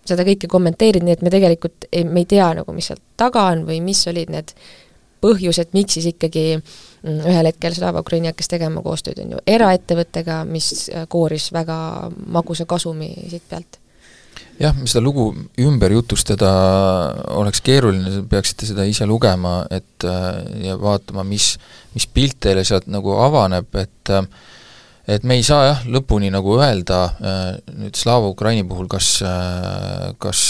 seda 0.08 0.24
kõike 0.28 0.48
kommenteerida, 0.52 1.04
nii 1.06 1.18
et 1.18 1.24
me 1.26 1.32
tegelikult 1.34 1.90
ei, 1.92 2.06
me 2.08 2.24
ei 2.24 2.30
tea 2.30 2.52
nagu, 2.62 2.76
mis 2.76 2.92
seal 2.92 3.02
taga 3.20 3.50
on 3.52 3.66
või 3.68 3.82
mis 3.84 4.06
olid 4.08 4.32
need 4.32 4.54
põhjused, 5.24 5.74
miks 5.74 5.98
siis 5.98 6.12
ikkagi 6.14 6.46
mm, 6.56 7.26
ühel 7.26 7.50
hetkel 7.50 7.76
Slava 7.76 8.04
Ukraini 8.06 8.30
hakkas 8.30 8.48
tegema 8.54 8.84
koostööd, 8.86 9.20
on 9.26 9.36
ju, 9.36 9.42
eraettevõttega, 9.50 10.44
mis 10.48 10.88
kooris 11.12 11.50
väga 11.56 11.78
magusa 12.32 12.70
kasumi 12.70 13.10
siit 13.28 13.44
pealt 13.50 13.82
jah, 14.62 14.76
seda 14.86 15.04
lugu 15.06 15.30
ümber 15.62 15.94
jutustada 15.94 16.52
oleks 17.38 17.62
keeruline, 17.66 18.24
peaksite 18.30 18.70
seda 18.70 18.86
ise 18.90 19.08
lugema, 19.10 19.62
et 19.74 20.06
ja 20.64 20.78
vaatama, 20.82 21.26
mis, 21.28 21.56
mis 21.96 22.08
pilt 22.10 22.40
teile 22.48 22.66
sealt 22.68 22.90
nagu 22.92 23.18
avaneb, 23.22 23.70
et 23.82 24.16
et 25.08 25.24
me 25.24 25.38
ei 25.40 25.44
saa 25.46 25.62
jah, 25.64 25.84
lõpuni 25.88 26.28
nagu 26.34 26.58
öelda 26.60 26.98
nüüd 27.78 27.96
Slava 27.96 28.28
Ukraini 28.28 28.66
puhul, 28.68 28.90
kas, 28.92 29.22
kas 30.20 30.42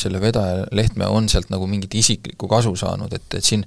selle 0.00 0.22
vedaja 0.22 0.64
Lehtme 0.72 1.10
on 1.12 1.28
sealt 1.28 1.52
nagu 1.52 1.68
mingit 1.68 1.92
isiklikku 2.00 2.48
kasu 2.48 2.72
saanud, 2.80 3.12
et, 3.12 3.28
et 3.36 3.44
siin 3.44 3.66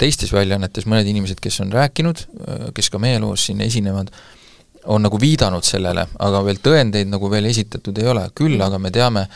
teistes 0.00 0.32
väljaannetes 0.32 0.88
mõned 0.88 1.10
inimesed, 1.12 1.42
kes 1.44 1.60
on 1.60 1.74
rääkinud, 1.76 2.24
kes 2.76 2.88
ka 2.88 3.02
meie 3.02 3.20
loos 3.20 3.44
siin 3.50 3.60
esinevad, 3.66 4.08
on 4.88 5.04
nagu 5.04 5.20
viidanud 5.20 5.66
sellele, 5.66 6.06
aga 6.24 6.40
veel 6.46 6.60
tõendeid 6.64 7.10
nagu 7.12 7.28
veel 7.30 7.48
esitatud 7.50 7.98
ei 8.00 8.08
ole, 8.08 8.24
küll 8.36 8.60
aga 8.64 8.80
me 8.80 8.92
teame, 8.94 9.26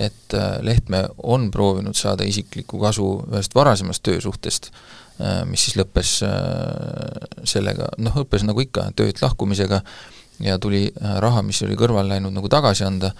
et 0.00 0.34
Lehtme 0.64 1.02
on 1.28 1.50
proovinud 1.52 1.96
saada 1.98 2.24
isiklikku 2.24 2.80
kasu 2.80 3.08
ühest 3.28 3.54
varasemast 3.54 4.02
töösuhtest, 4.08 4.70
mis 5.50 5.66
siis 5.66 5.76
lõppes 5.76 6.14
sellega, 7.52 7.90
noh, 8.00 8.16
lõppes 8.22 8.46
nagu 8.48 8.64
ikka, 8.64 8.88
töölt 8.96 9.20
lahkumisega 9.22 9.82
ja 10.42 10.56
tuli 10.58 10.86
raha, 10.96 11.44
mis 11.44 11.60
oli 11.66 11.76
kõrvale 11.78 12.14
läinud, 12.14 12.32
nagu 12.32 12.48
tagasi 12.50 12.86
anda, 12.88 13.12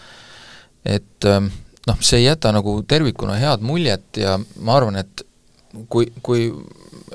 et 0.89 1.29
noh, 1.29 2.01
see 2.01 2.23
ei 2.23 2.31
jäta 2.31 2.55
nagu 2.57 2.79
tervikuna 2.89 3.37
head 3.37 3.65
muljet 3.67 4.23
ja 4.23 4.39
ma 4.65 4.79
arvan, 4.79 4.97
et 5.03 5.27
kui, 5.93 6.09
kui 6.25 6.49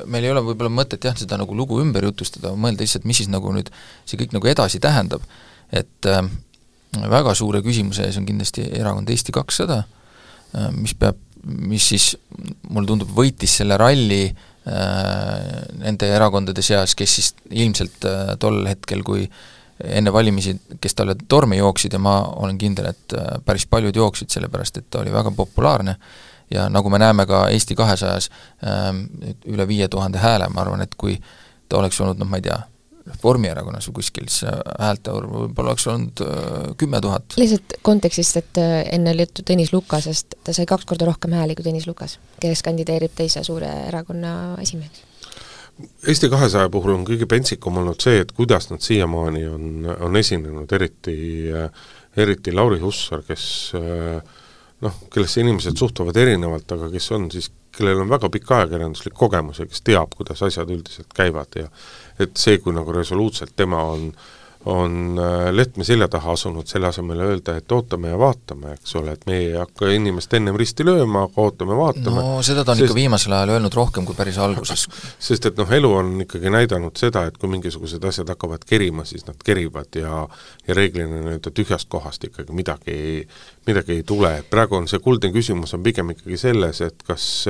meil 0.06 0.28
ei 0.28 0.34
ole 0.34 0.44
võib-olla 0.46 0.72
mõtet 0.74 1.04
jah, 1.08 1.16
seda 1.18 1.40
nagu 1.40 1.56
lugu 1.58 1.80
ümber 1.82 2.06
jutustada, 2.08 2.54
mõelda 2.56 2.86
lihtsalt, 2.86 3.08
mis 3.10 3.22
siis 3.22 3.32
nagu 3.32 3.52
nüüd 3.56 3.72
see 4.06 4.20
kõik 4.20 4.36
nagu 4.36 4.50
edasi 4.50 4.82
tähendab, 4.84 5.24
et 5.76 6.10
äh, 6.10 6.22
väga 7.12 7.36
suure 7.38 7.62
küsimuse 7.66 8.08
ees 8.08 8.20
on 8.20 8.28
kindlasti 8.28 8.68
erakond 8.80 9.10
Eesti 9.14 9.36
kakssada 9.36 9.82
äh,, 9.84 10.70
mis 10.76 10.96
peab, 10.98 11.20
mis 11.44 11.90
siis 11.94 12.12
mulle 12.70 12.88
tundub, 12.90 13.12
võitis 13.16 13.58
selle 13.62 13.78
ralli 13.80 14.24
äh, 14.28 14.38
nende 15.82 16.12
erakondade 16.14 16.66
seas, 16.66 16.96
kes 16.98 17.20
siis 17.20 17.34
ilmselt 17.52 18.08
äh, 18.08 18.34
tol 18.42 18.64
hetkel, 18.70 19.04
kui 19.08 19.28
enne 19.78 20.10
valimisi, 20.10 20.56
kes 20.82 20.98
talle 20.98 21.14
tormi 21.30 21.60
jooksid 21.60 21.94
ja 21.94 22.00
ma 22.02 22.20
olen 22.42 22.58
kindel, 22.58 22.90
et 22.94 23.18
äh, 23.18 23.36
päris 23.46 23.68
paljud 23.70 23.96
jooksid, 23.96 24.32
sellepärast 24.34 24.82
et 24.82 24.90
ta 24.90 25.04
oli 25.04 25.14
väga 25.14 25.36
populaarne 25.38 25.98
äh,, 25.98 26.26
ja 26.54 26.70
nagu 26.70 26.90
me 26.90 27.00
näeme 27.00 27.26
ka 27.26 27.48
Eesti 27.50 27.76
kahesajas 27.76 28.30
ähm, 28.64 29.06
üle 29.46 29.68
viie 29.68 29.88
tuhande 29.88 30.22
hääle, 30.22 30.50
ma 30.54 30.64
arvan, 30.64 30.82
et 30.82 30.96
kui 30.98 31.18
ta 31.70 31.80
oleks 31.82 32.02
olnud 32.02 32.20
noh, 32.20 32.30
ma 32.30 32.40
ei 32.40 32.48
tea, 32.48 32.60
Reformierakonnas 33.08 33.88
või 33.88 34.02
kuskil, 34.02 34.26
siis 34.28 34.44
häälte 34.80 35.14
arv 35.16 35.32
võib-olla 35.32 35.72
oleks 35.72 35.86
olnud 35.88 36.22
äh, 36.26 36.56
kümme 36.80 37.00
tuhat. 37.02 37.38
lihtsalt 37.40 37.78
kontekstist, 37.82 38.40
et 38.42 38.60
äh, 38.60 38.82
enne 38.98 39.14
oli 39.16 39.24
juttu 39.24 39.46
Tõnis 39.48 39.72
Lukasest, 39.72 40.36
ta 40.44 40.56
sai 40.56 40.68
kaks 40.68 40.88
korda 40.90 41.08
rohkem 41.08 41.36
hääli 41.38 41.56
kui 41.56 41.64
Tõnis 41.68 41.88
Lukas, 41.88 42.18
kes 42.44 42.64
kandideerib 42.68 43.16
teise 43.16 43.44
suure 43.48 43.70
erakonna 43.88 44.34
esimeheks. 44.64 45.06
Eesti 46.10 46.30
kahesaja 46.34 46.72
puhul 46.74 46.96
on 46.96 47.06
kõige 47.06 47.28
pentsikum 47.30 47.78
olnud 47.80 48.02
see, 48.02 48.20
et 48.24 48.32
kuidas 48.36 48.68
nad 48.72 48.82
siiamaani 48.84 49.46
on, 49.48 49.88
on 50.10 50.20
esinenud, 50.20 50.72
eriti, 50.74 51.18
äh, 51.54 51.88
eriti 52.18 52.52
Lauri 52.52 52.82
Hussar, 52.84 53.24
kes 53.28 53.48
äh, 53.78 54.36
noh, 54.86 54.98
kellesse 55.14 55.42
inimesed 55.42 55.78
suhtuvad 55.80 56.18
erinevalt, 56.18 56.72
aga 56.76 56.90
kes 56.94 57.12
on 57.18 57.30
siis, 57.34 57.52
kellel 57.78 58.02
on 58.04 58.10
väga 58.10 58.30
pikk 58.34 58.52
ajakirjanduslik 58.58 59.16
kogemus 59.18 59.62
ja 59.62 59.68
kes 59.70 59.84
teab, 59.86 60.14
kuidas 60.18 60.42
asjad 60.46 60.70
üldiselt 60.74 61.14
käivad 61.16 61.60
ja 61.60 61.70
et 62.20 62.38
see, 62.38 62.58
kui 62.62 62.74
nagu 62.74 62.94
resoluutselt 62.94 63.56
tema 63.58 63.84
on 63.94 64.10
äh, 64.10 64.37
on 64.68 65.20
äh, 65.20 65.54
Lehtme 65.56 65.84
selja 65.84 66.08
taha 66.12 66.34
asunud, 66.36 66.68
selle 66.68 66.90
asemel 66.90 67.22
öelda, 67.24 67.56
et 67.58 67.72
ootame 67.72 68.12
ja 68.12 68.20
vaatame, 68.20 68.74
eks 68.76 68.96
ole, 69.00 69.14
et 69.16 69.24
me 69.30 69.38
ei 69.40 69.52
hakka 69.56 69.90
inimest 69.96 70.34
ennem 70.36 70.58
risti 70.60 70.86
lööma, 70.88 71.24
aga 71.28 71.46
ootame-vaatame. 71.46 72.16
no 72.16 72.42
seda 72.46 72.66
ta 72.66 72.74
on 72.74 72.82
sest, 72.82 72.90
ikka 72.90 72.98
viimasel 72.98 73.36
ajal 73.38 73.54
öelnud 73.56 73.78
rohkem 73.78 74.08
kui 74.08 74.18
päris 74.18 74.40
alguses. 74.44 74.88
sest 75.30 75.48
et 75.50 75.60
noh, 75.60 75.72
elu 75.80 75.92
on 76.02 76.14
ikkagi 76.26 76.52
näidanud 76.54 77.00
seda, 77.00 77.24
et 77.30 77.38
kui 77.40 77.52
mingisugused 77.54 78.04
asjad 78.12 78.34
hakkavad 78.36 78.66
kerima, 78.68 79.08
siis 79.08 79.28
nad 79.30 79.40
kerivad 79.46 80.00
ja 80.00 80.26
ja 80.68 80.76
reeglina 80.76 81.22
nii-öelda 81.22 81.52
tühjast 81.56 81.88
kohast 81.92 82.28
ikkagi 82.28 82.56
midagi 82.56 82.92
ei, 82.92 83.20
midagi 83.68 84.00
ei 84.00 84.04
tule, 84.08 84.34
et 84.42 84.50
praegu 84.50 84.76
on 84.80 84.90
see 84.92 85.00
kuldne 85.04 85.32
küsimus 85.32 85.76
on 85.78 85.84
pigem 85.86 86.12
ikkagi 86.16 86.40
selles, 86.42 86.82
et 86.84 87.08
kas 87.08 87.48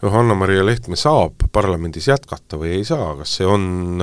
Johanna-Maria 0.00 0.64
Lehtme 0.64 0.96
saab 0.96 1.44
parlamendis 1.52 2.08
jätkata 2.08 2.56
või 2.60 2.78
ei 2.78 2.86
saa, 2.88 3.12
kas 3.18 3.36
see 3.36 3.48
on 3.48 3.98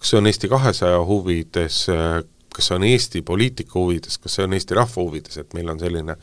kas 0.00 0.12
see 0.12 0.20
on 0.20 0.30
Eesti 0.30 0.48
kahesaja 0.48 1.02
huvides, 1.06 1.82
kas 2.54 2.70
see 2.70 2.78
on 2.78 2.86
Eesti 2.88 3.22
poliitika 3.26 3.76
huvides, 3.78 4.18
kas 4.18 4.38
see 4.38 4.48
on 4.48 4.56
Eesti 4.56 4.78
rahva 4.78 5.04
huvides, 5.04 5.36
et 5.42 5.54
meil 5.54 5.68
on 5.70 5.80
selline 5.82 6.16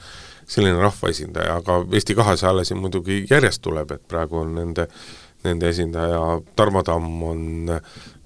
selline 0.48 0.80
rahvaesindaja, 0.80 1.60
aga 1.60 1.82
Eesti 1.94 2.16
kahesajale 2.16 2.64
siin 2.66 2.80
muidugi 2.80 3.26
järjest 3.30 3.62
tuleb, 3.66 3.92
et 3.98 4.04
praegu 4.08 4.44
on 4.46 4.54
nende 4.56 4.88
nende 5.46 5.70
esindaja 5.70 6.20
Tarmo 6.56 6.82
Tamm 6.84 7.24
on 7.24 7.42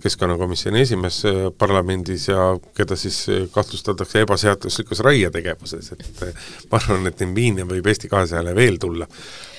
keskkonnakomisjoni 0.01 0.81
esimees 0.81 1.19
parlamendis 1.59 2.27
ja 2.29 2.45
keda 2.77 2.95
siis 2.97 3.19
kahtlustatakse 3.53 4.23
ebaseaduslikus 4.23 5.03
raietegevuses, 5.05 5.91
et 5.91 6.23
ma 6.71 6.79
arvan, 6.79 7.11
et 7.11 7.21
Inviine 7.25 7.67
võib 7.69 7.91
Eesti 7.91 8.09
kahesajale 8.09 8.55
veel 8.57 8.79
tulla 8.81 9.07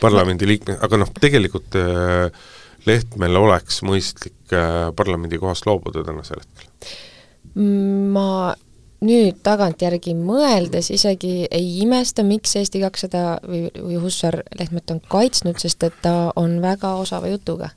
parlamendiliikme, 0.00 0.78
aga 0.82 1.02
noh, 1.04 1.12
tegelikult 1.20 1.78
äh, 1.78 2.48
Lehtmel 2.86 3.36
oleks 3.38 3.82
mõistlik 3.86 4.54
äh, 4.56 4.90
parlamendikohast 4.96 5.66
loobuda 5.66 6.04
tänasel 6.06 6.42
hetkel? 6.42 6.68
ma 7.52 8.54
nüüd 9.02 9.42
tagantjärgi 9.44 10.14
mõeldes 10.16 10.90
isegi 10.94 11.46
ei 11.50 11.68
imesta, 11.82 12.24
miks 12.26 12.54
Eesti 12.58 12.82
kakssada 12.82 13.36
või, 13.44 13.66
või 13.74 14.00
Hussar 14.02 14.40
Lehtmet 14.58 14.94
on 14.94 15.02
kaitsnud, 15.12 15.58
sest 15.62 15.82
et 15.86 15.96
ta 16.04 16.32
on 16.38 16.60
väga 16.62 16.94
osava 17.02 17.30
jutuga. 17.32 17.70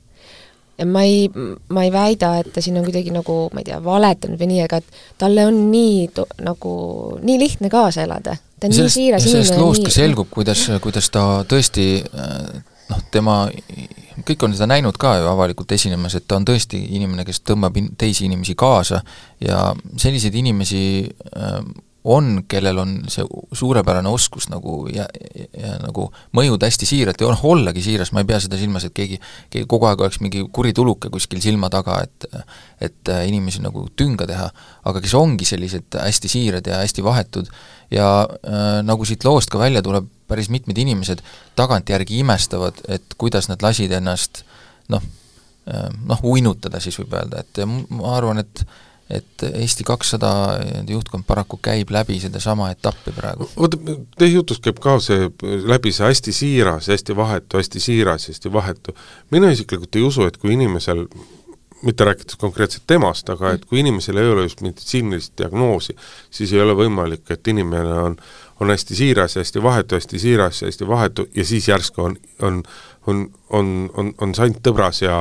ja 0.78 0.86
ma 0.86 1.02
ei, 1.08 1.30
ma 1.72 1.84
ei 1.84 1.92
väida, 1.92 2.34
et 2.40 2.52
ta 2.52 2.62
siin 2.62 2.76
on 2.78 2.84
kuidagi 2.84 3.10
nagu, 3.10 3.36
ma 3.52 3.62
ei 3.62 3.68
tea, 3.68 3.80
valetanud 3.82 4.40
või 4.40 4.50
nii, 4.52 4.62
aga 4.66 4.80
et 4.82 4.98
talle 5.18 5.46
on 5.48 5.60
nii 5.72 6.08
nagu, 6.44 6.72
nii 7.22 7.38
lihtne 7.40 7.70
kaasa 7.72 8.06
elada. 8.06 8.36
ta 8.60 8.70
on 8.70 8.76
sellest, 8.76 8.96
nii 8.96 9.02
siiras 9.02 9.26
inimene. 9.26 9.44
sellest 9.44 9.60
loost 9.60 9.84
ka 9.88 9.94
selgub, 9.94 10.30
kuidas, 10.30 10.66
kuidas 10.84 11.10
ta 11.10 11.26
tõesti 11.48 11.88
äh, 12.06 12.62
noh, 12.90 13.02
tema 13.10 13.36
kõik 14.26 14.44
on 14.46 14.54
seda 14.56 14.68
näinud 14.70 14.96
ka 15.00 15.16
ju 15.20 15.28
avalikult 15.30 15.72
esinemas, 15.76 16.16
et 16.16 16.26
ta 16.28 16.38
on 16.38 16.46
tõesti 16.48 16.80
inimene, 16.96 17.24
kes 17.26 17.42
tõmbab 17.46 17.76
in-, 17.80 17.92
teisi 17.98 18.26
inimesi 18.26 18.56
kaasa 18.58 19.02
ja 19.42 19.70
selliseid 20.00 20.34
inimesi 20.40 20.82
äh, 21.04 21.58
on, 22.06 22.44
kellel 22.48 22.78
on 22.78 22.92
see 23.10 23.24
suurepärane 23.56 24.08
oskus 24.08 24.46
nagu 24.52 24.84
ja, 24.92 25.06
ja, 25.34 25.74
nagu 25.82 26.06
mõjuda 26.36 26.68
hästi 26.68 26.86
siiralt 26.88 27.22
ja 27.22 27.30
ollagi 27.34 27.82
siiras, 27.82 28.12
ma 28.14 28.22
ei 28.22 28.28
pea 28.28 28.38
seda 28.42 28.58
silmas, 28.60 28.86
et 28.86 28.94
keegi, 28.96 29.18
keegi 29.50 29.66
kogu 29.70 29.88
aeg 29.90 30.04
oleks 30.04 30.20
mingi 30.22 30.44
kuri 30.54 30.72
tuluke 30.76 31.10
kuskil 31.12 31.42
silma 31.42 31.70
taga, 31.72 31.98
et 32.06 32.28
et 32.86 33.10
inimesi 33.26 33.62
nagu 33.64 33.86
tünga 33.96 34.26
teha, 34.28 34.46
aga 34.86 35.00
kes 35.02 35.14
ongi 35.18 35.48
sellised 35.48 35.96
hästi 35.98 36.30
siirad 36.30 36.66
ja 36.68 36.82
hästi 36.82 37.04
vahetud 37.04 37.50
ja 37.90 38.08
äh, 38.22 38.82
nagu 38.86 39.04
siit 39.08 39.24
loost 39.24 39.50
ka 39.50 39.58
välja 39.58 39.82
tuleb, 39.82 40.08
päris 40.28 40.50
mitmed 40.50 40.78
inimesed 40.78 41.22
tagantjärgi 41.58 42.20
imestavad, 42.22 42.82
et 42.88 43.18
kuidas 43.18 43.50
nad 43.50 43.62
lasid 43.62 43.94
ennast 43.98 44.44
noh, 44.92 45.02
äh, 45.70 45.88
noh, 46.06 46.26
uinutada 46.26 46.82
siis 46.82 46.98
võib 47.02 47.18
öelda, 47.18 47.42
et 47.42 47.62
ma 47.66 48.16
arvan, 48.16 48.42
et 48.42 48.66
et 49.10 49.42
Eesti 49.52 49.84
kakssada 49.86 50.30
juhtkond 50.88 51.24
paraku 51.26 51.60
käib 51.62 51.90
läbi 51.94 52.18
sedasama 52.20 52.70
etappi 52.74 53.14
praegu. 53.14 53.48
oota, 53.56 53.78
teie 54.18 54.32
jutust 54.32 54.64
käib 54.64 54.80
ka 54.82 54.98
see, 55.02 55.30
läbi 55.42 55.92
see 55.94 56.08
hästi 56.08 56.34
siiras, 56.34 56.90
hästi 56.90 57.16
vahetu, 57.16 57.60
hästi 57.60 57.80
siiras, 57.80 58.28
hästi 58.28 58.52
vahetu. 58.52 58.96
mina 59.30 59.50
isiklikult 59.54 59.96
ei 59.96 60.02
usu, 60.02 60.26
et 60.26 60.36
kui 60.36 60.56
inimesel 60.58 61.06
mitte 61.86 62.04
rääkides 62.08 62.38
konkreetselt 62.40 62.86
temast, 62.86 63.28
aga 63.30 63.52
et 63.54 63.64
kui 63.64 63.78
inimesel 63.80 64.16
ei 64.18 64.30
ole 64.32 64.46
just 64.48 64.60
meditsiinilist 64.64 65.36
diagnoosi, 65.38 65.94
siis 66.30 66.52
ei 66.52 66.60
ole 66.64 66.74
võimalik, 66.74 67.28
et 67.30 67.48
inimene 67.52 68.00
on 68.08 68.18
on 68.60 68.70
hästi 68.70 68.94
siiras 68.94 69.36
hästi 69.36 69.62
vahetu, 69.62 69.94
hästi 69.94 70.18
siiras 70.18 70.62
hästi 70.62 70.88
vahetu 70.88 71.28
ja 71.34 71.44
siis 71.44 71.68
järsku 71.68 72.02
on, 72.02 72.16
on 72.42 72.62
on, 73.06 73.26
on, 73.54 73.90
on, 73.94 74.12
on 74.20 74.34
sant 74.34 74.58
tõbras 74.64 75.02
ja, 75.04 75.16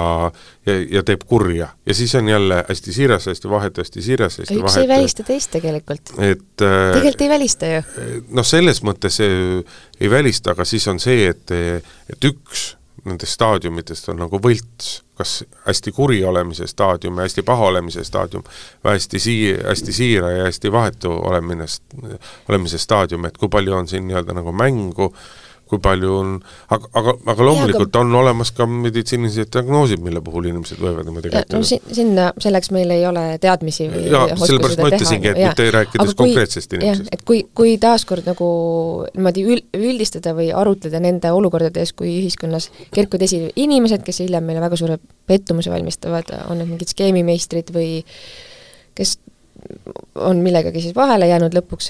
ja, 0.65 0.77
ja 0.97 1.03
teeb 1.05 1.25
kurja. 1.29 1.69
ja 1.85 1.97
siis 1.97 2.15
on 2.15 2.29
jälle 2.29 2.63
hästi 2.69 2.93
siiras, 2.93 3.27
hästi 3.31 3.49
vahetu, 3.49 3.83
hästi 3.85 4.01
siiras, 4.01 4.39
hästi 4.41 4.57
üks 4.57 4.63
vahetu. 4.63 4.81
ei 4.81 4.87
välista 4.87 5.23
teist 5.27 5.51
tegelikult. 5.53 6.15
et 6.17 6.65
äh, 6.65 6.93
tegelikult 6.95 7.25
ei 7.27 7.29
välista 7.29 7.69
ju. 7.69 7.83
noh, 8.29 8.47
selles 8.47 8.81
mõttes 8.85 9.21
ei 9.21 10.09
välista, 10.11 10.55
aga 10.55 10.65
siis 10.65 10.87
on 10.91 10.99
see, 10.99 11.29
et, 11.29 11.55
et 12.09 12.31
üks 12.31 12.73
nendest 13.05 13.37
staadiumitest 13.37 14.09
on 14.09 14.17
nagu 14.23 14.39
võlts, 14.41 14.99
kas 15.17 15.37
hästi 15.67 15.93
kuri 15.95 16.23
olemise 16.25 16.67
staadium 16.67 17.19
ja 17.19 17.27
hästi 17.27 17.43
paha 17.45 17.69
olemise 17.69 18.03
staadium 18.03 18.43
või 18.83 18.95
hästi 18.95 19.21
sii-, 19.21 19.57
hästi 19.61 19.93
siira 19.93 20.31
ja 20.33 20.47
hästi 20.49 20.71
vahetu 20.73 21.11
olemine, 21.13 21.67
olemise 22.49 22.81
staadium, 22.81 23.27
et 23.29 23.37
kui 23.37 23.51
palju 23.51 23.77
on 23.77 23.87
siin 23.87 24.07
nii-öelda 24.09 24.35
nagu 24.39 24.53
mängu, 24.55 25.11
kui 25.69 25.79
palju 25.81 26.11
on, 26.13 26.33
aga, 26.75 26.89
aga, 26.99 27.13
aga 27.31 27.45
loomulikult 27.47 27.87
ja, 27.87 28.01
aga... 28.01 28.01
on 28.03 28.17
olemas 28.19 28.51
ka 28.55 28.67
meditsiinilised 28.69 29.49
diagnoosid, 29.53 30.01
mille 30.05 30.21
puhul 30.25 30.49
inimesed 30.51 30.81
võivad 30.81 31.07
niimoodi 31.07 31.31
käituda. 31.33 31.57
no 31.57 31.65
si-, 31.65 31.79
sinna, 31.97 32.27
selleks 32.41 32.69
meil 32.75 32.93
ei 32.93 33.05
ole 33.09 33.23
teadmisi 33.41 33.87
või 33.89 34.03
jaa, 34.13 34.27
sellepärast 34.37 34.83
ma 34.83 34.91
ütlesingi, 34.91 35.31
et 35.31 35.41
mitte 35.41 35.67
rääkides 35.73 36.13
kui, 36.13 36.17
konkreetsest 36.21 36.77
inimesest. 36.77 37.09
et 37.17 37.25
kui, 37.25 37.41
kui 37.57 37.75
taaskord 37.81 38.29
nagu 38.29 38.49
niimoodi 39.15 39.45
ül-, 39.55 39.63
üldistada 39.79 40.35
või 40.37 40.51
arutleda 40.53 41.01
nende 41.01 41.33
olukordades, 41.33 41.95
kui 41.97 42.13
ühiskonnas 42.19 42.69
kerkivad 42.93 43.25
esile 43.25 43.49
inimesed, 43.55 44.05
kes 44.05 44.21
hiljem 44.21 44.45
meile 44.45 44.61
väga 44.63 44.77
suure 44.79 44.99
pettumuse 45.25 45.73
valmistavad, 45.73 46.29
on 46.45 46.61
need 46.61 46.75
mingid 46.75 46.93
skeemimeistrid 46.93 47.73
või 47.73 48.03
kes 48.95 49.17
on 50.15 50.45
millegagi 50.45 50.83
siis 50.83 50.95
vahele 50.95 51.27
jäänud 51.31 51.55
lõpuks 51.57 51.89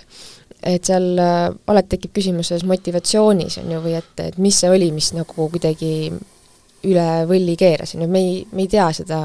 et 0.65 0.87
seal 0.87 1.11
äh, 1.21 1.49
alati 1.71 1.95
tekib 1.95 2.15
küsimus 2.17 2.49
selles 2.51 2.65
motivatsioonis, 2.69 3.59
on 3.61 3.75
ju, 3.75 3.81
või 3.83 3.97
et, 3.99 4.13
et 4.23 4.39
mis 4.41 4.57
see 4.63 4.71
oli, 4.71 4.89
mis 4.95 5.11
nagu 5.15 5.49
kuidagi 5.53 5.91
üle 6.85 7.09
võlli 7.29 7.55
keeras, 7.59 7.95
on 7.95 8.05
ju, 8.05 8.09
me 8.11 8.21
ei, 8.21 8.39
me 8.53 8.65
ei 8.65 8.71
tea 8.71 8.87
seda 8.95 9.19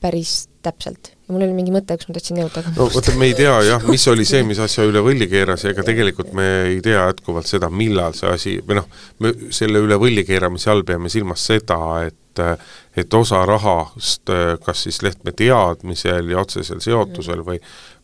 päris 0.00 0.46
täpselt. 0.62 1.12
Ja 1.26 1.34
mul 1.34 1.42
oli 1.46 1.56
mingi 1.56 1.72
mõte, 1.74 1.96
kus 1.98 2.08
ma 2.10 2.14
tahtsin 2.16 2.38
jõuda, 2.38 2.62
no 2.76 2.86
vaata, 2.92 3.14
me 3.18 3.30
ei 3.30 3.34
tea 3.38 3.54
jah, 3.66 3.86
mis 3.90 4.04
oli 4.12 4.26
see, 4.28 4.44
mis 4.46 4.60
asja 4.62 4.84
üle 4.86 5.02
võlli 5.02 5.26
keeras 5.30 5.64
ja 5.64 5.72
ega 5.72 5.82
tegelikult 5.86 6.30
me 6.36 6.46
ei 6.68 6.78
tea 6.84 7.08
jätkuvalt 7.08 7.48
seda, 7.50 7.70
millal 7.72 8.14
see 8.18 8.30
asi, 8.30 8.54
või 8.66 8.78
noh, 8.80 8.86
me 9.24 9.32
selle 9.54 9.82
üle 9.82 9.98
võlli 10.00 10.22
keeramise 10.28 10.70
all 10.70 10.86
peame 10.86 11.10
silmas 11.12 11.48
seda, 11.48 11.80
et 12.06 12.22
et 12.36 13.14
osa 13.16 13.38
rahast 13.48 14.28
kas 14.60 14.82
siis 14.84 14.98
Lehtme 15.00 15.32
teadmisel 15.32 16.26
ja 16.28 16.42
otsesel 16.42 16.82
seotusel 16.84 17.40
või 17.46 17.56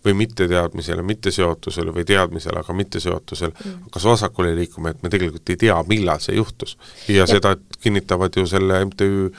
või 0.04 0.14
mitteteadmisel 0.18 0.98
ja 0.98 1.02
mitteseotusel 1.06 1.92
või 1.94 2.04
teadmisel, 2.04 2.56
aga 2.58 2.74
mitteseotusel 2.74 3.52
mm. 3.52 3.82
hakkas 3.86 4.04
vasakule 4.04 4.54
liikuma, 4.56 4.90
et 4.90 5.02
me 5.02 5.10
tegelikult 5.12 5.52
ei 5.54 5.58
tea, 5.60 5.76
millal 5.88 6.22
see 6.22 6.36
juhtus. 6.36 6.76
ja, 7.08 7.26
seda 7.26 7.56
kinnitavad 7.80 8.36
ju 8.36 8.46
selle 8.46 8.84
MTÜ 8.84 9.30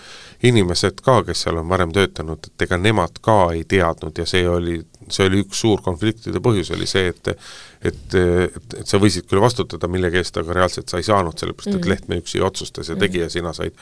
inimesed 0.43 1.03
ka, 1.03 1.21
kes 1.27 1.45
seal 1.45 1.59
on 1.59 1.69
varem 1.69 1.91
töötanud, 1.95 2.47
et 2.47 2.65
ega 2.67 2.77
nemad 2.77 3.19
ka 3.23 3.37
ei 3.53 3.63
teadnud 3.63 4.17
ja 4.17 4.25
see 4.29 4.47
oli, 4.49 4.79
see 5.09 5.27
oli 5.27 5.43
üks 5.43 5.61
suur 5.63 5.83
konfliktide 5.83 6.41
põhjus, 6.43 6.73
oli 6.75 6.87
see, 6.89 7.11
et 7.13 7.33
et, 7.83 8.15
et, 8.15 8.75
et 8.79 8.87
sa 8.87 8.99
võisid 8.99 9.27
küll 9.27 9.43
vastutada 9.43 9.89
millegi 9.91 10.21
eest, 10.21 10.37
aga 10.39 10.55
reaalselt 10.55 10.91
sa 10.91 11.01
ei 11.01 11.07
saanud, 11.07 11.35
sellepärast 11.39 11.73
et 11.73 11.81
mm. 11.81 11.89
Lehtme 11.91 12.19
üksi 12.21 12.39
otsustas 12.43 12.89
ja 12.89 12.95
tegi 12.95 13.19
mm. 13.19 13.25
ja 13.25 13.33
sina 13.33 13.51
said 13.55 13.75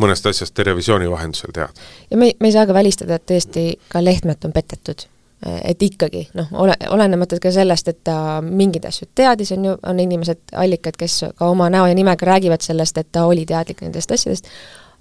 mõnest 0.00 0.26
asjast 0.30 0.54
televisiooni 0.54 1.10
vahendusel 1.10 1.52
teada. 1.54 1.88
ja 2.10 2.16
me, 2.16 2.32
me 2.40 2.48
ei 2.48 2.54
saa 2.54 2.66
ka 2.66 2.74
välistada, 2.74 3.18
et 3.18 3.26
tõesti 3.28 3.66
ka 3.92 4.04
Lehtmet 4.04 4.46
on 4.46 4.54
petetud 4.54 5.06
et 5.42 5.82
ikkagi 5.82 6.26
noh, 6.38 6.50
ole, 6.62 6.76
olenemata 6.94 7.38
ka 7.42 7.50
sellest, 7.54 7.88
et 7.90 7.98
ta 8.06 8.16
mingeid 8.44 8.86
asju 8.86 9.08
teadis, 9.14 9.52
on 9.56 9.64
ju, 9.70 9.74
on 9.90 10.00
inimesed, 10.02 10.42
allikad, 10.58 10.96
kes 10.98 11.18
ka 11.38 11.48
oma 11.50 11.68
näo 11.72 11.88
ja 11.90 11.96
nimega 11.98 12.26
räägivad 12.26 12.62
sellest, 12.62 12.98
et 12.98 13.10
ta 13.12 13.26
oli 13.26 13.46
teadlik 13.48 13.82
nendest 13.82 14.12
asjadest, 14.14 14.50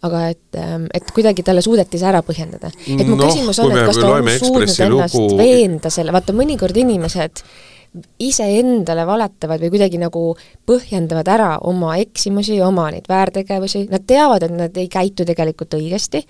aga 0.08 0.24
et, 0.34 0.48
ähm, 0.58 0.88
et 0.94 1.12
kuidagi 1.14 1.46
talle 1.46 1.62
suudeti 1.62 2.00
see 2.02 2.10
ära 2.10 2.24
põhjendada. 2.26 2.72
et 2.74 3.06
mu 3.06 3.20
no, 3.20 3.28
küsimus 3.28 3.60
on, 3.62 3.76
et 3.76 3.92
kas 3.92 4.00
ta 4.02 4.14
on 4.16 4.32
suutnud 4.32 4.80
ennast 4.88 5.20
lugu... 5.20 5.38
veenda 5.38 5.94
selle, 5.94 6.16
vaata 6.16 6.34
mõnikord 6.34 6.82
inimesed 6.82 7.44
iseendale 8.24 9.04
valetavad 9.06 9.62
või 9.62 9.74
kuidagi 9.74 10.00
nagu 10.00 10.24
põhjendavad 10.66 11.28
ära 11.28 11.52
oma 11.68 11.98
eksimusi, 12.00 12.56
oma 12.64 12.88
neid 12.96 13.10
väärtegevusi, 13.12 13.84
nad 13.92 14.08
teavad, 14.08 14.48
et 14.48 14.56
nad 14.56 14.78
ei 14.80 14.88
käitu 14.90 15.28
tegelikult 15.28 15.76
õigesti, 15.78 16.24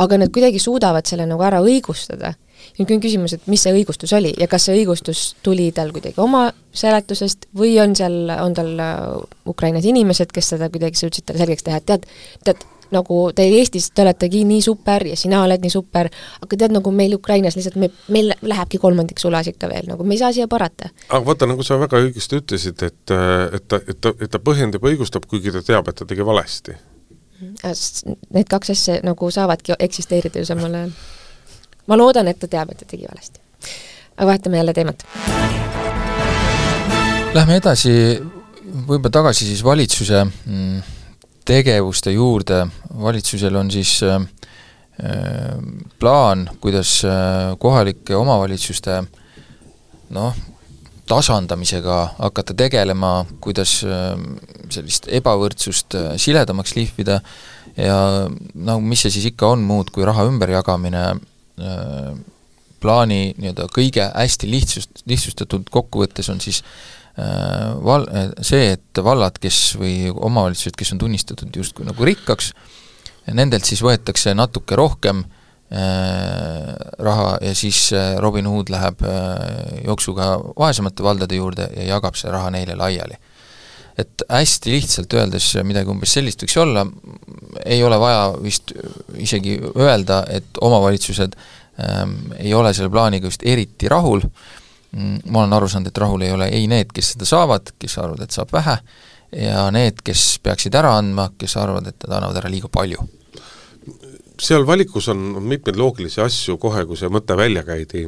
aga 0.00 0.18
nad 0.22 0.32
kuidagi 0.32 0.62
suudavad 0.62 1.06
selle 1.06 1.26
nagu 1.28 1.42
ära 1.44 1.60
õigustada 1.66 2.32
nüüd 2.78 2.92
on 2.96 3.02
küsimus, 3.02 3.36
et 3.36 3.48
mis 3.50 3.62
see 3.64 3.74
õigustus 3.76 4.12
oli 4.16 4.34
ja 4.40 4.48
kas 4.50 4.68
see 4.68 4.76
õigustus 4.80 5.24
tuli 5.44 5.70
tal 5.76 5.92
kuidagi 5.94 6.20
oma 6.22 6.46
seletusest 6.74 7.48
või 7.56 7.76
on 7.82 7.94
seal, 7.96 8.28
on 8.40 8.54
tal 8.56 8.72
äh, 8.82 9.02
Ukrainas 9.48 9.86
inimesed, 9.88 10.32
kes 10.34 10.54
seda 10.54 10.70
kuidagi 10.72 10.98
suutsid 10.98 11.26
talle 11.28 11.44
selgeks 11.44 11.66
teha, 11.66 11.80
et 11.80 11.86
tead, 11.90 12.08
tead, 12.46 12.64
nagu 12.94 13.18
te 13.34 13.46
Eestis, 13.58 13.88
te 13.94 14.04
oletegi 14.04 14.42
nii 14.48 14.62
super 14.64 15.04
ja 15.08 15.16
sina 15.18 15.42
oled 15.44 15.62
nii 15.64 15.72
super, 15.72 16.10
aga 16.44 16.58
tead, 16.58 16.74
nagu 16.74 16.92
meil 16.94 17.14
Ukrainas 17.16 17.56
lihtsalt 17.58 17.78
me, 17.80 17.90
meil 18.14 18.32
lähebki 18.42 18.80
kolmandik 18.82 19.22
sulas 19.22 19.48
ikka 19.50 19.70
veel, 19.70 19.88
nagu 19.90 20.06
me 20.06 20.16
ei 20.16 20.22
saa 20.22 20.32
siia 20.36 20.48
parata. 20.50 20.90
aga 21.08 21.22
vaata, 21.26 21.48
nagu 21.50 21.66
sa 21.66 21.78
väga 21.80 22.02
õigesti 22.04 22.40
ütlesid, 22.42 22.86
et, 22.86 23.14
et 23.58 23.68
ta, 23.68 23.80
et 23.82 24.00
ta, 24.00 24.14
et 24.18 24.30
ta 24.30 24.42
põhjendab 24.42 24.84
õigustab, 24.90 25.28
kuigi 25.30 25.54
ta 25.54 25.62
teab, 25.64 25.88
et 25.90 26.00
ta 26.00 26.08
tegi 26.08 26.26
valesti. 26.26 26.76
Need 27.44 28.48
kaks 28.48 28.70
asja 28.72 29.00
nagu 29.04 29.28
saavadki 29.30 29.74
eksisteerida 29.82 30.40
ju 30.40 30.48
samal 30.48 30.74
ajal 30.78 30.94
ma 31.86 31.98
loodan, 31.98 32.28
et 32.28 32.38
ta 32.40 32.48
teab, 32.50 32.72
et 32.72 32.80
ta 32.80 32.88
tegi 32.88 33.06
valesti. 33.08 33.40
aga 34.16 34.26
vahetame 34.26 34.56
jälle 34.56 34.72
teemat. 34.72 35.04
Lähme 37.34 37.56
edasi, 37.58 37.92
võib-olla 38.86 39.10
tagasi 39.10 39.48
siis 39.48 39.64
valitsuse 39.64 40.20
mm, 40.24 40.82
tegevuste 41.44 42.14
juurde, 42.14 42.60
valitsusel 43.02 43.56
on 43.58 43.70
siis 43.74 43.96
äh, 44.06 44.22
äh, 45.02 45.58
plaan, 45.98 46.48
kuidas 46.60 47.00
äh, 47.04 47.56
kohalike 47.58 48.16
omavalitsuste 48.16 49.02
noh, 50.14 50.38
tasandamisega 51.10 51.98
hakata 52.18 52.54
tegelema, 52.56 53.26
kuidas 53.44 53.82
sellist 54.72 55.10
ebavõrdsust 55.12 55.92
siledamaks 56.16 56.72
lihvida 56.78 57.18
ja 57.76 57.98
no 58.54 58.78
mis 58.80 59.02
see 59.04 59.12
siis 59.12 59.26
ikka 59.34 59.50
on 59.52 59.66
muud 59.68 59.90
kui 59.92 60.06
raha 60.08 60.24
ümberjagamine 60.30 61.02
Äh, 61.04 61.33
plaani 62.84 63.34
nii-öelda 63.38 63.68
kõige 63.72 64.08
hästi 64.10 64.50
lihtsust, 64.50 65.04
lihtsustatud 65.08 65.70
kokkuvõttes 65.72 66.28
on 66.32 66.42
siis 66.44 66.62
äh, 67.18 67.72
val-, 67.84 68.08
see, 68.44 68.74
et 68.76 69.02
vallad, 69.04 69.38
kes 69.40 69.60
või 69.80 70.10
omavalitsused, 70.12 70.76
kes 70.78 70.94
on 70.96 71.04
tunnistatud 71.04 71.56
justkui 71.56 71.86
nagu 71.88 72.10
rikkaks, 72.10 72.52
nendelt 73.32 73.64
siis 73.64 73.80
võetakse 73.84 74.34
natuke 74.36 74.76
rohkem 74.76 75.22
äh, 75.24 76.74
raha 77.06 77.38
ja 77.44 77.54
siis 77.56 77.86
Robin 78.20 78.50
Hood 78.50 78.72
läheb 78.74 79.06
jooksuga 79.84 80.34
vaesemate 80.58 81.06
valdade 81.06 81.38
juurde 81.40 81.70
ja 81.76 81.94
jagab 81.94 82.18
see 82.20 82.34
raha 82.34 82.52
neile 82.54 82.76
laiali 82.78 83.20
et 83.98 84.24
hästi 84.28 84.72
lihtsalt 84.74 85.14
öeldes 85.14 85.52
midagi 85.66 85.92
umbes 85.92 86.16
sellist 86.16 86.42
võiks 86.42 86.56
olla, 86.62 86.84
ei 87.64 87.82
ole 87.86 87.98
vaja 88.02 88.26
vist 88.42 88.74
isegi 89.20 89.56
öelda, 89.70 90.24
et 90.34 90.58
omavalitsused 90.60 91.36
ähm, 91.36 92.16
ei 92.38 92.54
ole 92.54 92.74
selle 92.74 92.90
plaaniga 92.90 93.30
vist 93.30 93.46
eriti 93.46 93.90
rahul, 93.90 94.24
mm, 94.90 95.24
ma 95.30 95.44
olen 95.44 95.58
aru 95.58 95.70
saanud, 95.70 95.92
et 95.92 96.04
rahul 96.04 96.26
ei 96.26 96.34
ole 96.34 96.50
ei 96.50 96.66
need, 96.70 96.90
kes 96.94 97.14
seda 97.14 97.28
saavad, 97.28 97.74
kes 97.78 97.98
arvavad, 98.02 98.26
et 98.26 98.34
saab 98.34 98.54
vähe, 98.54 98.78
ja 99.34 99.68
need, 99.74 100.02
kes 100.06 100.38
peaksid 100.42 100.74
ära 100.78 100.96
andma, 100.98 101.30
kes 101.38 101.56
arvavad, 101.60 101.90
et 101.90 102.06
nad 102.06 102.18
annavad 102.18 102.42
ära 102.42 102.50
liiga 102.52 102.70
palju. 102.72 103.06
Seal 104.44 104.64
valikus 104.66 105.06
on 105.12 105.20
mitmeid 105.46 105.76
loogilisi 105.78 106.18
asju, 106.22 106.56
kohe 106.58 106.82
kui 106.88 106.98
see 106.98 107.10
mõte 107.12 107.36
välja 107.38 107.62
käidi, 107.66 108.02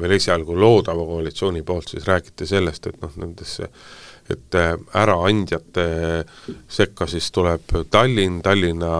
veel 0.00 0.14
esialgu 0.16 0.56
loodava 0.56 1.04
koalitsiooni 1.04 1.60
poolt, 1.68 1.92
siis 1.92 2.08
räägiti 2.08 2.48
sellest, 2.48 2.88
et 2.88 2.96
noh, 3.04 3.12
nendesse 3.20 3.68
et 4.32 4.56
äh, 4.58 4.74
äraandjate 5.02 5.86
sekka 6.70 7.08
siis 7.10 7.30
tuleb 7.34 7.74
Tallinn, 7.90 8.40
Tallinna 8.44 8.94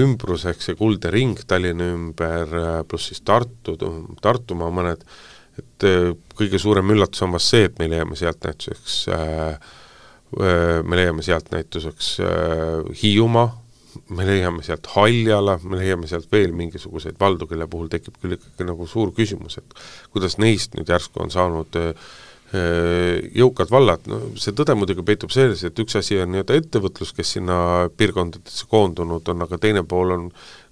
ümbrus 0.00 0.46
ehk 0.50 0.62
see 0.62 0.78
kuldne 0.78 1.12
ring 1.12 1.40
Tallinna 1.46 1.90
ümber, 1.94 2.54
äh, 2.60 2.78
pluss 2.88 3.10
siis 3.10 3.22
Tartu, 3.26 3.76
Tartumaa 4.22 4.70
mõned, 4.74 5.04
et 5.60 5.88
äh, 5.88 6.10
kõige 6.38 6.60
suurem 6.62 6.94
üllatus 6.94 7.26
on 7.26 7.36
vast 7.36 7.54
see, 7.54 7.68
et 7.68 7.78
me 7.80 7.90
leiame 7.90 8.18
sealt 8.18 8.44
näituseks 8.46 9.02
me 10.30 10.94
leiame 10.94 11.24
sealt 11.26 11.48
näituseks 11.50 12.08
Hiiumaa, 13.00 13.48
me 14.14 14.26
leiame 14.28 14.62
sealt 14.62 14.86
Haljala, 14.92 15.56
me 15.66 15.80
leiame 15.80 16.06
sealt 16.06 16.30
veel 16.30 16.54
mingisuguseid 16.54 17.18
valdu, 17.18 17.48
kelle 17.50 17.66
puhul 17.66 17.90
tekib 17.90 18.14
küll 18.22 18.36
ikkagi 18.36 18.68
nagu 18.68 18.86
suur 18.86 19.10
küsimus, 19.16 19.58
et 19.58 19.74
kuidas 20.14 20.38
neist 20.38 20.78
nüüd 20.78 20.92
järsku 20.94 21.24
on 21.24 21.34
saanud 21.34 21.80
Äh, 21.80 22.10
jõukad 22.50 23.70
vallad, 23.70 24.06
no 24.10 24.20
see 24.40 24.54
tõde 24.58 24.74
muidugi 24.74 25.04
peitub 25.06 25.30
selles, 25.30 25.62
et 25.62 25.78
üks 25.78 25.94
asi 26.00 26.18
on 26.18 26.32
nii-öelda 26.32 26.56
ettevõtlus, 26.58 27.12
kes 27.14 27.36
sinna 27.36 27.56
piirkondadesse 27.94 28.66
koondunud 28.70 29.28
on, 29.30 29.44
aga 29.46 29.58
teine 29.62 29.84
pool 29.86 30.16
on, 30.16 30.24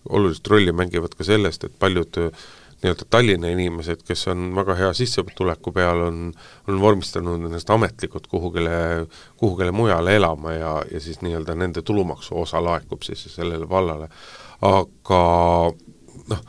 olulist 0.08 0.46
rolli 0.50 0.74
mängivad 0.74 1.14
ka 1.14 1.26
sellest, 1.26 1.68
et 1.68 1.76
paljud 1.78 2.18
äh, 2.18 2.46
nii-öelda 2.82 3.04
Tallinna 3.10 3.48
inimesed, 3.48 4.02
kes 4.06 4.28
on 4.28 4.52
väga 4.54 4.74
hea 4.78 4.92
sissetuleku 4.94 5.72
peal, 5.74 6.00
on, 6.06 6.20
on 6.68 6.80
vormistanud 6.80 7.42
ennast 7.48 7.70
ametlikult 7.74 8.26
kuhugile, 8.30 9.06
kuhugile 9.36 9.74
mujale 9.74 10.14
elama 10.16 10.52
ja, 10.52 10.72
ja 10.92 11.00
siis 11.00 11.20
nii-öelda 11.22 11.56
nende 11.58 11.82
tulumaksu 11.82 12.38
osa 12.40 12.62
laekub 12.64 13.02
siis 13.02 13.26
sellele 13.34 13.68
vallale. 13.68 14.08
aga 14.62 15.22
noh, 16.28 16.40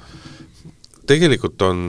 tegelikult 1.10 1.62
on, 1.66 1.80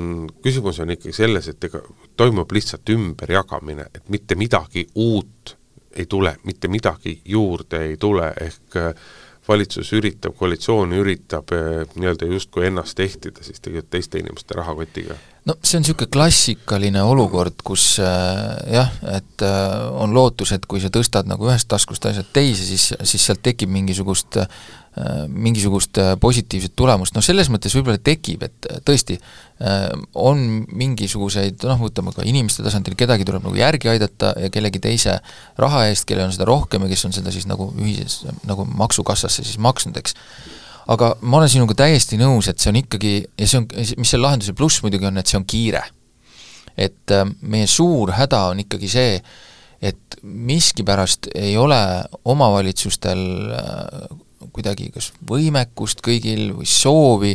küsimus 0.43 0.81
on 0.81 0.95
ikkagi 0.97 1.14
selles, 1.16 1.51
et 1.53 1.64
ega 1.68 1.83
toimub 2.16 2.53
lihtsalt 2.57 2.89
ümberjagamine, 2.95 3.91
et 3.95 4.09
mitte 4.12 4.37
midagi 4.41 4.87
uut 4.95 5.57
ei 5.91 6.07
tule, 6.07 6.37
mitte 6.47 6.71
midagi 6.71 7.18
juurde 7.29 7.83
ei 7.89 7.97
tule, 8.01 8.31
ehk 8.41 8.79
äh, 8.79 8.95
valitsus 9.49 9.93
üritab, 9.97 10.37
koalitsioon 10.39 10.95
üritab 11.01 11.53
äh, 11.57 11.83
nii-öelda 11.97 12.29
justkui 12.31 12.68
ennast 12.68 13.01
ehtida 13.01 13.45
siis 13.45 13.61
tegelikult 13.61 13.91
teiste 13.91 14.21
inimeste 14.23 14.55
rahakotiga. 14.57 15.16
No 15.49 15.57
see 15.64 15.79
on 15.79 15.85
niisugune 15.85 16.12
klassikaline 16.12 17.03
olukord, 17.03 17.64
kus 17.64 17.85
äh, 18.05 18.75
jah, 18.75 18.93
et 19.16 19.45
äh, 19.47 19.87
on 20.03 20.14
lootus, 20.14 20.53
et 20.57 20.66
kui 20.71 20.83
sa 20.83 20.93
tõstad 20.93 21.29
nagu 21.31 21.49
ühest 21.49 21.68
taskust 21.73 22.07
asjad 22.11 22.29
teise, 22.37 22.66
siis, 22.68 22.91
siis 23.03 23.27
sealt 23.27 23.43
tekib 23.47 23.73
mingisugust 23.73 24.41
äh, 24.43 24.61
mingisugust 25.30 25.99
äh, 26.03 26.14
positiivset 26.20 26.72
tulemust, 26.76 27.14
noh 27.14 27.22
selles 27.22 27.49
mõttes 27.53 27.74
võib-olla 27.76 28.01
tekib, 28.03 28.43
et 28.43 28.66
äh, 28.66 28.80
tõesti 28.84 29.16
äh, 29.16 29.84
on 30.18 30.43
mingisuguseid 30.66 31.62
noh, 31.68 31.78
võtame 31.78 32.11
ka 32.16 32.26
inimeste 32.26 32.64
tasandil, 32.66 32.97
kedagi 32.99 33.26
tuleb 33.28 33.47
nagu 33.47 33.55
järgi 33.55 33.93
aidata 33.93 34.32
ja 34.43 34.51
kellegi 34.53 34.82
teise 34.82 35.20
raha 35.62 35.84
eest, 35.88 36.09
kellel 36.11 36.26
on 36.26 36.34
seda 36.34 36.49
rohkem 36.51 36.84
ja 36.84 36.91
kes 36.91 37.07
on 37.07 37.14
seda 37.14 37.30
siis 37.34 37.47
nagu 37.51 37.70
ühises, 37.78 38.24
nagu 38.49 38.66
maksukassasse 38.66 39.47
siis 39.47 39.61
maksnud, 39.62 40.01
eks 40.03 40.18
aga 40.91 41.12
ma 41.22 41.38
olen 41.38 41.53
sinuga 41.53 41.76
täiesti 41.78 42.18
nõus, 42.18 42.49
et 42.51 42.59
see 42.59 42.72
on 42.72 42.80
ikkagi, 42.80 43.12
ja 43.38 43.49
see 43.49 43.61
on, 43.61 43.68
mis 44.01 44.11
selle 44.11 44.26
lahenduse 44.26 44.55
pluss 44.59 44.82
muidugi 44.84 45.07
on, 45.07 45.20
et 45.20 45.30
see 45.30 45.38
on 45.38 45.47
kiire. 45.47 45.84
et 46.80 47.12
äh, 47.12 47.26
meie 47.43 47.66
suur 47.68 48.14
häda 48.16 48.49
on 48.51 48.62
ikkagi 48.62 48.88
see, 48.88 49.20
et 49.80 50.18
miskipärast 50.22 51.28
ei 51.34 51.55
ole 51.59 51.78
omavalitsustel 52.24 53.22
äh, 53.55 54.18
kuidagi 54.53 54.90
kas 54.94 55.11
võimekust 55.28 56.03
kõigil 56.05 56.51
või 56.59 56.68
soovi 56.68 57.32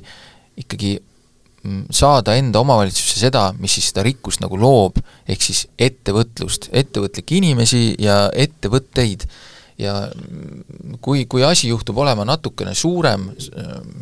ikkagi 0.61 0.93
mm, 0.99 1.87
saada 1.93 2.35
enda 2.39 2.61
omavalitsusse 2.63 3.19
seda, 3.25 3.49
mis 3.59 3.77
siis 3.77 3.89
seda 3.91 4.05
rikkust 4.05 4.43
nagu 4.43 4.59
loob, 4.59 5.01
ehk 5.27 5.43
siis 5.43 5.65
ettevõtlust, 5.79 6.69
ettevõtlikke 6.71 7.39
inimesi 7.39 7.95
ja 7.99 8.25
ettevõtteid. 8.33 9.27
ja 9.77 9.97
mm, 10.07 10.99
kui, 11.01 11.25
kui 11.25 11.43
asi 11.43 11.67
juhtub 11.67 11.97
olema 11.97 12.25
natukene 12.25 12.75
suurem, 12.75 13.29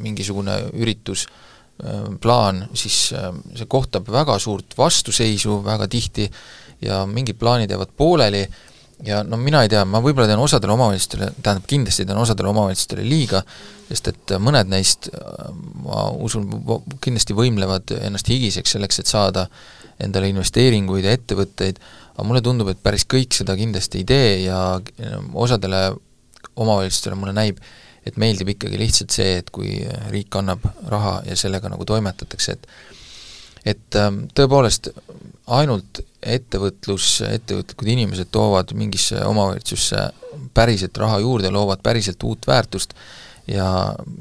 mingisugune 0.04 0.60
üritus, 0.74 1.28
plaan, 2.22 2.68
siis 2.78 2.98
see 3.10 3.66
kohtab 3.68 4.06
väga 4.14 4.38
suurt 4.40 4.76
vastuseisu 4.78 5.58
väga 5.66 5.88
tihti 5.90 6.28
ja 6.86 7.02
mingid 7.10 7.40
plaanid 7.40 7.72
jäävad 7.72 7.96
pooleli 7.98 8.44
ja 9.06 9.22
no 9.28 9.38
mina 9.38 9.64
ei 9.66 9.72
tea, 9.72 9.84
ma 9.86 10.02
võib-olla 10.04 10.30
teen 10.30 10.42
osadele 10.42 10.74
omavalitsustele, 10.76 11.30
tähendab 11.44 11.68
kindlasti 11.70 12.06
teen 12.08 12.20
osadele 12.20 12.52
omavalitsustele 12.54 13.04
liiga, 13.08 13.44
sest 13.90 14.10
et 14.14 14.34
mõned 14.40 14.72
neist, 14.72 15.10
ma 15.84 16.08
usun, 16.24 16.48
kindlasti 17.04 17.36
võimlevad 17.38 17.96
ennast 18.00 18.32
higiseks 18.32 18.78
selleks, 18.78 19.02
et 19.04 19.12
saada 19.12 19.48
endale 20.04 20.32
investeeringuid 20.32 21.06
ja 21.06 21.14
ettevõtteid, 21.18 21.80
aga 22.16 22.26
mulle 22.28 22.42
tundub, 22.46 22.72
et 22.72 22.82
päris 22.84 23.06
kõik 23.10 23.36
seda 23.36 23.58
kindlasti 23.60 24.02
ei 24.02 24.08
tee 24.10 24.34
ja 24.46 24.60
osadele 25.34 25.86
omavalitsustele 26.56 27.18
mulle 27.20 27.36
näib, 27.36 27.62
et 28.08 28.18
meeldib 28.20 28.54
ikkagi 28.56 28.80
lihtsalt 28.80 29.16
see, 29.16 29.38
et 29.40 29.52
kui 29.54 29.78
riik 30.12 30.36
annab 30.40 30.66
raha 30.92 31.22
ja 31.28 31.38
sellega 31.40 31.72
nagu 31.72 31.86
toimetatakse, 31.88 32.58
et 32.58 32.68
et 33.66 33.96
ähm, 34.00 34.26
tõepoolest 34.36 34.92
ainult 35.54 36.04
ettevõtlus, 36.24 37.18
ettevõtlikud 37.28 37.90
inimesed 37.96 38.32
toovad 38.32 38.72
mingisse 38.80 39.20
omavalitsusse 39.26 40.08
päriselt 40.54 40.98
raha 40.98 41.20
juurde, 41.20 41.52
loovad 41.52 41.84
päriselt 41.84 42.24
uut 42.24 42.48
väärtust 42.48 42.96
ja 43.48 43.68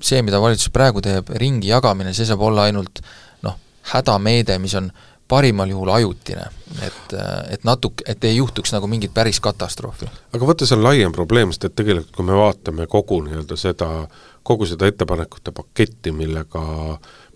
see, 0.02 0.22
mida 0.22 0.40
valitsus 0.42 0.72
praegu 0.74 1.02
teeb, 1.04 1.30
ringi 1.38 1.70
jagamine, 1.70 2.14
see 2.14 2.26
saab 2.26 2.42
olla 2.42 2.66
ainult 2.68 3.02
noh, 3.46 3.58
hädameede, 3.92 4.58
mis 4.62 4.74
on 4.78 4.90
parimal 5.32 5.70
juhul 5.70 5.88
ajutine, 5.94 6.44
et, 6.84 7.14
et 7.54 7.62
natuke, 7.64 8.04
et 8.08 8.24
ei 8.28 8.36
juhtuks 8.36 8.74
nagu 8.74 8.88
mingit 8.90 9.14
päris 9.14 9.40
katastroofi. 9.40 10.10
aga 10.34 10.48
vaata, 10.48 10.68
see 10.68 10.76
on 10.76 10.84
laiem 10.84 11.14
probleem, 11.14 11.54
sest 11.54 11.70
et 11.70 11.76
tegelikult 11.78 12.12
kui 12.18 12.26
me 12.28 12.36
vaatame 12.36 12.86
kogu 12.90 13.22
nii-öelda 13.24 13.56
seda, 13.56 13.88
kogu 14.44 14.68
seda 14.68 14.90
ettepanekute 14.90 15.54
paketti, 15.56 16.12
millega, 16.12 16.64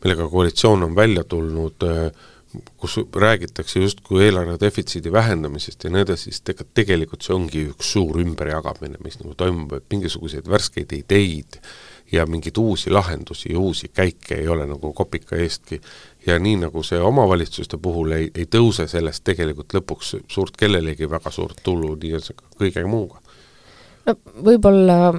millega 0.07 0.31
koalitsioon 0.31 0.87
on 0.87 0.97
välja 0.97 1.27
tulnud 1.27 1.83
äh, 1.83 2.11
kus 2.77 2.97
räägitakse 3.17 3.81
justkui 3.81 4.25
eelarve 4.25 4.57
defitsiidi 4.61 5.13
vähendamisest 5.13 5.85
ja 5.85 5.91
nii 5.91 6.05
edasi, 6.07 6.31
siis 6.31 6.43
ega 6.53 6.65
tegelikult 6.75 7.27
see 7.27 7.35
ongi 7.35 7.65
üks 7.73 7.91
suur 7.97 8.21
ümberjagamine, 8.23 9.01
mis 9.05 9.19
nagu 9.21 9.35
toimub, 9.39 9.75
et 9.77 9.85
mingisuguseid 9.93 10.49
värskeid 10.51 10.95
ideid 10.97 11.61
ja 12.13 12.27
mingeid 12.31 12.57
uusi 12.63 12.91
lahendusi 12.91 13.53
ja 13.53 13.59
uusi 13.59 13.91
käike 13.95 14.39
ei 14.39 14.49
ole 14.49 14.67
nagu 14.67 14.93
kopika 14.93 15.37
eestki. 15.37 15.81
ja 16.27 16.39
nii, 16.39 16.57
nagu 16.57 16.83
see 16.83 17.01
omavalitsuste 17.01 17.79
puhul 17.83 18.13
ei, 18.13 18.31
ei 18.35 18.47
tõuse 18.51 18.87
sellest 18.91 19.25
tegelikult 19.25 19.75
lõpuks 19.75 20.17
suurt 20.29 20.57
kellelegi 20.57 21.11
väga 21.11 21.31
suurt 21.31 21.61
tulu, 21.63 21.95
nii 22.03 22.15
on 22.15 22.29
see 22.29 22.39
ka 22.39 22.53
kõige 22.61 22.87
muuga. 22.87 23.21
no 24.07 24.17
võib-olla 24.49 25.15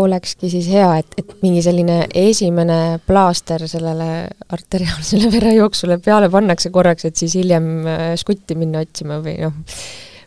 olekski 0.00 0.50
siis 0.52 0.68
hea, 0.72 0.90
et, 1.02 1.16
et 1.20 1.32
mingi 1.44 1.62
selline 1.64 2.02
esimene 2.16 3.00
plaaster 3.06 3.66
sellele 3.70 4.10
arteriaalsele 4.52 5.30
verejooksule 5.36 6.00
peale 6.04 6.30
pannakse 6.32 6.72
korraks, 6.74 7.08
et 7.08 7.20
siis 7.20 7.38
hiljem 7.40 7.72
äh, 7.86 8.06
skutti 8.20 8.58
minna 8.58 8.84
otsima 8.86 9.20
või 9.24 9.38
noh, 9.44 9.58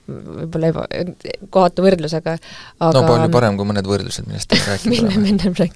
võib-olla 0.03 0.69
eba, 0.71 0.83
kohatu 1.53 1.83
võrdlus, 1.85 2.13
aga 2.17 2.35
aga 2.35 2.91
no 2.97 3.03
palju 3.07 3.29
parem 3.31 3.57
kui 3.59 3.67
mõned 3.69 3.87
võrdlused, 3.87 4.27
millest 4.27 4.49
te 4.51 4.59
rääkisite 4.59 4.91
mille 4.91 5.21
me 5.21 5.31
enne 5.31 5.51
rääkisime. 5.53 5.69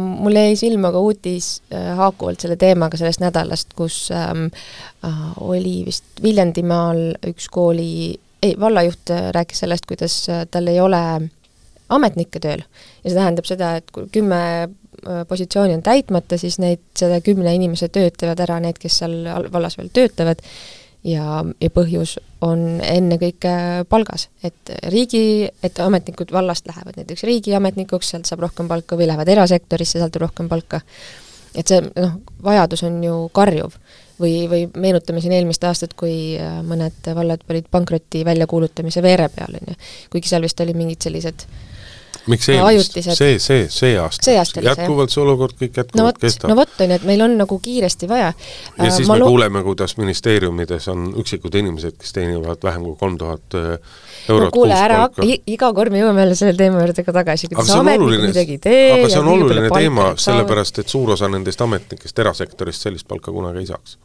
Mul 0.00 0.38
jäi 0.40 0.54
silma 0.56 0.92
ka 0.94 1.02
uudis 1.04 1.50
haakuvalt 1.98 2.40
selle 2.40 2.56
teemaga 2.60 3.00
sellest 3.00 3.20
nädalast, 3.20 3.74
kus 3.76 4.06
um, 4.16 4.46
uh, 5.04 5.26
oli 5.44 5.82
vist 5.88 6.22
Viljandimaal 6.24 7.02
üks 7.28 7.50
kooli, 7.52 8.16
ei, 8.40 8.54
vallajuht 8.60 9.12
rääkis 9.36 9.66
sellest, 9.66 9.84
kuidas 9.90 10.22
tal 10.50 10.72
ei 10.72 10.80
ole 10.80 11.02
ametnikke 11.88 12.40
tööl. 12.40 12.64
ja 13.02 13.10
see 13.10 13.16
tähendab 13.16 13.48
seda, 13.48 13.76
et 13.80 13.90
kui 13.94 14.08
kümme 14.12 14.40
äh, 14.64 15.22
positsiooni 15.28 15.78
on 15.78 15.84
täitmata, 15.86 16.38
siis 16.40 16.58
neid, 16.62 16.82
selle 16.98 17.20
kümne 17.24 17.54
inimese 17.56 17.88
tööd 17.92 18.18
teevad 18.18 18.40
ära 18.44 18.60
need, 18.64 18.78
kes 18.80 19.00
seal 19.02 19.22
vallas 19.52 19.78
veel 19.78 19.92
töötavad, 19.94 20.44
ja, 21.06 21.44
ja 21.60 21.70
põhjus 21.72 22.16
on 22.44 22.80
ennekõike 22.84 23.52
palgas. 23.88 24.28
et 24.42 24.74
riigi, 24.92 25.48
et 25.62 25.80
ametnikud 25.80 26.32
vallast 26.32 26.66
lähevad 26.66 26.98
näiteks 26.98 27.24
riigiametnikuks, 27.28 28.10
sealt 28.12 28.28
saab 28.28 28.44
rohkem 28.46 28.68
palka, 28.68 28.96
või 28.96 29.08
lähevad 29.10 29.28
erasektorisse, 29.28 29.98
sealt 29.98 30.16
rohkem 30.16 30.48
palka. 30.48 30.80
et 31.54 31.66
see 31.66 31.80
noh, 31.82 32.20
vajadus 32.44 32.84
on 32.88 33.00
ju 33.04 33.16
karjuv. 33.32 33.78
või, 34.20 34.48
või 34.50 34.66
meenutame 34.74 35.20
siin 35.22 35.32
eelmist 35.32 35.64
aastat, 35.64 35.94
kui 35.94 36.36
äh, 36.36 36.60
mõned 36.66 37.14
vallad 37.14 37.44
olid 37.48 37.66
pankroti 37.70 38.24
väljakuulutamise 38.24 39.02
veere 39.02 39.28
peal, 39.28 39.54
on 39.60 39.74
ju. 39.74 39.80
kuigi 40.10 40.28
seal 40.28 40.42
vist 40.42 40.60
oli 40.60 40.74
mingid 40.74 41.06
sellised 41.06 41.46
äh, 41.46 41.77
miks 42.30 42.48
eelmist? 42.52 42.98
see, 43.16 43.38
see, 43.42 43.66
see 43.72 43.94
aasta? 44.00 44.28
see 44.28 44.36
aasta 44.38 44.60
oli 44.60 44.68
see, 44.68 44.74
jätkuvalt 44.74 45.14
see 45.14 45.22
olukord 45.22 45.56
kõik 45.58 45.80
jätkuvalt 45.80 46.00
no 46.00 46.06
võt, 46.08 46.20
kestab? 46.22 46.52
no 46.52 46.56
vot, 46.58 46.74
on 46.84 46.92
ju, 46.92 46.98
et 46.98 47.06
meil 47.08 47.24
on 47.24 47.36
nagu 47.40 47.58
kiiresti 47.64 48.08
vaja. 48.10 48.30
ja 48.32 48.88
äh, 48.88 48.92
siis 48.94 49.10
me 49.10 49.18
lo... 49.20 49.28
kuuleme, 49.30 49.62
kuidas 49.66 49.96
ministeeriumides 50.00 50.88
on 50.92 51.08
üksikud 51.22 51.58
inimesed, 51.60 51.98
kes 52.00 52.16
teenivad 52.16 52.64
vähem 52.64 52.88
kui 52.88 52.96
kolm 53.00 53.18
tuhat 53.20 53.58
äh, 53.58 53.70
eurot 54.28 54.52
no 54.52 54.56
kuule, 54.56 54.76
ära 54.78 55.04
hakka, 55.06 55.28
iga 55.54 55.72
kord 55.76 55.94
me 55.94 56.02
jõuame 56.02 56.26
jälle 56.26 56.40
selle 56.40 56.56
teema 56.58 56.82
juurde 56.84 57.06
ka 57.06 57.16
tagasi, 57.20 57.52
kuidas 57.52 57.76
ametnikud 57.78 58.26
midagi 58.28 58.58
ei 58.58 58.64
tee 58.68 58.84
aga 58.98 59.12
see 59.12 59.22
on 59.22 59.32
oluline 59.36 59.72
teema, 59.72 60.10
sellepärast 60.28 60.84
et 60.84 60.92
suur 60.92 61.16
osa 61.16 61.30
nendest 61.32 61.64
ametnikest 61.64 62.24
erasektorist 62.26 62.88
sellist 62.88 63.08
palka 63.08 63.34
kunagi 63.34 63.64
ei 63.64 63.72
saaks 63.72 63.98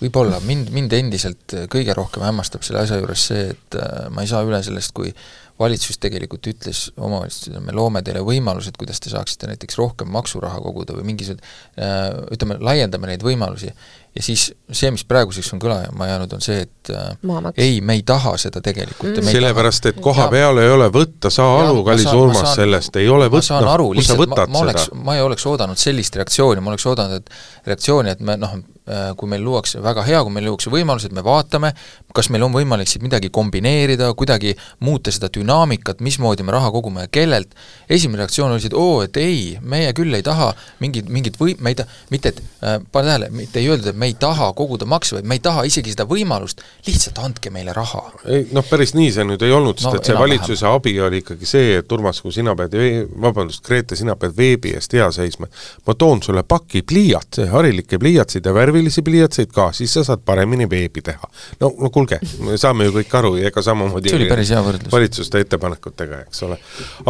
võib-olla, 0.00 0.38
mind, 0.46 0.70
mind 0.74 0.92
endiselt 0.94 1.54
kõige 1.72 1.94
rohkem 1.96 2.22
hämmastab 2.26 2.64
selle 2.66 2.84
asja 2.84 3.00
juures 3.00 3.26
see, 3.30 3.48
et 3.54 3.78
äh, 3.80 4.06
ma 4.14 4.22
ei 4.22 4.30
saa 4.30 4.44
üle 4.46 4.60
sellest, 4.62 4.92
kui 4.96 5.10
valitsus 5.58 5.98
tegelikult 6.02 6.46
ütles 6.50 6.86
omavalitsustele, 6.96 7.62
me 7.64 7.74
loome 7.76 8.02
teile 8.04 8.20
võimalused, 8.26 8.76
kuidas 8.80 9.00
te 9.00 9.12
saaksite 9.12 9.48
näiteks 9.50 9.78
rohkem 9.80 10.10
maksuraha 10.12 10.60
koguda 10.64 10.96
või 10.98 11.12
mingisugused 11.12 11.44
äh, 11.80 12.10
ütleme, 12.36 12.58
laiendame 12.60 13.12
neid 13.12 13.24
võimalusi 13.24 13.72
ja 14.16 14.22
siis 14.22 14.46
see, 14.72 14.90
mis 14.94 15.04
praeguseks 15.08 15.52
on 15.54 15.60
kõlama 15.60 16.08
jäänud, 16.08 16.32
on 16.36 16.44
see, 16.44 16.62
et 16.64 16.90
äh, 16.92 17.10
Maamaks. 17.26 17.58
ei, 17.60 17.80
me 17.84 17.98
ei 17.98 18.04
taha 18.06 18.36
seda 18.40 18.62
tegelikult 18.64 19.18
mm.. 19.20 19.28
sellepärast, 19.28 19.90
et 19.90 19.98
koha 20.02 20.28
peal 20.32 20.60
ei 20.62 20.70
ole 20.72 20.88
võtta, 20.92 21.30
saa 21.32 21.58
aru, 21.66 21.82
kallis 21.86 22.08
Urmas, 22.10 22.54
sellest 22.56 22.96
ei 22.96 23.10
ole 23.12 23.28
võtta, 23.28 23.60
kus 23.76 24.08
sa 24.08 24.16
võtad 24.18 24.48
ma, 24.48 24.56
ma 24.56 24.64
oleks, 24.64 24.88
ma 24.96 25.18
ei 25.18 25.24
oleks 25.26 25.46
oodanud 25.50 25.80
sellist 25.80 26.16
reaktsiooni, 26.16 26.64
ma 26.64 26.72
oleks 26.72 26.88
oodanud, 26.88 27.20
et 27.20 27.68
reaktsiooni, 27.68 28.14
et 28.16 28.24
me 28.24 28.38
noh, 28.40 28.56
äh, 28.88 29.10
kui 29.20 29.30
meil 29.30 29.44
luuakse, 29.44 29.82
väga 29.84 30.06
hea, 30.08 30.22
kui 30.24 30.34
meil 30.38 30.48
luuakse 30.48 30.72
võimalused, 30.72 31.12
me 31.16 31.24
vaatame, 31.26 31.74
kas 32.16 32.32
meil 32.32 32.48
on 32.48 32.56
võimalik 32.56 32.88
siit 32.88 33.04
midagi 33.04 33.28
kombineerida, 33.34 34.08
kuidagi 34.16 34.56
muuta 34.86 35.12
seda 35.12 35.28
dünaamikat, 35.34 36.00
mismoodi 36.00 36.46
me 36.46 36.56
raha 36.56 36.72
kogume 36.72 37.04
ja 37.04 37.12
kellelt, 37.12 37.52
esimene 37.92 38.24
reaktsioon 38.24 38.56
oli 38.56 38.64
see, 38.64 38.72
et 38.72 38.80
oo, 38.80 39.04
et 39.04 39.20
ei, 39.20 39.58
meie 39.60 39.92
küll 39.96 40.16
ei 40.16 40.24
taha 40.24 40.54
mingit, 40.80 41.12
mingit 41.12 41.36
või-, 41.40 41.58
me 41.60 41.74
ei 41.74 41.80
taha, 41.82 42.02
mitte 42.14 42.32
et 42.32 42.42
äh,, 42.64 42.80
pane 42.92 43.12
tähele, 43.12 43.30
mitte 43.36 43.60
ei 43.60 43.68
öeldud, 43.70 43.92
et 43.92 43.98
me 43.98 44.05
ei 44.06 44.14
taha 44.20 44.52
koguda 44.56 44.86
makse, 44.88 45.16
vaid 45.16 45.28
me 45.28 45.36
ei 45.38 45.42
taha 45.44 45.64
isegi 45.68 45.92
seda 45.92 46.06
võimalust, 46.08 46.62
lihtsalt 46.86 47.18
andke 47.22 47.50
meile 47.54 47.74
raha. 47.76 48.02
ei 48.32 48.46
noh, 48.56 48.64
päris 48.68 48.94
nii 48.96 49.12
see 49.14 49.26
nüüd 49.28 49.42
ei 49.46 49.54
olnud, 49.54 49.80
sest 49.80 49.90
no, 49.90 50.00
et 50.00 50.10
see 50.10 50.18
valitsuse 50.18 50.66
vähem. 50.66 50.80
abi 50.80 50.94
oli 51.08 51.22
ikkagi 51.22 51.48
see, 51.48 51.76
et 51.80 51.92
Urmas, 51.92 52.20
kui 52.24 52.34
sina 52.34 52.54
pead, 52.58 52.76
vabandust, 53.22 53.64
Grete, 53.66 53.98
sina 53.98 54.16
pead 54.20 54.36
veebi 54.36 54.74
eest 54.78 54.96
hea 54.96 55.08
seisma, 55.14 55.50
ma 55.86 55.96
toon 55.98 56.22
sulle 56.24 56.44
paki 56.46 56.82
pliiatse, 56.86 57.48
harilikke 57.52 58.00
pliiatseid 58.02 58.46
ja 58.46 58.54
värvilisi 58.56 59.04
pliiatseid 59.06 59.52
ka, 59.54 59.70
siis 59.76 59.94
sa 59.98 60.04
saad 60.06 60.24
paremini 60.26 60.68
veebi 60.70 61.04
teha. 61.06 61.30
no, 61.60 61.72
no 61.78 61.90
kuulge, 61.94 62.20
me 62.46 62.58
saame 62.60 62.88
ju 62.88 62.98
kõik 63.00 63.16
aru 63.20 63.36
ja 63.40 63.52
ega 63.52 63.62
samamoodi 63.62 64.12
see 64.12 64.20
oli 64.20 64.30
päris 64.30 64.52
hea 64.54 64.62
võrdlus. 64.64 64.92
valitsuste 64.92 65.42
ettepanekutega, 65.44 66.26
eks 66.26 66.44
ole. 66.48 66.60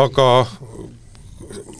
aga 0.02 0.28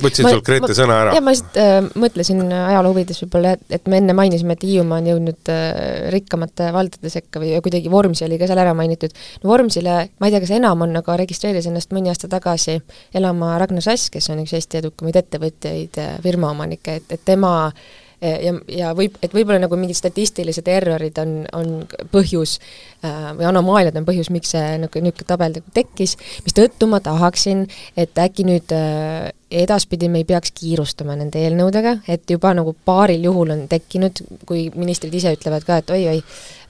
võtsin 0.03 0.29
sult 0.29 0.45
Grete 0.47 0.77
sõna 0.77 0.99
ära. 1.03 1.15
jah, 1.17 1.25
ma 1.25 1.35
lihtsalt 1.35 1.59
äh, 1.61 1.77
mõtlesin 2.03 2.43
ajaloo 2.47 2.93
huvides 2.95 3.21
võib-olla, 3.25 3.55
et, 3.57 3.65
et 3.79 3.91
me 3.91 4.01
enne 4.01 4.17
mainisime, 4.17 4.57
et 4.57 4.65
Hiiumaa 4.67 5.01
on 5.03 5.11
jõudnud 5.11 5.53
äh, 5.53 5.69
rikkamate 6.15 6.71
valdade 6.77 7.13
sekka 7.13 7.43
või 7.43 7.55
kuidagi 7.65 7.93
Vormsi 7.93 8.27
oli 8.29 8.41
ka 8.41 8.49
seal 8.51 8.63
ära 8.63 8.75
mainitud. 8.77 9.15
no 9.43 9.53
Vormsile, 9.53 9.99
ma 10.21 10.31
ei 10.31 10.35
tea, 10.35 10.43
kas 10.45 10.55
enam 10.57 10.87
on, 10.87 10.97
aga 11.03 11.19
registreeris 11.23 11.69
ennast 11.71 11.95
mõni 11.97 12.13
aasta 12.13 12.31
tagasi 12.33 12.79
elama 13.17 13.57
Ragnar 13.63 13.85
Sass, 13.85 14.11
kes 14.13 14.31
on 14.35 14.43
üks 14.45 14.57
Eesti 14.57 14.83
edukamaid 14.83 15.21
ettevõtjaid, 15.23 16.03
äh, 16.03 16.19
firmaomanikke, 16.25 17.01
et, 17.01 17.17
et 17.17 17.25
tema 17.27 17.55
äh, 17.69 17.95
ja, 18.27 18.53
ja 18.72 18.93
võib, 18.97 19.16
et 19.22 19.35
võib-olla 19.35 19.61
nagu 19.62 19.79
mingid 19.81 19.99
statistilised 19.99 20.68
errorid 20.70 21.18
on, 21.22 21.39
on 21.57 21.72
põhjus 22.12 22.57
äh, 23.05 23.33
või 23.39 23.49
anomaaliad 23.51 23.97
on 23.99 24.07
põhjus, 24.09 24.31
miks 24.35 24.55
see 24.55 24.77
nagu 24.83 25.03
niisugune 25.03 25.29
tabel 25.29 25.57
nagu 25.59 25.74
tekkis, 25.77 26.16
mistõttu 26.47 26.89
ma 26.91 27.01
tahaksin, 27.05 27.66
et 27.97 28.18
äkki 28.27 28.47
nüüd 28.49 28.74
äh, 28.77 29.31
edaspidi 29.51 30.11
me 30.11 30.22
ei 30.22 30.29
peaks 30.29 30.53
kiirustama 30.57 31.16
nende 31.18 31.41
eelnõudega, 31.43 32.01
et 32.11 32.31
juba 32.31 32.53
nagu 32.57 32.74
paaril 32.87 33.29
juhul 33.29 33.55
on 33.55 33.66
tekkinud, 33.70 34.22
kui 34.49 34.66
ministrid 34.74 35.14
ise 35.14 35.37
ütlevad 35.37 35.66
ka, 35.66 35.81
et 35.83 35.93
oi-oi, 35.95 36.22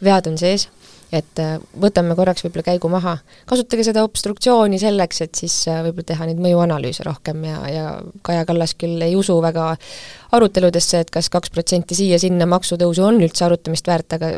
vead 0.05 0.29
on 0.31 0.37
sees, 0.41 0.69
et 1.15 1.41
äh, 1.43 1.57
võtame 1.81 2.17
korraks 2.19 2.45
võib-olla 2.45 2.67
käigu 2.67 2.91
maha, 2.91 3.17
kasutage 3.47 3.85
seda 3.87 4.03
obstruktsiooni 4.07 4.79
selleks, 4.83 5.23
et 5.23 5.39
siis 5.39 5.55
äh, 5.71 5.83
võib-olla 5.87 6.11
teha 6.11 6.29
neid 6.29 6.41
mõjuanalüüse 6.43 7.07
rohkem 7.07 7.45
ja, 7.47 7.59
ja 7.71 7.85
Kaja 8.27 8.47
Kallas 8.49 8.75
küll 8.79 9.03
ei 9.05 9.15
usu 9.19 9.39
väga 9.43 9.75
aruteludesse, 10.37 11.05
et 11.05 11.13
kas 11.15 11.31
kaks 11.31 11.53
protsenti 11.55 11.95
siia-sinna 11.95 12.49
maksutõusu 12.51 13.05
on 13.07 13.21
üldse 13.23 13.47
arutamist 13.47 13.87
väärt, 13.87 14.17
aga 14.19 14.33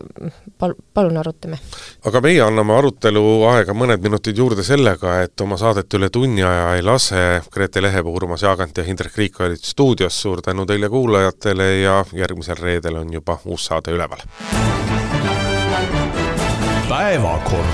pal-, 0.60 0.76
palun 0.94 1.16
arutame. 1.20 1.60
aga 2.04 2.22
meie 2.24 2.42
anname 2.44 2.76
arutelu 2.76 3.24
aega 3.54 3.76
mõned 3.76 4.04
minutid 4.04 4.36
juurde 4.36 4.66
sellega, 4.66 5.22
et 5.24 5.40
oma 5.40 5.56
saadet 5.60 5.98
üle 5.98 6.12
tunni 6.12 6.44
aja 6.44 6.74
ei 6.76 6.84
lase, 6.84 7.24
Grete 7.54 7.82
Lehepuu, 7.82 8.14
Urmas 8.20 8.44
Jaagant 8.44 8.76
ja 8.76 8.84
Hindrek 8.84 9.16
Riik 9.16 9.40
olid 9.40 9.64
stuudios, 9.64 10.20
suur 10.20 10.44
tänu 10.44 10.68
teile 10.68 10.92
kuulajatele 10.92 11.72
ja 11.80 12.02
järgmisel 12.12 12.60
reedel 12.60 13.00
on 13.00 13.12
juba 13.12 13.40
uus 13.48 13.70
saade 13.72 13.96
üleval 13.96 14.28
päevakord 16.88 17.66